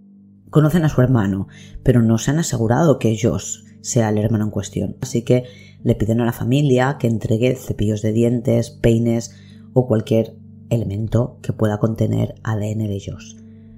conocen 0.50 0.84
a 0.84 0.90
su 0.90 1.02
hermano, 1.02 1.48
pero 1.84 2.02
no 2.02 2.18
se 2.18 2.32
han 2.32 2.40
asegurado 2.40 3.00
que 3.00 3.18
Josh 3.20 3.64
sea 3.82 4.10
el 4.10 4.18
hermano 4.18 4.46
en 4.46 4.52
cuestión. 4.52 4.98
Así 5.02 5.22
que 5.22 5.44
le 5.84 5.96
piden 5.96 6.22
a 6.22 6.26
la 6.26 6.34
familia 6.34 6.98
que 7.00 7.08
entregue 7.08 7.56
cepillos 7.56 8.02
de 8.02 8.14
dientes, 8.14 8.72
peines 8.72 9.36
o 9.74 9.88
cualquier 9.88 10.36
elemento 10.70 11.40
que 11.42 11.54
pueda 11.54 11.78
contener 11.78 12.36
ADN 12.44 12.88
de 12.88 13.02
Josh. 13.06 13.36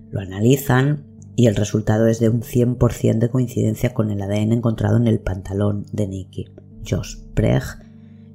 Lo 0.10 0.22
analizan 0.22 1.06
y 1.40 1.48
el 1.48 1.56
resultado 1.56 2.08
es 2.08 2.20
de 2.20 2.28
un 2.28 2.42
100% 2.42 3.18
de 3.18 3.30
coincidencia 3.30 3.94
con 3.94 4.12
el 4.12 4.22
ADN 4.22 4.52
encontrado 4.52 4.98
en 4.98 5.08
el 5.08 5.22
pantalón 5.22 5.86
de 5.94 6.06
Nicky. 6.06 6.50
Josh 6.86 7.16
Brecht 7.34 7.82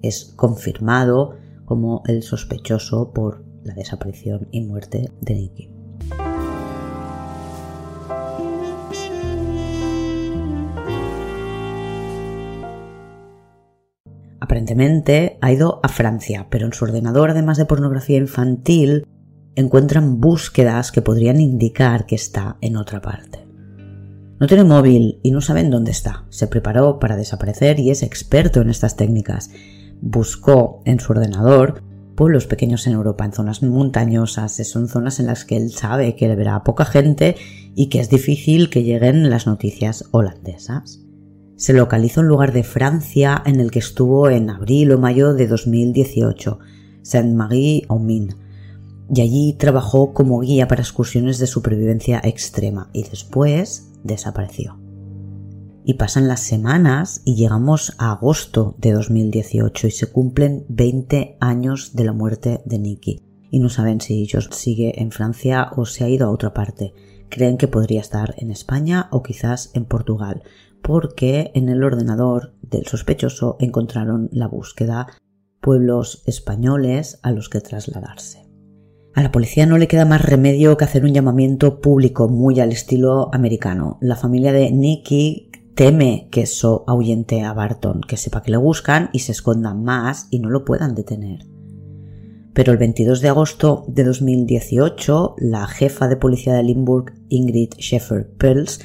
es 0.01 0.33
confirmado 0.37 1.37
como 1.67 2.03
el 2.07 2.23
sospechoso 2.23 3.13
por 3.13 3.45
la 3.63 3.75
desaparición 3.75 4.49
y 4.53 4.63
muerte 4.63 5.13
de 5.21 5.35
Nicky. 5.35 5.71
Aparentemente 14.41 15.37
ha 15.43 15.53
ido 15.53 15.81
a 15.83 15.89
Francia, 15.89 16.47
pero 16.49 16.65
en 16.65 16.73
su 16.73 16.87
ordenador, 16.87 17.29
además 17.29 17.59
de 17.59 17.67
pornografía 17.67 18.17
infantil, 18.17 19.07
encuentran 19.57 20.21
búsquedas 20.21 20.93
que 20.93 21.03
podrían 21.03 21.41
indicar 21.41 22.07
que 22.07 22.15
está 22.15 22.57
en 22.61 22.77
otra 22.77 23.01
parte. 23.01 23.47
No 24.41 24.47
tiene 24.47 24.65
móvil 24.65 25.21
y 25.23 25.31
no 25.31 25.41
saben 25.41 25.71
dónde 25.71 25.93
está. 25.93 26.27
Se 26.29 26.49
preparó 26.49 26.99
para 26.99 27.17
desaparecer 27.17 27.79
y 27.79 27.91
es 27.91 28.03
experto 28.03 28.61
en 28.61 28.69
estas 28.69 28.97
técnicas. 28.97 29.51
Buscó 30.01 30.83
en 30.85 31.01
su 31.01 31.13
ordenador 31.13 31.83
pueblos 32.15 32.47
pequeños 32.47 32.87
en 32.87 32.95
Europa, 32.95 33.25
en 33.25 33.33
zonas 33.33 33.63
montañosas, 33.63 34.57
son 34.69 34.89
zonas 34.89 35.21
en 35.21 35.27
las 35.27 35.45
que 35.45 35.57
él 35.57 35.71
sabe 35.71 36.15
que 36.15 36.29
le 36.29 36.37
verá 36.37 36.63
poca 36.63 36.85
gente 36.85 37.37
y 37.75 37.89
que 37.89 38.01
es 38.01 38.11
difícil 38.11 38.71
que 38.71 38.83
lleguen 38.83 39.31
las 39.31 39.47
noticias 39.47 40.05
holandesas. 40.11 41.01
Se 41.57 41.73
localiza 41.73 42.21
un 42.21 42.29
lugar 42.29 42.53
de 42.53 42.65
Francia 42.65 43.43
en 43.47 43.61
el 43.61 43.71
que 43.71 43.79
estuvo 43.79 44.29
en 44.29 44.51
abril 44.51 44.93
o 44.93 44.99
mayo 44.99 45.35
de 45.35 45.47
2018, 45.47 46.59
Saint-Marie-aux-Mines, 47.03 48.37
y 49.13 49.21
allí 49.21 49.53
trabajó 49.59 50.13
como 50.13 50.41
guía 50.41 50.69
para 50.69 50.83
excursiones 50.83 51.39
de 51.39 51.47
supervivencia 51.47 52.21
extrema 52.25 52.91
y 52.93 53.03
después 53.05 53.91
desapareció. 54.03 54.79
Y 55.85 55.95
pasan 55.95 56.29
las 56.29 56.41
semanas 56.41 57.21
y 57.25 57.35
llegamos 57.35 57.95
a 57.99 58.13
agosto 58.13 58.75
de 58.79 58.93
2018 58.93 59.87
y 59.87 59.91
se 59.91 60.07
cumplen 60.07 60.65
20 60.69 61.37
años 61.41 61.95
de 61.95 62.05
la 62.05 62.13
muerte 62.13 62.63
de 62.65 62.79
Nicky. 62.79 63.21
Y 63.51 63.59
no 63.59 63.69
saben 63.69 64.01
si 64.01 64.27
Josh 64.27 64.49
sigue 64.51 65.01
en 65.01 65.11
Francia 65.11 65.71
o 65.77 65.85
se 65.85 66.05
ha 66.05 66.09
ido 66.09 66.27
a 66.27 66.31
otra 66.31 66.55
parte. 66.55 66.95
Creen 67.29 67.59
que 67.59 67.69
podría 67.69 68.01
estar 68.01 68.35
en 68.39 68.51
España 68.51 69.09
o 69.11 69.23
quizás 69.23 69.71
en 69.75 69.85
Portugal, 69.85 70.43
porque 70.83 71.51
en 71.55 71.69
el 71.69 71.85
ordenador 71.85 72.55
del 72.63 72.87
sospechoso 72.87 73.57
encontraron 73.61 74.31
la 74.33 74.49
búsqueda 74.49 75.07
pueblos 75.61 76.23
españoles 76.27 77.19
a 77.23 77.31
los 77.31 77.49
que 77.49 77.61
trasladarse. 77.61 78.44
A 79.15 79.23
la 79.23 79.31
policía 79.31 79.65
no 79.65 79.79
le 79.79 79.87
queda 79.87 80.05
más 80.05 80.23
remedio 80.23 80.77
que 80.77 80.85
hacer 80.85 81.05
un 81.05 81.15
llamamiento 81.15 81.81
público 81.81 82.29
muy 82.29 82.59
al 82.59 82.73
estilo 82.73 83.33
americano. 83.33 83.97
La 84.01 84.17
familia 84.17 84.53
de 84.53 84.73
Nicky 84.73 85.53
teme 85.77 86.27
que 86.33 86.43
eso 86.43 86.83
ahuyente 86.89 87.43
a 87.43 87.53
Barton, 87.53 88.01
que 88.01 88.17
sepa 88.17 88.43
que 88.43 88.51
le 88.51 88.57
buscan 88.57 89.11
y 89.13 89.21
se 89.21 89.31
escondan 89.31 89.85
más 89.85 90.27
y 90.31 90.41
no 90.41 90.51
lo 90.51 90.65
puedan 90.65 90.97
detener. 90.97 91.47
Pero 92.55 92.73
el 92.73 92.79
22 92.79 93.21
de 93.21 93.29
agosto 93.29 93.85
de 93.87 94.03
2018, 94.03 95.37
la 95.39 95.69
jefa 95.69 96.09
de 96.09 96.17
policía 96.17 96.55
de 96.55 96.65
Limburg, 96.65 97.15
Ingrid 97.29 97.71
Sheffer-Pels, 97.79 98.81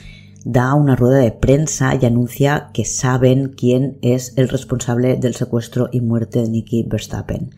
da 0.46 0.76
una 0.76 0.96
rueda 0.96 1.18
de 1.18 1.32
prensa 1.32 1.98
y 2.00 2.06
anuncia 2.06 2.70
que 2.72 2.86
saben 2.86 3.54
quién 3.58 3.98
es 4.04 4.34
el 4.38 4.48
responsable 4.48 5.18
del 5.18 5.34
secuestro 5.34 5.90
y 5.92 6.02
muerte 6.02 6.40
de 6.40 6.50
Nicky 6.50 6.84
Verstappen. 6.84 7.50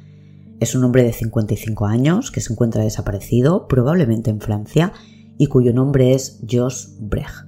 Es 0.61 0.75
un 0.75 0.83
hombre 0.83 1.01
de 1.01 1.11
55 1.11 1.87
años 1.87 2.29
que 2.29 2.39
se 2.39 2.53
encuentra 2.53 2.83
desaparecido, 2.83 3.67
probablemente 3.67 4.29
en 4.29 4.39
Francia, 4.39 4.93
y 5.39 5.47
cuyo 5.47 5.73
nombre 5.73 6.13
es 6.13 6.39
Josh 6.47 6.85
Brecht. 6.99 7.47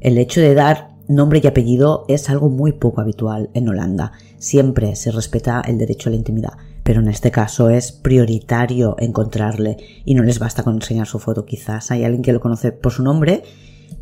El 0.00 0.18
hecho 0.18 0.42
de 0.42 0.52
dar 0.52 0.90
nombre 1.08 1.40
y 1.42 1.46
apellido 1.46 2.04
es 2.06 2.28
algo 2.28 2.50
muy 2.50 2.72
poco 2.72 3.00
habitual 3.00 3.48
en 3.54 3.66
Holanda. 3.66 4.12
Siempre 4.36 4.94
se 4.94 5.10
respeta 5.10 5.62
el 5.66 5.78
derecho 5.78 6.10
a 6.10 6.12
la 6.12 6.18
intimidad, 6.18 6.52
pero 6.82 7.00
en 7.00 7.08
este 7.08 7.30
caso 7.30 7.70
es 7.70 7.92
prioritario 7.92 8.96
encontrarle 8.98 9.78
y 10.04 10.14
no 10.14 10.22
les 10.22 10.38
basta 10.38 10.64
con 10.64 10.74
enseñar 10.74 11.06
su 11.06 11.18
foto. 11.18 11.46
Quizás 11.46 11.90
hay 11.90 12.04
alguien 12.04 12.22
que 12.22 12.34
lo 12.34 12.40
conoce 12.40 12.72
por 12.72 12.92
su 12.92 13.02
nombre 13.02 13.42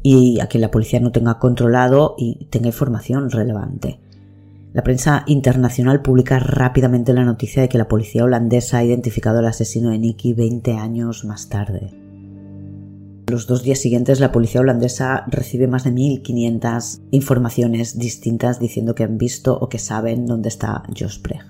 y 0.02 0.40
a 0.40 0.48
quien 0.48 0.62
la 0.62 0.72
policía 0.72 0.98
no 0.98 1.12
tenga 1.12 1.38
controlado 1.38 2.16
y 2.18 2.46
tenga 2.46 2.66
información 2.66 3.30
relevante. 3.30 4.00
La 4.72 4.82
prensa 4.82 5.24
internacional 5.26 6.00
publica 6.00 6.38
rápidamente 6.38 7.12
la 7.12 7.24
noticia 7.24 7.60
de 7.60 7.68
que 7.68 7.76
la 7.76 7.88
policía 7.88 8.24
holandesa 8.24 8.78
ha 8.78 8.84
identificado 8.84 9.40
al 9.40 9.46
asesino 9.46 9.90
de 9.90 9.98
Nicky 9.98 10.32
20 10.32 10.72
años 10.72 11.26
más 11.26 11.50
tarde. 11.50 11.92
Los 13.26 13.46
dos 13.46 13.62
días 13.62 13.80
siguientes 13.80 14.18
la 14.18 14.32
policía 14.32 14.62
holandesa 14.62 15.24
recibe 15.28 15.66
más 15.66 15.84
de 15.84 15.92
1.500 15.92 17.00
informaciones 17.10 17.98
distintas 17.98 18.60
diciendo 18.60 18.94
que 18.94 19.04
han 19.04 19.18
visto 19.18 19.58
o 19.58 19.68
que 19.68 19.78
saben 19.78 20.26
dónde 20.26 20.48
está 20.48 20.82
Jos 20.98 21.20
Brecht. 21.20 21.46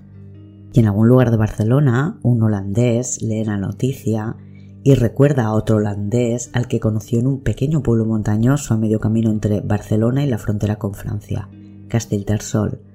Y 0.72 0.80
en 0.80 0.86
algún 0.86 1.06
lugar 1.06 1.30
de 1.30 1.36
Barcelona, 1.36 2.18
un 2.22 2.42
holandés 2.42 3.22
lee 3.22 3.44
la 3.44 3.56
noticia 3.56 4.36
y 4.82 4.94
recuerda 4.94 5.44
a 5.44 5.54
otro 5.54 5.76
holandés 5.76 6.50
al 6.54 6.66
que 6.66 6.80
conoció 6.80 7.20
en 7.20 7.28
un 7.28 7.40
pequeño 7.40 7.82
pueblo 7.82 8.04
montañoso 8.04 8.74
a 8.74 8.78
medio 8.78 8.98
camino 8.98 9.30
entre 9.30 9.60
Barcelona 9.60 10.24
y 10.24 10.28
la 10.28 10.38
frontera 10.38 10.76
con 10.76 10.94
Francia, 10.94 11.48
Castellterçol. 11.88 12.91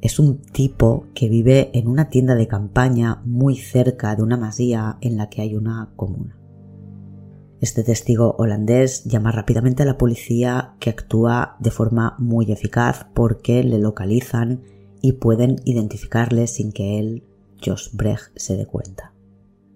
Es 0.00 0.20
un 0.20 0.38
tipo 0.38 1.06
que 1.14 1.28
vive 1.28 1.70
en 1.74 1.88
una 1.88 2.08
tienda 2.08 2.36
de 2.36 2.46
campaña 2.46 3.20
muy 3.24 3.56
cerca 3.56 4.14
de 4.14 4.22
una 4.22 4.36
masía 4.36 4.98
en 5.00 5.16
la 5.16 5.28
que 5.28 5.42
hay 5.42 5.56
una 5.56 5.92
comuna. 5.96 6.38
Este 7.60 7.82
testigo 7.82 8.36
holandés 8.38 9.04
llama 9.04 9.32
rápidamente 9.32 9.82
a 9.82 9.86
la 9.86 9.98
policía 9.98 10.76
que 10.78 10.90
actúa 10.90 11.56
de 11.58 11.72
forma 11.72 12.14
muy 12.18 12.52
eficaz 12.52 13.06
porque 13.12 13.64
le 13.64 13.78
localizan 13.78 14.62
y 15.02 15.14
pueden 15.14 15.56
identificarle 15.64 16.46
sin 16.46 16.70
que 16.70 17.00
él, 17.00 17.24
Jos 17.64 17.90
Brecht, 17.94 18.36
se 18.36 18.56
dé 18.56 18.66
cuenta. 18.66 19.12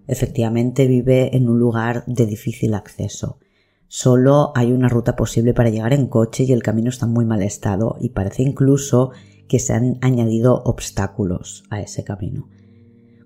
Efectivamente 0.07 0.87
vive 0.87 1.37
en 1.37 1.49
un 1.49 1.59
lugar 1.59 2.05
de 2.07 2.27
difícil 2.27 2.75
acceso. 2.75 3.39
Solo 3.89 4.53
hay 4.55 4.73
una 4.73 4.89
ruta 4.89 5.16
posible 5.16 5.53
para 5.53 5.70
llegar 5.70 5.93
en 5.93 6.07
coche 6.07 6.45
y 6.45 6.53
el 6.53 6.62
camino 6.62 6.89
está 6.89 7.07
en 7.07 7.12
muy 7.12 7.25
mal 7.25 7.43
estado 7.43 7.97
y 8.01 8.11
parece 8.11 8.43
incluso 8.43 9.11
que 9.53 9.59
se 9.59 9.75
han 9.75 9.99
añadido 10.01 10.63
obstáculos 10.65 11.65
a 11.69 11.83
ese 11.83 12.05
camino. 12.05 12.49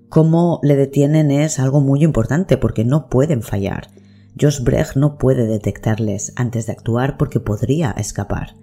Cómo 0.09 0.59
le 0.65 0.75
detienen 0.75 1.31
es 1.31 1.61
algo 1.61 1.81
muy 1.81 2.03
importante 2.03 2.57
porque 2.57 2.85
no 2.85 3.09
pueden 3.09 3.43
fallar. 3.43 3.93
Josh 4.37 4.61
Brecht 4.61 4.97
no 4.97 5.19
puede 5.19 5.47
detectarles 5.47 6.33
antes 6.35 6.67
de 6.67 6.73
actuar 6.73 7.17
porque 7.17 7.39
podría 7.39 7.93
escapar. 7.93 8.57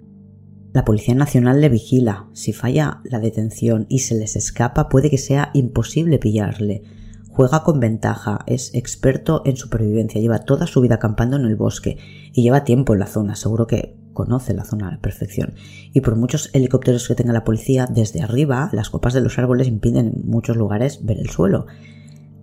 La 0.74 0.84
Policía 0.84 1.14
Nacional 1.14 1.62
le 1.62 1.70
vigila. 1.70 2.28
Si 2.34 2.52
falla 2.52 3.00
la 3.02 3.18
detención 3.18 3.86
y 3.88 4.00
se 4.00 4.14
les 4.14 4.36
escapa, 4.36 4.90
puede 4.90 5.08
que 5.08 5.16
sea 5.16 5.50
imposible 5.54 6.18
pillarle. 6.18 6.82
Juega 7.30 7.62
con 7.62 7.80
ventaja, 7.80 8.40
es 8.46 8.74
experto 8.74 9.40
en 9.46 9.56
supervivencia, 9.56 10.20
lleva 10.20 10.40
toda 10.40 10.66
su 10.66 10.82
vida 10.82 10.96
acampando 10.96 11.38
en 11.38 11.46
el 11.46 11.56
bosque 11.56 11.96
y 12.34 12.42
lleva 12.42 12.64
tiempo 12.64 12.92
en 12.92 13.00
la 13.00 13.06
zona, 13.06 13.36
seguro 13.36 13.66
que 13.66 14.03
conoce 14.14 14.54
la 14.54 14.64
zona 14.64 14.88
a 14.88 14.92
la 14.92 15.00
perfección. 15.00 15.52
Y 15.92 16.00
por 16.00 16.16
muchos 16.16 16.48
helicópteros 16.54 17.06
que 17.06 17.14
tenga 17.14 17.34
la 17.34 17.44
policía, 17.44 17.86
desde 17.86 18.22
arriba 18.22 18.70
las 18.72 18.88
copas 18.88 19.12
de 19.12 19.20
los 19.20 19.38
árboles 19.38 19.68
impiden 19.68 20.06
en 20.06 20.22
muchos 20.24 20.56
lugares 20.56 21.04
ver 21.04 21.18
el 21.18 21.28
suelo. 21.28 21.66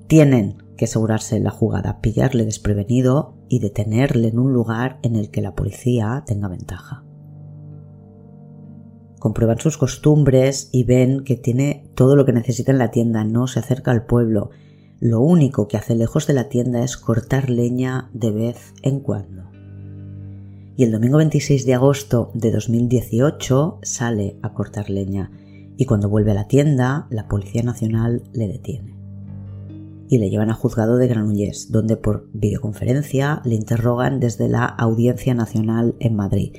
Tienen 0.06 0.58
que 0.78 0.86
asegurarse 0.86 1.40
la 1.40 1.50
jugada, 1.50 2.02
pillarle 2.02 2.46
desprevenido 2.46 3.38
y 3.50 3.60
detenerle 3.60 4.28
en 4.28 4.38
un 4.38 4.54
lugar 4.54 5.00
en 5.02 5.16
el 5.16 5.32
que 5.32 5.42
la 5.42 5.56
policía 5.56 6.24
tenga 6.28 6.48
ventaja. 6.48 7.04
Comprueban 9.20 9.60
sus 9.60 9.78
costumbres 9.78 10.70
y 10.72 10.84
ven 10.84 11.24
que 11.24 11.38
tiene 11.38 11.90
todo 11.96 12.16
lo 12.16 12.26
que 12.26 12.34
necesita 12.34 12.72
en 12.72 12.80
la 12.80 12.92
tienda, 12.92 13.24
no 13.24 13.48
se 13.48 13.60
acerca 13.60 13.92
al 13.92 14.06
pueblo, 14.06 14.50
lo 15.00 15.20
único 15.20 15.68
que 15.68 15.78
hace 15.78 15.96
lejos 15.96 16.28
de 16.28 16.34
la 16.34 16.48
tienda 16.48 16.84
es 16.84 16.96
cortar 16.96 17.50
leña 17.50 18.12
de 18.14 18.32
vez 18.32 18.74
en 18.84 19.00
cuando. 19.00 19.51
Y 20.82 20.84
el 20.84 20.92
domingo 20.92 21.18
26 21.18 21.68
de 21.68 21.76
agosto 21.76 22.32
de 22.34 22.50
2018 22.50 23.82
sale 23.84 24.40
a 24.42 24.56
cortar 24.56 24.90
leña 24.90 25.30
y 25.78 25.86
cuando 25.86 26.10
vuelve 26.10 26.32
a 26.32 26.34
la 26.34 26.48
tienda 26.48 27.06
la 27.12 27.28
Policía 27.28 27.62
Nacional 27.62 28.24
le 28.34 28.48
detiene. 28.48 28.98
Y 30.10 30.18
le 30.18 30.32
llevan 30.32 30.50
a 30.50 30.56
juzgado 30.56 30.98
de 30.98 31.08
Granollers, 31.08 31.72
donde 31.72 31.98
por 31.98 32.28
videoconferencia 32.34 33.44
le 33.46 33.54
interrogan 33.54 34.20
desde 34.20 34.50
la 34.50 34.66
Audiencia 34.66 35.36
Nacional 35.36 35.94
en 36.00 36.16
Madrid, 36.16 36.52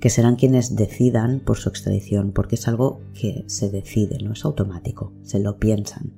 que 0.00 0.10
serán 0.10 0.34
quienes 0.34 0.74
decidan 0.74 1.38
por 1.38 1.58
su 1.58 1.68
extradición, 1.68 2.32
porque 2.32 2.56
es 2.56 2.66
algo 2.66 3.00
que 3.14 3.44
se 3.46 3.70
decide, 3.70 4.18
no 4.24 4.32
es 4.32 4.44
automático, 4.44 5.12
se 5.22 5.38
lo 5.38 5.60
piensan. 5.60 6.14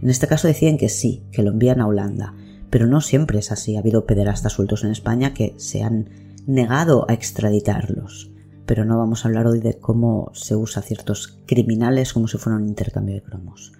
En 0.00 0.08
este 0.08 0.26
caso 0.26 0.48
deciden 0.48 0.78
que 0.78 0.88
sí, 0.88 1.24
que 1.30 1.42
lo 1.42 1.50
envían 1.50 1.82
a 1.82 1.86
Holanda, 1.86 2.34
pero 2.70 2.86
no 2.86 3.02
siempre 3.02 3.40
es 3.40 3.52
así. 3.52 3.76
Ha 3.76 3.80
habido 3.80 4.06
pederastas 4.06 4.54
sueltos 4.54 4.82
en 4.82 4.92
España 4.92 5.34
que 5.34 5.52
se 5.58 5.82
han 5.82 6.29
negado 6.54 7.06
a 7.08 7.14
extraditarlos. 7.14 8.30
Pero 8.66 8.84
no 8.84 8.98
vamos 8.98 9.24
a 9.24 9.28
hablar 9.28 9.46
hoy 9.46 9.60
de 9.60 9.78
cómo 9.78 10.30
se 10.34 10.54
usa 10.54 10.82
ciertos 10.82 11.40
criminales 11.46 12.12
como 12.12 12.28
si 12.28 12.38
fuera 12.38 12.58
un 12.58 12.68
intercambio 12.68 13.14
de 13.14 13.22
cromos. 13.22 13.72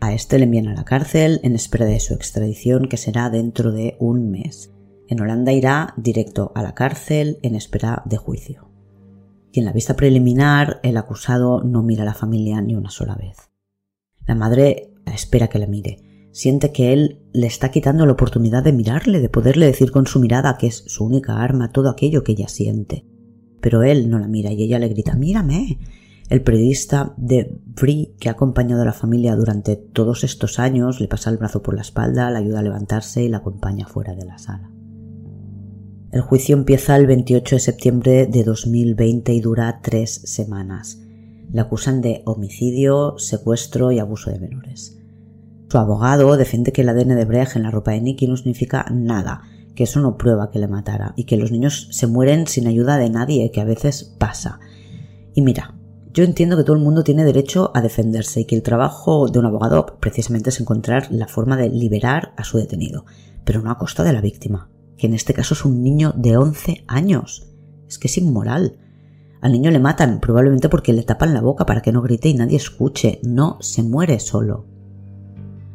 A 0.00 0.12
este 0.12 0.38
le 0.38 0.44
envían 0.44 0.68
a 0.68 0.74
la 0.74 0.84
cárcel 0.84 1.40
en 1.42 1.54
espera 1.54 1.86
de 1.86 1.98
su 2.00 2.12
extradición 2.12 2.88
que 2.88 2.98
será 2.98 3.30
dentro 3.30 3.72
de 3.72 3.96
un 3.98 4.30
mes. 4.30 4.70
En 5.08 5.20
Holanda 5.20 5.52
irá 5.52 5.94
directo 5.96 6.52
a 6.54 6.62
la 6.62 6.74
cárcel 6.74 7.38
en 7.42 7.54
espera 7.54 8.02
de 8.04 8.16
juicio. 8.16 8.68
Y 9.50 9.60
en 9.60 9.66
la 9.66 9.72
vista 9.72 9.96
preliminar 9.96 10.80
el 10.82 10.96
acusado 10.96 11.62
no 11.62 11.82
mira 11.82 12.02
a 12.02 12.06
la 12.06 12.14
familia 12.14 12.60
ni 12.60 12.74
una 12.74 12.90
sola 12.90 13.14
vez. 13.14 13.50
La 14.26 14.34
madre 14.34 14.92
espera 15.06 15.48
que 15.48 15.58
le 15.58 15.68
mire. 15.68 16.03
Siente 16.34 16.72
que 16.72 16.92
él 16.92 17.20
le 17.32 17.46
está 17.46 17.70
quitando 17.70 18.04
la 18.06 18.12
oportunidad 18.12 18.64
de 18.64 18.72
mirarle, 18.72 19.20
de 19.20 19.28
poderle 19.28 19.66
decir 19.66 19.92
con 19.92 20.08
su 20.08 20.18
mirada 20.18 20.58
que 20.58 20.66
es 20.66 20.82
su 20.88 21.04
única 21.04 21.40
arma 21.40 21.70
todo 21.70 21.88
aquello 21.88 22.24
que 22.24 22.32
ella 22.32 22.48
siente. 22.48 23.06
Pero 23.60 23.84
él 23.84 24.10
no 24.10 24.18
la 24.18 24.26
mira 24.26 24.50
y 24.50 24.60
ella 24.64 24.80
le 24.80 24.88
grita 24.88 25.14
Mírame. 25.14 25.78
El 26.28 26.42
periodista 26.42 27.14
de 27.16 27.56
Free, 27.76 28.16
que 28.18 28.28
ha 28.28 28.32
acompañado 28.32 28.82
a 28.82 28.84
la 28.84 28.92
familia 28.92 29.36
durante 29.36 29.76
todos 29.76 30.24
estos 30.24 30.58
años, 30.58 31.00
le 31.00 31.06
pasa 31.06 31.30
el 31.30 31.36
brazo 31.36 31.62
por 31.62 31.76
la 31.76 31.82
espalda, 31.82 32.28
la 32.32 32.40
ayuda 32.40 32.58
a 32.58 32.62
levantarse 32.62 33.22
y 33.22 33.28
la 33.28 33.36
acompaña 33.36 33.86
fuera 33.86 34.16
de 34.16 34.24
la 34.24 34.38
sala. 34.38 34.72
El 36.10 36.20
juicio 36.20 36.56
empieza 36.56 36.96
el 36.96 37.06
28 37.06 37.54
de 37.54 37.60
septiembre 37.60 38.26
de 38.26 38.42
2020 38.42 39.32
y 39.32 39.40
dura 39.40 39.78
tres 39.84 40.22
semanas. 40.24 41.00
Le 41.52 41.60
acusan 41.60 42.00
de 42.00 42.22
homicidio, 42.24 43.14
secuestro 43.18 43.92
y 43.92 44.00
abuso 44.00 44.32
de 44.32 44.40
menores. 44.40 44.98
Su 45.74 45.78
abogado 45.78 46.36
defiende 46.36 46.70
que 46.70 46.82
el 46.82 46.88
ADN 46.88 47.16
de 47.16 47.24
Brecht 47.24 47.56
en 47.56 47.64
la 47.64 47.72
ropa 47.72 47.90
de 47.90 48.00
Nicky 48.00 48.28
no 48.28 48.36
significa 48.36 48.86
nada, 48.92 49.42
que 49.74 49.82
eso 49.82 49.98
no 49.98 50.16
prueba 50.16 50.52
que 50.52 50.60
le 50.60 50.68
matara 50.68 51.14
y 51.16 51.24
que 51.24 51.36
los 51.36 51.50
niños 51.50 51.88
se 51.90 52.06
mueren 52.06 52.46
sin 52.46 52.68
ayuda 52.68 52.96
de 52.96 53.10
nadie, 53.10 53.50
que 53.50 53.60
a 53.60 53.64
veces 53.64 54.04
pasa. 54.04 54.60
Y 55.34 55.42
mira, 55.42 55.74
yo 56.12 56.22
entiendo 56.22 56.56
que 56.56 56.62
todo 56.62 56.76
el 56.76 56.82
mundo 56.84 57.02
tiene 57.02 57.24
derecho 57.24 57.72
a 57.74 57.80
defenderse 57.80 58.42
y 58.42 58.44
que 58.44 58.54
el 58.54 58.62
trabajo 58.62 59.26
de 59.26 59.40
un 59.40 59.46
abogado 59.46 59.98
precisamente 59.98 60.50
es 60.50 60.60
encontrar 60.60 61.08
la 61.10 61.26
forma 61.26 61.56
de 61.56 61.70
liberar 61.70 62.34
a 62.36 62.44
su 62.44 62.56
detenido, 62.58 63.04
pero 63.44 63.60
no 63.60 63.72
a 63.72 63.76
costa 63.76 64.04
de 64.04 64.12
la 64.12 64.20
víctima 64.20 64.70
que 64.96 65.08
en 65.08 65.14
este 65.14 65.34
caso 65.34 65.54
es 65.54 65.64
un 65.64 65.82
niño 65.82 66.14
de 66.16 66.36
11 66.36 66.84
años. 66.86 67.48
Es 67.88 67.98
que 67.98 68.06
es 68.06 68.16
inmoral. 68.16 68.78
Al 69.40 69.50
niño 69.50 69.72
le 69.72 69.80
matan, 69.80 70.20
probablemente 70.20 70.68
porque 70.68 70.92
le 70.92 71.02
tapan 71.02 71.34
la 71.34 71.40
boca 71.40 71.66
para 71.66 71.82
que 71.82 71.90
no 71.90 72.00
grite 72.00 72.28
y 72.28 72.34
nadie 72.34 72.58
escuche. 72.58 73.18
No 73.24 73.58
se 73.60 73.82
muere 73.82 74.20
solo. 74.20 74.72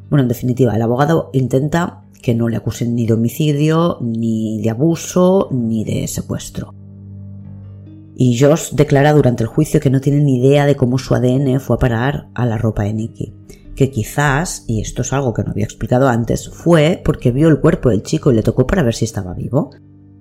Bueno, 0.09 0.23
en 0.23 0.27
definitiva, 0.27 0.75
el 0.75 0.81
abogado 0.81 1.29
intenta 1.33 2.01
que 2.21 2.35
no 2.35 2.49
le 2.49 2.57
acusen 2.57 2.95
ni 2.95 3.05
de 3.05 3.13
homicidio, 3.13 3.97
ni 4.01 4.61
de 4.61 4.69
abuso, 4.69 5.47
ni 5.51 5.83
de 5.83 6.07
secuestro. 6.07 6.73
Y 8.15 8.37
Josh 8.37 8.71
declara 8.71 9.13
durante 9.13 9.43
el 9.43 9.47
juicio 9.47 9.79
que 9.79 9.89
no 9.89 10.01
tiene 10.01 10.21
ni 10.21 10.37
idea 10.39 10.65
de 10.65 10.75
cómo 10.75 10.97
su 10.97 11.15
ADN 11.15 11.59
fue 11.61 11.77
a 11.77 11.79
parar 11.79 12.27
a 12.33 12.45
la 12.45 12.57
ropa 12.57 12.83
de 12.83 12.93
Nicky 12.93 13.33
que 13.79 13.91
quizás, 13.91 14.65
y 14.67 14.81
esto 14.81 15.03
es 15.03 15.13
algo 15.13 15.33
que 15.33 15.41
no 15.41 15.51
había 15.51 15.63
explicado 15.63 16.09
antes, 16.09 16.49
fue 16.49 17.01
porque 17.01 17.31
vio 17.31 17.47
el 17.47 17.61
cuerpo 17.61 17.87
del 17.87 18.03
chico 18.03 18.29
y 18.29 18.35
le 18.35 18.43
tocó 18.43 18.67
para 18.67 18.83
ver 18.83 18.93
si 18.93 19.05
estaba 19.05 19.33
vivo. 19.33 19.69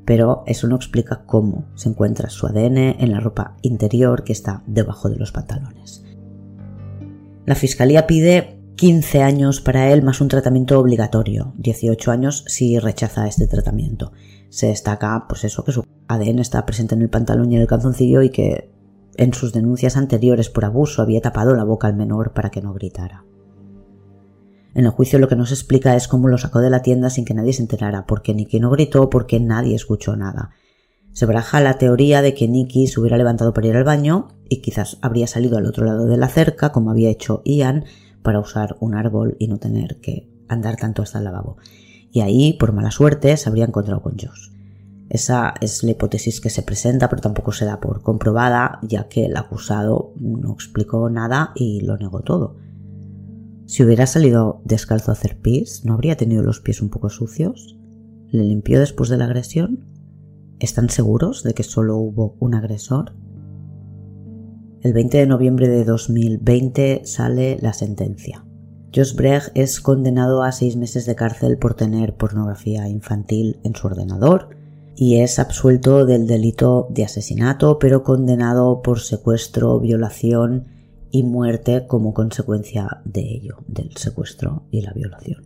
Pero 0.05 0.45
eso 0.47 0.69
no 0.69 0.77
explica 0.77 1.25
cómo 1.27 1.65
se 1.75 1.89
encuentra 1.89 2.31
su 2.31 2.47
ADN 2.47 2.79
en 3.01 3.11
la 3.11 3.19
ropa 3.19 3.57
interior 3.63 4.23
que 4.23 4.33
está 4.33 4.63
debajo 4.69 5.09
de 5.09 5.17
los 5.17 5.33
pantalones. 5.33 6.05
La 7.47 7.57
fiscalía 7.57 8.07
pide 8.07 8.58
15 8.79 9.23
años 9.25 9.61
para 9.61 9.91
él 9.91 10.05
más 10.05 10.21
un 10.21 10.29
tratamiento 10.29 10.79
obligatorio, 10.79 11.53
18 11.57 12.13
años 12.13 12.45
si 12.47 12.79
rechaza 12.79 13.27
este 13.27 13.49
tratamiento. 13.49 14.13
Se 14.51 14.69
destaca, 14.69 15.27
pues 15.29 15.43
eso, 15.43 15.65
que 15.65 15.73
su 15.73 15.83
ADN 16.07 16.39
está 16.39 16.65
presente 16.65 16.95
en 16.95 17.03
el 17.03 17.11
pantalón 17.11 17.51
y 17.51 17.57
en 17.57 17.63
el 17.63 17.67
calzoncillo 17.67 18.23
y 18.23 18.31
que 18.31 18.71
en 19.17 19.35
sus 19.35 19.53
denuncias 19.53 19.97
anteriores 19.97 20.49
por 20.49 20.65
abuso 20.65 21.03
había 21.03 21.21
tapado 21.21 21.57
la 21.57 21.65
boca 21.65 21.89
al 21.89 21.97
menor 21.97 22.33
para 22.35 22.51
que 22.51 22.63
no 22.63 22.73
gritara. 22.73 23.25
En 24.75 24.85
el 24.85 24.93
juicio 24.93 25.19
lo 25.19 25.27
que 25.27 25.35
nos 25.35 25.51
explica 25.51 25.97
es 25.97 26.07
cómo 26.07 26.29
lo 26.29 26.39
sacó 26.39 26.61
de 26.61 26.71
la 26.71 26.81
tienda 26.81 27.11
sin 27.11 27.25
que 27.25 27.35
nadie 27.35 27.55
se 27.55 27.63
enterara, 27.63 28.07
porque 28.07 28.33
Nicky 28.33 28.61
no 28.61 28.71
gritó, 28.71 29.11
porque 29.11 29.41
nadie 29.41 29.75
escuchó 29.75 30.15
nada. 30.15 30.51
Se 31.11 31.27
baraja 31.27 31.61
la 31.61 31.79
teoría 31.79 32.23
de 32.23 32.33
que 32.33 32.47
Nicky 32.47 32.87
se 32.87 33.01
hubiera 33.01 33.19
levantado 33.19 33.53
para 33.53 33.67
ir 33.67 33.77
al 33.77 33.83
baño 33.83 34.29
y 34.49 34.61
quizás 34.61 34.99
habría 35.03 35.27
salido 35.27 35.59
al 35.59 35.67
otro 35.67 35.85
lado 35.85 36.07
de 36.07 36.17
la 36.17 36.29
cerca, 36.29 36.71
como 36.71 36.93
había 36.93 37.11
hecho 37.11 37.43
Ian, 37.45 37.85
para 38.29 38.41
usar 38.41 38.77
un 38.81 38.95
árbol 38.95 39.37
y 39.39 39.49
no 39.49 39.57
tener 39.57 40.03
que 40.03 40.29
andar 40.49 40.77
tanto 40.77 41.01
hasta 41.01 41.17
el 41.17 41.25
lavabo. 41.25 41.57
Y 42.13 42.21
ahí, 42.21 42.53
por 42.53 42.75
mala 42.75 42.91
suerte, 42.91 43.35
se 43.39 43.49
habría 43.49 43.65
encontrado 43.65 44.03
con 44.03 44.19
Josh. 44.19 44.51
Esa 45.09 45.55
es 45.63 45.83
la 45.83 45.93
hipótesis 45.93 46.43
que 46.43 46.51
se 46.51 46.61
presenta, 46.61 47.09
pero 47.09 47.23
tampoco 47.23 47.53
se 47.53 47.65
da 47.65 47.81
por 47.81 48.03
comprobada, 48.03 48.81
ya 48.83 49.09
que 49.09 49.25
el 49.25 49.37
acusado 49.39 50.13
no 50.21 50.53
explicó 50.53 51.09
nada 51.09 51.53
y 51.55 51.81
lo 51.81 51.97
negó 51.97 52.21
todo. 52.21 52.57
Si 53.65 53.83
hubiera 53.83 54.07
salido 54.07 54.61
descalzo 54.67 55.11
a 55.11 55.15
hacer 55.15 55.41
pis, 55.41 55.87
¿no 55.87 55.95
habría 55.95 56.19
tenido 56.19 56.43
los 56.43 56.61
pies 56.61 56.83
un 56.83 56.91
poco 56.91 57.09
sucios? 57.09 57.79
¿Le 58.29 58.45
limpió 58.45 58.79
después 58.79 59.09
de 59.09 59.17
la 59.17 59.25
agresión? 59.25 59.87
¿Están 60.59 60.91
seguros 60.91 61.43
de 61.45 61.55
que 61.55 61.63
solo 61.63 61.97
hubo 61.97 62.37
un 62.41 62.55
agresor? 62.55 63.15
El 64.81 64.93
20 64.93 65.19
de 65.19 65.27
noviembre 65.27 65.67
de 65.67 65.85
2020 65.85 67.01
sale 67.05 67.59
la 67.61 67.73
sentencia. 67.73 68.45
Josh 68.95 69.13
Brecht 69.13 69.51
es 69.55 69.81
condenado 69.81 70.45
a 70.45 70.53
seis 70.53 70.77
meses 70.77 71.05
de 71.05 71.17
cárcel 71.17 71.59
por 71.59 71.75
tener 71.75 72.15
pornografía 72.15 72.89
infantil 72.89 73.59
en 73.65 73.75
su 73.75 73.89
ordenador 73.89 74.51
y 74.95 75.17
es 75.17 75.41
absuelto 75.41 76.07
del 76.07 76.29
delito 76.29 76.87
de 76.91 77.03
asesinato, 77.03 77.81
pero 77.81 78.05
condenado 78.05 78.81
por 78.81 79.01
secuestro, 79.01 79.81
violación 79.81 80.69
y 81.11 81.25
muerte 81.25 81.89
como 81.89 82.15
consecuencia 82.15 83.03
de 83.05 83.23
ello, 83.23 83.57
del 83.67 83.97
secuestro 83.97 84.63
y 84.71 84.83
la 84.83 84.93
violación. 84.93 85.45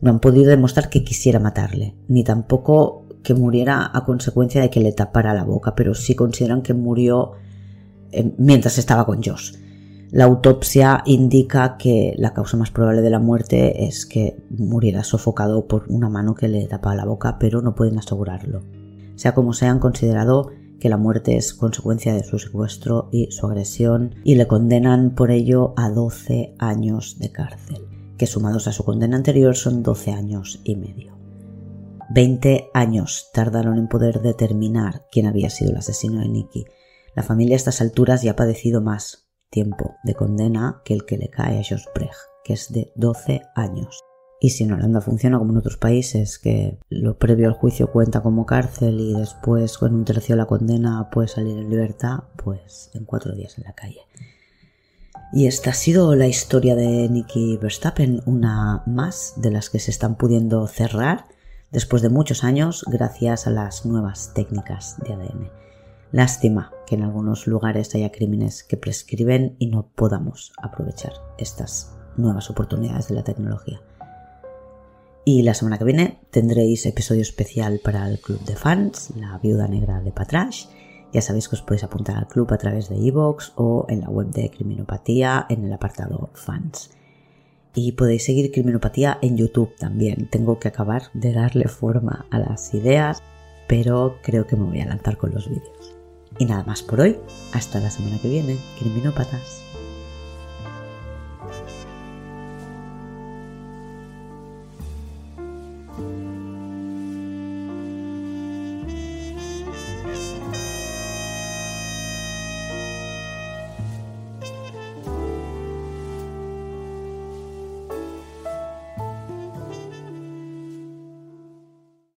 No 0.00 0.10
han 0.10 0.20
podido 0.20 0.50
demostrar 0.50 0.90
que 0.90 1.02
quisiera 1.02 1.40
matarle, 1.40 1.96
ni 2.06 2.22
tampoco 2.22 3.04
que 3.24 3.34
muriera 3.34 3.90
a 3.92 4.04
consecuencia 4.04 4.60
de 4.60 4.70
que 4.70 4.80
le 4.80 4.92
tapara 4.92 5.34
la 5.34 5.42
boca, 5.42 5.74
pero 5.74 5.94
sí 5.94 6.14
consideran 6.14 6.62
que 6.62 6.74
murió 6.74 7.32
mientras 8.38 8.78
estaba 8.78 9.06
con 9.06 9.22
Josh. 9.22 9.54
La 10.10 10.24
autopsia 10.24 11.02
indica 11.06 11.76
que 11.76 12.14
la 12.16 12.34
causa 12.34 12.56
más 12.56 12.70
probable 12.70 13.02
de 13.02 13.10
la 13.10 13.18
muerte 13.18 13.84
es 13.84 14.06
que 14.06 14.36
muriera 14.50 15.02
sofocado 15.02 15.66
por 15.66 15.86
una 15.88 16.08
mano 16.08 16.34
que 16.34 16.46
le 16.46 16.66
tapaba 16.66 16.94
la 16.94 17.04
boca, 17.04 17.36
pero 17.40 17.62
no 17.62 17.74
pueden 17.74 17.98
asegurarlo. 17.98 18.62
Sea 19.16 19.34
como 19.34 19.52
sea, 19.52 19.70
han 19.70 19.80
considerado 19.80 20.50
que 20.78 20.88
la 20.88 20.96
muerte 20.98 21.36
es 21.36 21.54
consecuencia 21.54 22.14
de 22.14 22.24
su 22.24 22.38
secuestro 22.38 23.08
y 23.10 23.30
su 23.30 23.46
agresión 23.46 24.16
y 24.22 24.34
le 24.34 24.46
condenan 24.46 25.14
por 25.14 25.30
ello 25.30 25.72
a 25.76 25.90
12 25.90 26.54
años 26.58 27.18
de 27.18 27.32
cárcel, 27.32 27.86
que 28.18 28.26
sumados 28.26 28.68
a 28.68 28.72
su 28.72 28.84
condena 28.84 29.16
anterior 29.16 29.56
son 29.56 29.82
12 29.82 30.12
años 30.12 30.60
y 30.62 30.76
medio. 30.76 31.14
20 32.10 32.70
años 32.74 33.30
tardaron 33.32 33.78
en 33.78 33.88
poder 33.88 34.20
determinar 34.20 35.06
quién 35.10 35.26
había 35.26 35.50
sido 35.50 35.70
el 35.70 35.78
asesino 35.78 36.20
de 36.20 36.28
Nicky. 36.28 36.66
La 37.14 37.22
familia 37.22 37.54
a 37.54 37.56
estas 37.56 37.80
alturas 37.80 38.22
ya 38.22 38.32
ha 38.32 38.36
padecido 38.36 38.80
más 38.80 39.28
tiempo 39.50 39.94
de 40.02 40.14
condena 40.14 40.82
que 40.84 40.94
el 40.94 41.04
que 41.04 41.16
le 41.16 41.30
cae 41.30 41.60
a 41.60 41.62
Josh 41.62 41.84
Brecht, 41.94 42.14
que 42.44 42.54
es 42.54 42.72
de 42.72 42.92
12 42.96 43.42
años. 43.54 44.00
Y 44.40 44.50
si 44.50 44.64
en 44.64 44.72
Holanda 44.72 45.00
funciona 45.00 45.38
como 45.38 45.52
en 45.52 45.58
otros 45.58 45.76
países, 45.76 46.38
que 46.38 46.78
lo 46.90 47.18
previo 47.18 47.46
al 47.48 47.54
juicio 47.54 47.90
cuenta 47.90 48.20
como 48.20 48.46
cárcel 48.46 49.00
y 49.00 49.14
después 49.14 49.78
con 49.78 49.94
un 49.94 50.04
tercio 50.04 50.34
de 50.34 50.42
la 50.42 50.46
condena 50.46 51.08
puede 51.10 51.28
salir 51.28 51.56
en 51.56 51.70
libertad, 51.70 52.24
pues 52.36 52.90
en 52.94 53.04
cuatro 53.04 53.34
días 53.34 53.56
en 53.58 53.64
la 53.64 53.72
calle. 53.72 54.00
Y 55.32 55.46
esta 55.46 55.70
ha 55.70 55.74
sido 55.74 56.14
la 56.14 56.26
historia 56.26 56.74
de 56.74 57.08
Nicky 57.08 57.56
Verstappen, 57.56 58.22
una 58.26 58.82
más 58.86 59.34
de 59.36 59.50
las 59.50 59.70
que 59.70 59.78
se 59.78 59.90
están 59.90 60.16
pudiendo 60.16 60.66
cerrar 60.66 61.26
después 61.70 62.02
de 62.02 62.08
muchos 62.08 62.44
años 62.44 62.84
gracias 62.86 63.46
a 63.46 63.50
las 63.50 63.86
nuevas 63.86 64.32
técnicas 64.34 64.96
de 64.98 65.14
ADN. 65.14 65.63
Lástima 66.14 66.70
que 66.86 66.94
en 66.94 67.02
algunos 67.02 67.48
lugares 67.48 67.92
haya 67.96 68.12
crímenes 68.12 68.62
que 68.62 68.76
prescriben 68.76 69.56
y 69.58 69.66
no 69.66 69.88
podamos 69.96 70.52
aprovechar 70.62 71.14
estas 71.38 71.92
nuevas 72.16 72.50
oportunidades 72.50 73.08
de 73.08 73.16
la 73.16 73.24
tecnología. 73.24 73.82
Y 75.24 75.42
la 75.42 75.54
semana 75.54 75.76
que 75.76 75.84
viene 75.84 76.20
tendréis 76.30 76.86
episodio 76.86 77.22
especial 77.22 77.80
para 77.82 78.08
el 78.08 78.20
club 78.20 78.38
de 78.44 78.54
fans, 78.54 79.10
la 79.16 79.38
viuda 79.38 79.66
negra 79.66 80.00
de 80.02 80.12
Patrash. 80.12 80.66
Ya 81.12 81.20
sabéis 81.20 81.48
que 81.48 81.56
os 81.56 81.62
podéis 81.62 81.82
apuntar 81.82 82.16
al 82.16 82.28
club 82.28 82.52
a 82.52 82.58
través 82.58 82.88
de 82.88 82.96
iVoox 82.96 83.50
o 83.56 83.86
en 83.88 84.02
la 84.02 84.08
web 84.08 84.28
de 84.28 84.52
Criminopatía 84.52 85.46
en 85.48 85.64
el 85.64 85.72
apartado 85.72 86.30
fans. 86.34 86.92
Y 87.74 87.90
podéis 87.90 88.24
seguir 88.24 88.52
Criminopatía 88.52 89.18
en 89.20 89.36
YouTube 89.36 89.74
también. 89.80 90.28
Tengo 90.30 90.60
que 90.60 90.68
acabar 90.68 91.10
de 91.12 91.32
darle 91.32 91.66
forma 91.66 92.26
a 92.30 92.38
las 92.38 92.72
ideas, 92.72 93.20
pero 93.66 94.18
creo 94.22 94.46
que 94.46 94.54
me 94.54 94.62
voy 94.62 94.80
a 94.80 94.86
lanzar 94.86 95.16
con 95.16 95.32
los 95.34 95.48
vídeos. 95.48 95.93
Y 96.38 96.46
nada 96.46 96.64
más 96.64 96.82
por 96.82 97.00
hoy. 97.00 97.16
Hasta 97.52 97.80
la 97.80 97.90
semana 97.90 98.18
que 98.20 98.28
viene, 98.28 98.56
criminópatas. 98.78 99.63